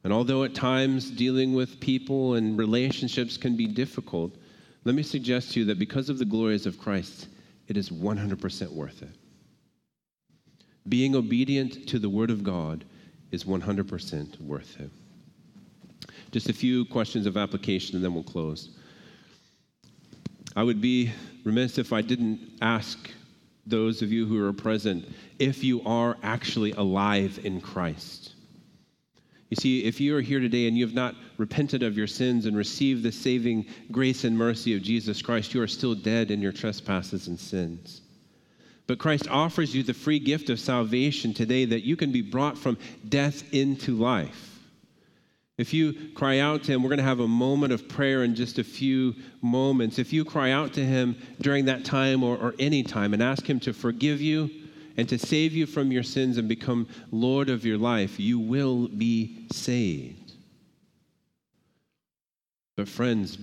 And 0.04 0.14
although 0.14 0.44
at 0.44 0.54
times 0.54 1.10
dealing 1.10 1.54
with 1.54 1.80
people 1.80 2.36
and 2.36 2.58
relationships 2.58 3.38
can 3.38 3.58
be 3.58 3.68
difficult, 3.68 4.36
let 4.84 4.96
me 4.96 5.04
suggest 5.04 5.52
to 5.54 5.62
you 5.62 5.66
that 5.66 5.80
because 5.80 6.10
of 6.10 6.20
the 6.20 6.26
glories 6.26 6.66
of 6.66 6.80
Christ, 6.80 7.28
it 7.68 7.76
is 7.76 7.90
100% 7.90 8.72
worth 8.72 9.02
it. 9.02 9.10
Being 10.88 11.16
obedient 11.16 11.88
to 11.88 12.00
the 12.00 12.10
Word 12.10 12.30
of 12.30 12.44
God 12.44 12.86
is 13.32 13.44
100% 13.44 14.40
worth 14.42 14.80
it. 14.80 14.92
Just 16.36 16.50
a 16.50 16.54
few 16.54 16.84
questions 16.84 17.28
of 17.28 17.38
application 17.38 17.96
and 17.96 18.04
then 18.04 18.14
we'll 18.14 18.22
close. 18.22 18.68
I 20.54 20.64
would 20.64 20.82
be 20.82 21.14
remiss 21.46 21.78
if 21.78 21.94
I 21.94 22.02
didn't 22.02 22.58
ask 22.62 23.10
those 23.66 24.02
of 24.02 24.12
you 24.12 24.26
who 24.26 24.46
are 24.46 24.52
present 24.52 25.08
if 25.40 25.64
you 25.64 25.82
are 25.84 26.18
actually 26.24 26.74
alive 26.74 27.40
in 27.46 27.62
Christ. 27.62 28.34
You 29.50 29.56
see, 29.56 29.86
if 29.86 30.02
you 30.02 30.18
are 30.18 30.22
here 30.22 30.42
today 30.42 30.68
and 30.68 30.78
you 30.78 30.86
have 30.86 30.94
not 30.94 31.16
repented 31.38 31.84
of 31.84 31.96
your 31.96 32.06
sins 32.06 32.48
and 32.48 32.58
received 32.58 33.04
the 33.04 33.14
saving 33.14 33.66
grace 33.90 34.26
and 34.26 34.38
mercy 34.38 34.76
of 34.76 34.84
Jesus 34.84 35.22
Christ, 35.22 35.54
you 35.54 35.62
are 35.62 35.68
still 35.68 35.96
dead 35.96 36.32
in 36.32 36.42
your 36.42 36.52
trespasses 36.52 37.30
and 37.30 37.40
sins. 37.40 38.02
But 38.88 39.00
Christ 39.00 39.30
offers 39.30 39.74
you 39.74 39.84
the 39.84 39.94
free 39.94 40.20
gift 40.20 40.50
of 40.50 40.60
salvation 40.60 41.34
today 41.34 41.64
that 41.64 41.86
you 41.86 41.96
can 41.96 42.12
be 42.12 42.22
brought 42.22 42.58
from 42.58 42.78
death 43.08 43.54
into 43.54 43.96
life. 43.96 44.55
If 45.58 45.74
you 45.74 45.94
cry 46.16 46.40
out 46.40 46.64
to 46.64 46.74
Him, 46.74 46.84
we're 46.84 46.90
going 46.90 46.98
to 46.98 47.04
have 47.04 47.22
a 47.22 47.28
moment 47.28 47.72
of 47.72 47.88
prayer 47.88 48.24
in 48.24 48.36
just 48.36 48.60
a 48.60 48.64
few 48.64 49.16
moments. 49.42 50.00
If 50.00 50.12
you 50.12 50.26
cry 50.26 50.52
out 50.52 50.74
to 50.74 50.86
Him 50.86 51.16
during 51.40 51.66
that 51.66 51.86
time 51.86 52.24
or, 52.24 52.38
or 52.38 52.56
any 52.60 52.84
time 52.84 53.14
and 53.14 53.24
ask 53.24 53.50
Him 53.50 53.60
to 53.62 53.74
forgive 53.74 54.20
you 54.20 54.50
and 54.98 55.08
to 55.08 55.18
save 55.18 55.54
you 55.54 55.66
from 55.66 55.92
your 55.92 56.04
sins 56.04 56.38
and 56.38 56.50
become 56.50 56.88
Lord 57.12 57.50
of 57.50 57.66
your 57.66 57.78
life, 57.78 58.20
you 58.20 58.38
will 58.38 58.90
be 58.90 59.48
saved. 59.52 60.34
But, 62.76 62.90
friends, 62.90 63.38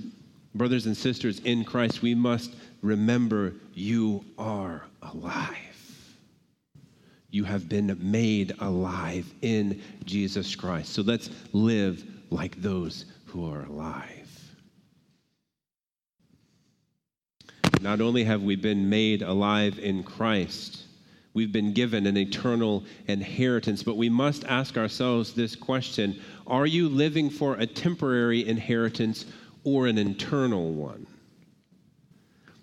brothers 0.54 0.84
and 0.84 0.96
sisters 0.96 1.40
in 1.40 1.64
Christ, 1.64 2.02
we 2.02 2.14
must 2.14 2.54
remember 2.82 3.54
you 3.72 4.22
are 4.36 4.84
alive. 5.00 5.71
You 7.32 7.44
have 7.44 7.66
been 7.66 7.96
made 7.98 8.54
alive 8.60 9.26
in 9.40 9.80
Jesus 10.04 10.54
Christ. 10.54 10.92
So 10.92 11.00
let's 11.00 11.30
live 11.54 12.04
like 12.28 12.60
those 12.60 13.06
who 13.24 13.50
are 13.50 13.64
alive. 13.64 14.28
Not 17.80 18.02
only 18.02 18.22
have 18.24 18.42
we 18.42 18.54
been 18.56 18.90
made 18.90 19.22
alive 19.22 19.78
in 19.78 20.02
Christ, 20.02 20.82
we've 21.32 21.50
been 21.50 21.72
given 21.72 22.06
an 22.06 22.18
eternal 22.18 22.84
inheritance, 23.06 23.82
but 23.82 23.96
we 23.96 24.10
must 24.10 24.44
ask 24.44 24.76
ourselves 24.76 25.32
this 25.32 25.56
question 25.56 26.20
Are 26.46 26.66
you 26.66 26.90
living 26.90 27.30
for 27.30 27.54
a 27.54 27.66
temporary 27.66 28.46
inheritance 28.46 29.24
or 29.64 29.86
an 29.86 29.96
eternal 29.96 30.74
one? 30.74 31.06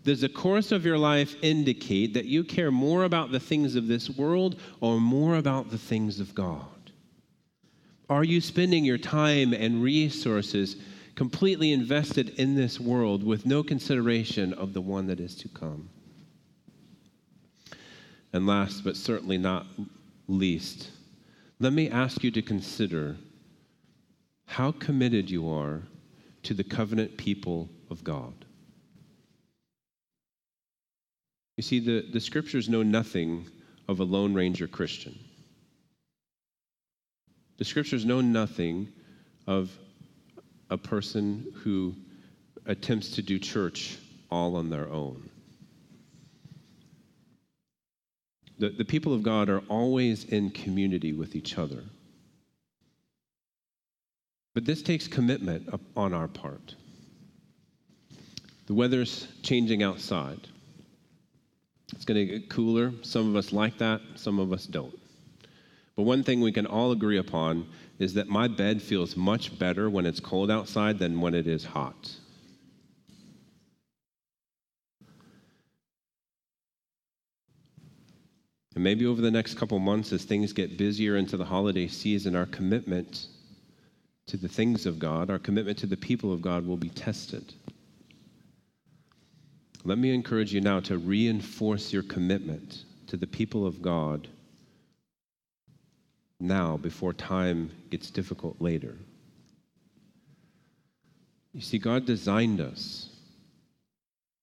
Does 0.04 0.22
the 0.22 0.30
course 0.30 0.72
of 0.72 0.86
your 0.86 0.98
life 0.98 1.36
indicate 1.42 2.14
that 2.14 2.26
you 2.26 2.44
care 2.44 2.72
more 2.72 3.04
about 3.04 3.32
the 3.32 3.40
things 3.40 3.76
of 3.76 3.88
this 3.88 4.10
world 4.10 4.60
or 4.80 5.00
more 5.00 5.36
about 5.36 5.72
the 5.72 5.78
things 5.78 6.20
of 6.20 6.34
God? 6.34 6.66
Are 8.10 8.24
you 8.24 8.42
spending 8.42 8.86
your 8.86 8.98
time 8.98 9.54
and 9.54 9.84
resources 9.84 10.78
completely 11.16 11.74
invested 11.74 12.30
in 12.40 12.56
this 12.56 12.80
world 12.80 13.24
with 13.24 13.46
no 13.46 13.62
consideration 13.62 14.54
of 14.54 14.74
the 14.74 14.82
one 14.82 15.08
that 15.08 15.20
is 15.20 15.36
to 15.36 15.50
come? 15.50 15.90
And 18.32 18.48
last, 18.48 18.84
but 18.84 18.96
certainly 18.96 19.38
not 19.38 19.68
least, 20.28 20.92
let 21.60 21.74
me 21.74 21.90
ask 21.90 22.24
you 22.24 22.32
to 22.32 22.42
consider 22.42 23.18
how 24.46 24.72
committed 24.72 25.30
you 25.30 25.50
are 25.50 25.84
to 26.44 26.54
the 26.54 26.64
covenant 26.64 27.18
people 27.18 27.70
of 27.92 28.04
God. 28.04 28.39
You 31.60 31.64
see, 31.64 31.80
the, 31.82 32.06
the 32.10 32.22
scriptures 32.22 32.70
know 32.70 32.84
nothing 32.84 33.46
of 33.90 34.00
a 34.00 34.06
Lone 34.06 34.34
Ranger 34.34 34.66
Christian. 34.66 35.20
The 37.58 37.66
scriptures 37.66 38.06
know 38.06 38.22
nothing 38.22 38.88
of 39.46 39.70
a 40.70 40.78
person 40.78 41.52
who 41.56 41.98
attempts 42.66 43.10
to 43.16 43.22
do 43.22 43.38
church 43.40 43.98
all 44.32 44.56
on 44.56 44.70
their 44.70 44.88
own. 44.88 45.30
The, 48.60 48.70
the 48.70 48.86
people 48.86 49.14
of 49.14 49.22
God 49.22 49.50
are 49.50 49.64
always 49.68 50.24
in 50.24 50.52
community 50.52 51.12
with 51.12 51.36
each 51.36 51.58
other. 51.58 51.84
But 54.54 54.64
this 54.64 54.82
takes 54.82 55.10
commitment 55.10 55.68
on 55.98 56.14
our 56.14 56.30
part. 56.30 56.76
The 58.68 58.74
weather's 58.74 59.28
changing 59.44 59.84
outside. 59.84 60.40
It's 61.94 62.06
going 62.06 62.26
to 62.26 62.26
get 62.26 62.50
cooler. 62.50 62.94
Some 63.02 63.30
of 63.30 63.36
us 63.36 63.52
like 63.52 63.78
that, 63.80 64.02
some 64.16 64.40
of 64.40 64.54
us 64.54 64.66
don't. 64.66 64.98
But 65.96 66.04
one 66.04 66.24
thing 66.24 66.40
we 66.40 66.52
can 66.52 66.66
all 66.66 66.92
agree 66.92 67.18
upon 67.18 67.68
is 67.98 68.14
that 68.14 68.30
my 68.30 68.48
bed 68.48 68.82
feels 68.82 69.18
much 69.18 69.60
better 69.60 69.90
when 69.90 70.06
it's 70.06 70.20
cold 70.20 70.50
outside 70.50 70.98
than 70.98 71.20
when 71.20 71.34
it 71.34 71.48
is 71.48 71.66
hot. 71.66 72.10
And 78.76 78.84
maybe 78.86 79.06
over 79.06 79.22
the 79.22 79.30
next 79.30 79.56
couple 79.56 79.78
months, 79.80 80.14
as 80.14 80.24
things 80.24 80.54
get 80.54 80.78
busier 80.78 81.18
into 81.18 81.36
the 81.36 81.44
holiday 81.44 81.88
season, 81.88 82.34
our 82.34 82.46
commitment 82.46 83.28
to 84.28 84.38
the 84.38 84.48
things 84.48 84.86
of 84.86 85.00
God, 85.00 85.30
our 85.30 85.40
commitment 85.40 85.78
to 85.80 85.86
the 85.86 85.98
people 85.98 86.32
of 86.32 86.42
God 86.42 86.66
will 86.66 86.78
be 86.78 86.90
tested. 86.90 87.54
Let 89.86 89.98
me 89.98 90.14
encourage 90.14 90.54
you 90.54 90.62
now 90.62 90.82
to 90.82 90.98
reinforce 90.98 91.94
your 91.94 92.04
commitment 92.04 92.84
to 93.08 93.18
the 93.18 93.28
people 93.28 93.66
of 93.66 93.82
God 93.82 94.28
now 96.40 96.78
before 96.78 97.14
time 97.14 97.72
gets 97.90 98.12
difficult 98.12 98.62
later. 98.62 98.96
You 101.54 101.62
see, 101.62 101.78
God 101.78 102.06
designed 102.06 102.62
us 102.62 103.10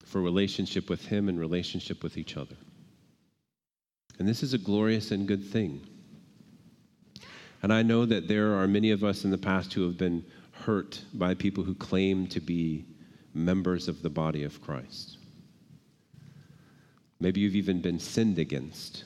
for 0.05 0.21
relationship 0.21 0.89
with 0.89 1.07
Him 1.07 1.29
and 1.29 1.39
relationship 1.39 2.03
with 2.03 2.17
each 2.17 2.37
other. 2.37 2.57
And 4.19 4.27
this 4.27 4.43
is 4.43 4.55
a 4.55 4.59
glorious 4.59 5.11
and 5.11 5.29
good 5.29 5.45
thing. 5.45 5.87
And 7.63 7.73
I 7.73 7.83
know 7.83 8.07
that 8.07 8.29
there 8.29 8.55
are 8.55 8.67
many 8.67 8.91
of 8.91 9.05
us 9.05 9.25
in 9.25 9.31
the 9.31 9.39
past 9.39 9.73
who 9.73 9.83
have 9.83 9.99
been 9.99 10.25
hurt 10.53 11.03
by 11.13 11.35
people 11.35 11.65
who 11.65 11.75
claim 11.75 12.27
to 12.29 12.41
be 12.41 12.87
members 13.35 13.89
of 13.89 14.03
the 14.03 14.11
body 14.11 14.43
of 14.45 14.61
Christ. 14.63 15.16
Maybe 17.19 17.41
you've 17.41 17.57
even 17.57 17.81
been 17.81 17.99
sinned 17.99 18.39
against 18.39 19.05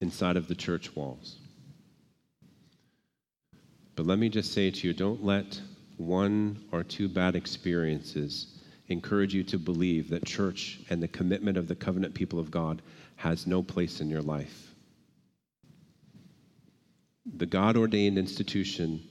inside 0.00 0.36
of 0.36 0.48
the 0.48 0.54
church 0.54 0.94
walls. 0.96 1.36
But 3.96 4.06
let 4.06 4.18
me 4.18 4.28
just 4.28 4.52
say 4.52 4.70
to 4.70 4.86
you 4.88 4.94
don't 4.94 5.24
let 5.24 5.60
one 5.96 6.64
or 6.72 6.82
two 6.82 7.08
bad 7.08 7.36
experiences 7.36 8.58
encourage 8.88 9.34
you 9.34 9.44
to 9.44 9.58
believe 9.58 10.10
that 10.10 10.24
church 10.24 10.80
and 10.90 11.02
the 11.02 11.08
commitment 11.08 11.56
of 11.56 11.68
the 11.68 11.76
covenant 11.76 12.14
people 12.14 12.38
of 12.38 12.50
God 12.50 12.82
has 13.16 13.46
no 13.46 13.62
place 13.62 14.00
in 14.00 14.08
your 14.08 14.22
life. 14.22 14.74
The 17.36 17.46
God 17.46 17.76
ordained 17.76 18.18
institution 18.18 19.02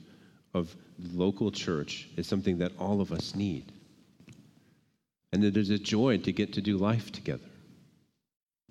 of 0.53 0.75
local 1.13 1.51
church 1.51 2.09
is 2.17 2.27
something 2.27 2.57
that 2.57 2.73
all 2.77 2.99
of 2.99 3.11
us 3.11 3.35
need. 3.35 3.71
And 5.31 5.43
it 5.43 5.55
is 5.55 5.69
a 5.69 5.77
joy 5.77 6.17
to 6.17 6.31
get 6.31 6.53
to 6.53 6.61
do 6.61 6.77
life 6.77 7.11
together. 7.11 7.48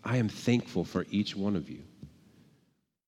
I 0.04 0.16
am 0.16 0.28
thankful 0.28 0.84
for 0.84 1.06
each 1.10 1.36
one 1.36 1.56
of 1.56 1.68
you. 1.68 1.82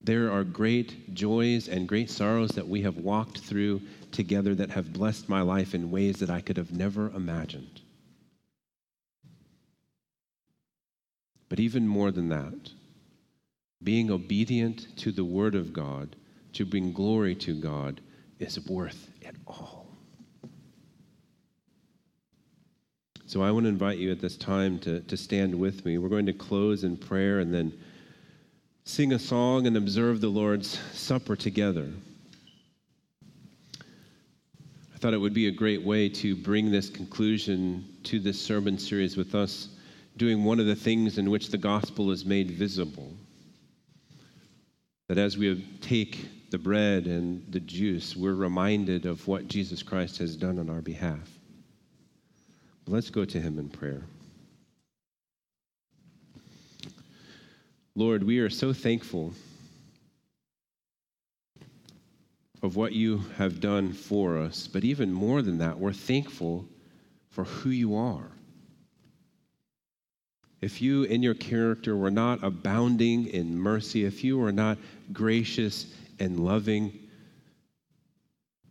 There 0.02 0.32
are 0.32 0.44
great 0.44 1.14
joys 1.14 1.68
and 1.68 1.88
great 1.88 2.10
sorrows 2.10 2.50
that 2.52 2.68
we 2.68 2.82
have 2.82 2.96
walked 2.96 3.38
through 3.38 3.82
together 4.12 4.54
that 4.54 4.70
have 4.70 4.92
blessed 4.92 5.28
my 5.28 5.42
life 5.42 5.74
in 5.74 5.90
ways 5.90 6.16
that 6.20 6.30
I 6.30 6.40
could 6.40 6.56
have 6.56 6.72
never 6.72 7.10
imagined. 7.10 7.82
But 11.50 11.60
even 11.60 11.86
more 11.86 12.10
than 12.10 12.28
that, 12.30 12.70
being 13.82 14.10
obedient 14.10 14.96
to 14.98 15.12
the 15.12 15.24
Word 15.24 15.54
of 15.54 15.72
God 15.72 16.16
to 16.54 16.64
bring 16.64 16.92
glory 16.92 17.34
to 17.36 17.54
God 17.54 18.00
is 18.38 18.58
worth 18.66 19.10
it 19.20 19.36
all. 19.46 19.79
So 23.30 23.42
I 23.42 23.52
want 23.52 23.62
to 23.62 23.68
invite 23.68 23.98
you 23.98 24.10
at 24.10 24.18
this 24.18 24.36
time 24.36 24.80
to, 24.80 25.02
to 25.02 25.16
stand 25.16 25.54
with 25.54 25.84
me. 25.84 25.98
We're 25.98 26.08
going 26.08 26.26
to 26.26 26.32
close 26.32 26.82
in 26.82 26.96
prayer 26.96 27.38
and 27.38 27.54
then 27.54 27.72
sing 28.82 29.12
a 29.12 29.20
song 29.20 29.68
and 29.68 29.76
observe 29.76 30.20
the 30.20 30.26
Lord's 30.28 30.80
Supper 30.94 31.36
together. 31.36 31.88
I 33.80 34.98
thought 34.98 35.14
it 35.14 35.18
would 35.18 35.32
be 35.32 35.46
a 35.46 35.52
great 35.52 35.80
way 35.84 36.08
to 36.08 36.34
bring 36.34 36.72
this 36.72 36.90
conclusion 36.90 37.84
to 38.02 38.18
this 38.18 38.42
sermon 38.42 38.76
series 38.76 39.16
with 39.16 39.36
us 39.36 39.68
doing 40.16 40.42
one 40.42 40.58
of 40.58 40.66
the 40.66 40.74
things 40.74 41.16
in 41.16 41.30
which 41.30 41.50
the 41.50 41.58
gospel 41.58 42.10
is 42.10 42.24
made 42.24 42.50
visible. 42.50 43.12
That 45.06 45.18
as 45.18 45.38
we 45.38 45.64
take 45.80 46.50
the 46.50 46.58
bread 46.58 47.06
and 47.06 47.44
the 47.52 47.60
juice, 47.60 48.16
we're 48.16 48.34
reminded 48.34 49.06
of 49.06 49.28
what 49.28 49.46
Jesus 49.46 49.84
Christ 49.84 50.18
has 50.18 50.34
done 50.34 50.58
on 50.58 50.68
our 50.68 50.82
behalf. 50.82 51.39
Let's 52.90 53.08
go 53.08 53.24
to 53.24 53.40
him 53.40 53.60
in 53.60 53.68
prayer. 53.68 54.02
Lord, 57.94 58.24
we 58.24 58.40
are 58.40 58.50
so 58.50 58.72
thankful 58.72 59.32
of 62.64 62.74
what 62.74 62.92
you 62.92 63.18
have 63.36 63.60
done 63.60 63.92
for 63.92 64.38
us, 64.38 64.66
but 64.66 64.82
even 64.82 65.12
more 65.12 65.40
than 65.40 65.58
that, 65.58 65.78
we're 65.78 65.92
thankful 65.92 66.66
for 67.28 67.44
who 67.44 67.70
you 67.70 67.94
are. 67.94 68.26
If 70.60 70.82
you 70.82 71.04
in 71.04 71.22
your 71.22 71.34
character 71.34 71.96
were 71.96 72.10
not 72.10 72.42
abounding 72.42 73.28
in 73.28 73.56
mercy, 73.56 74.04
if 74.04 74.24
you 74.24 74.36
were 74.36 74.50
not 74.50 74.78
gracious 75.12 75.86
and 76.18 76.40
loving, 76.40 76.98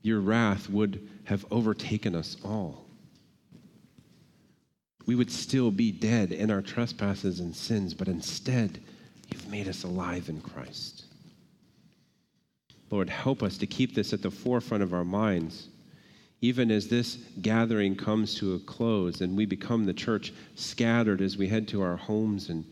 your 0.02 0.20
wrath 0.20 0.70
would 0.70 1.08
have 1.24 1.46
overtaken 1.52 2.16
us 2.16 2.36
all. 2.44 2.89
We 5.10 5.16
would 5.16 5.32
still 5.32 5.72
be 5.72 5.92
dead 5.92 6.32
in 6.32 6.52
our 6.52 6.62
trespasses 6.62 7.40
and 7.40 7.56
sins, 7.56 7.96
but 7.96 8.08
instead, 8.08 8.80
you've 9.32 9.50
made 9.50 9.68
us 9.68 9.82
alive 9.82 10.30
in 10.30 10.40
Christ. 10.40 11.06
Lord, 12.92 13.10
help 13.10 13.42
us 13.42 13.58
to 13.58 13.66
keep 13.66 13.96
this 13.96 14.14
at 14.14 14.22
the 14.22 14.30
forefront 14.30 14.84
of 14.84 14.94
our 14.94 15.04
minds 15.04 15.68
even 16.42 16.70
as 16.70 16.88
this 16.88 17.18
gathering 17.42 17.96
comes 17.96 18.36
to 18.36 18.54
a 18.54 18.60
close 18.60 19.22
and 19.22 19.36
we 19.36 19.48
become 19.48 19.84
the 19.84 19.94
church 19.96 20.32
scattered 20.54 21.22
as 21.22 21.38
we 21.38 21.48
head 21.48 21.68
to 21.70 21.82
our 21.82 21.98
homes 21.98 22.50
and, 22.50 22.64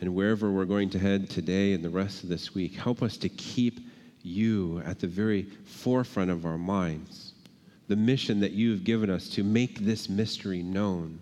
and 0.00 0.14
wherever 0.14 0.50
we're 0.50 0.64
going 0.64 0.88
to 0.88 0.98
head 0.98 1.28
today 1.28 1.74
and 1.74 1.84
the 1.84 1.90
rest 1.90 2.22
of 2.22 2.30
this 2.30 2.54
week, 2.54 2.74
help 2.74 3.02
us 3.02 3.18
to 3.18 3.28
keep 3.28 3.80
you 4.22 4.80
at 4.86 4.98
the 4.98 5.06
very 5.06 5.42
forefront 5.66 6.30
of 6.30 6.46
our 6.46 6.56
minds. 6.56 7.34
The 7.88 7.96
mission 7.96 8.40
that 8.40 8.52
you've 8.52 8.82
given 8.82 9.10
us 9.10 9.28
to 9.28 9.44
make 9.44 9.80
this 9.80 10.08
mystery 10.08 10.62
known. 10.62 11.20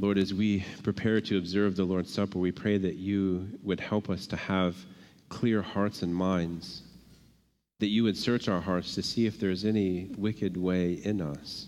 Lord, 0.00 0.16
as 0.16 0.32
we 0.32 0.64
prepare 0.84 1.20
to 1.22 1.38
observe 1.38 1.74
the 1.74 1.84
Lord's 1.84 2.12
Supper, 2.12 2.38
we 2.38 2.52
pray 2.52 2.78
that 2.78 2.96
you 2.96 3.48
would 3.64 3.80
help 3.80 4.08
us 4.08 4.28
to 4.28 4.36
have 4.36 4.76
clear 5.28 5.60
hearts 5.60 6.02
and 6.02 6.14
minds, 6.14 6.82
that 7.80 7.88
you 7.88 8.04
would 8.04 8.16
search 8.16 8.46
our 8.46 8.60
hearts 8.60 8.94
to 8.94 9.02
see 9.02 9.26
if 9.26 9.40
there's 9.40 9.64
any 9.64 10.10
wicked 10.16 10.56
way 10.56 10.92
in 10.92 11.20
us. 11.20 11.66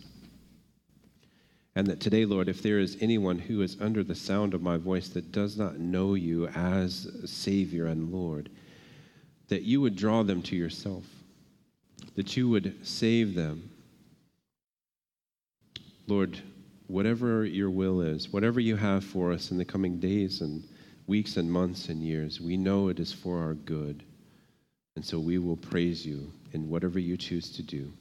And 1.75 1.89
that 1.89 1.99
today, 1.99 2.25
Lord, 2.25 2.49
if 2.49 2.63
there 2.63 2.79
is 2.79 2.97
anyone 3.01 3.39
who 3.39 3.63
is 3.63 3.77
under 3.81 4.05
the 4.05 4.15
sound 4.15 4.55
of 4.55 4.63
my 4.63 4.77
voice 4.77 5.09
that 5.09 5.33
does 5.33 5.57
not 5.57 5.81
know 5.81 6.15
you 6.15 6.47
as 6.49 7.09
Savior 7.25 7.87
and 7.87 8.13
Lord, 8.13 8.49
that 9.49 9.63
you 9.63 9.81
would 9.81 9.97
draw 9.97 10.23
them 10.23 10.41
to 10.43 10.57
yourself, 10.57 11.05
that 12.15 12.37
you 12.37 12.49
would 12.49 12.87
save 12.87 13.35
them. 13.35 13.71
Lord, 16.07 16.41
whatever 16.91 17.45
your 17.45 17.71
will 17.71 18.01
is, 18.01 18.33
whatever 18.33 18.59
you 18.59 18.77
have 18.77 19.05
for 19.05 19.33
us 19.33 19.51
in 19.51 19.59
the 19.59 19.65
coming 19.65 19.99
days 19.99 20.41
and 20.41 20.67
weeks 21.07 21.37
and 21.37 21.51
months 21.51 21.89
and 21.89 22.03
years, 22.03 22.41
we 22.41 22.57
know 22.57 22.89
it 22.89 22.99
is 22.99 23.13
for 23.13 23.39
our 23.39 23.55
good. 23.55 24.03
And 24.97 25.05
so 25.05 25.19
we 25.19 25.39
will 25.39 25.57
praise 25.57 26.05
you 26.05 26.33
in 26.53 26.69
whatever 26.69 26.99
you 26.99 27.17
choose 27.17 27.51
to 27.53 27.63
do. 27.63 27.93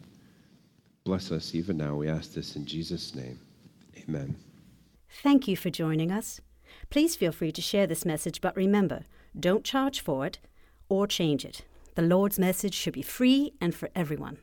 Bless 1.05 1.31
us 1.31 1.53
even 1.53 1.77
now. 1.77 1.95
We 1.95 2.09
ask 2.09 2.33
this 2.33 2.55
in 2.55 2.65
Jesus' 2.65 3.13
name. 3.13 3.39
Amen. 3.97 4.35
Thank 5.21 5.47
you 5.47 5.55
for 5.55 5.69
joining 5.69 6.11
us. 6.11 6.41
Please 6.89 7.15
feel 7.15 7.31
free 7.31 7.51
to 7.51 7.61
share 7.61 7.87
this 7.87 8.05
message, 8.05 8.41
but 8.41 8.55
remember, 8.55 9.03
don't 9.39 9.63
charge 9.63 9.99
for 10.01 10.25
it 10.25 10.39
or 10.87 11.05
change 11.05 11.45
it. 11.45 11.63
The 11.95 12.01
Lord's 12.01 12.39
message 12.39 12.73
should 12.73 12.93
be 12.93 13.01
free 13.01 13.53
and 13.61 13.73
for 13.73 13.89
everyone. 13.95 14.37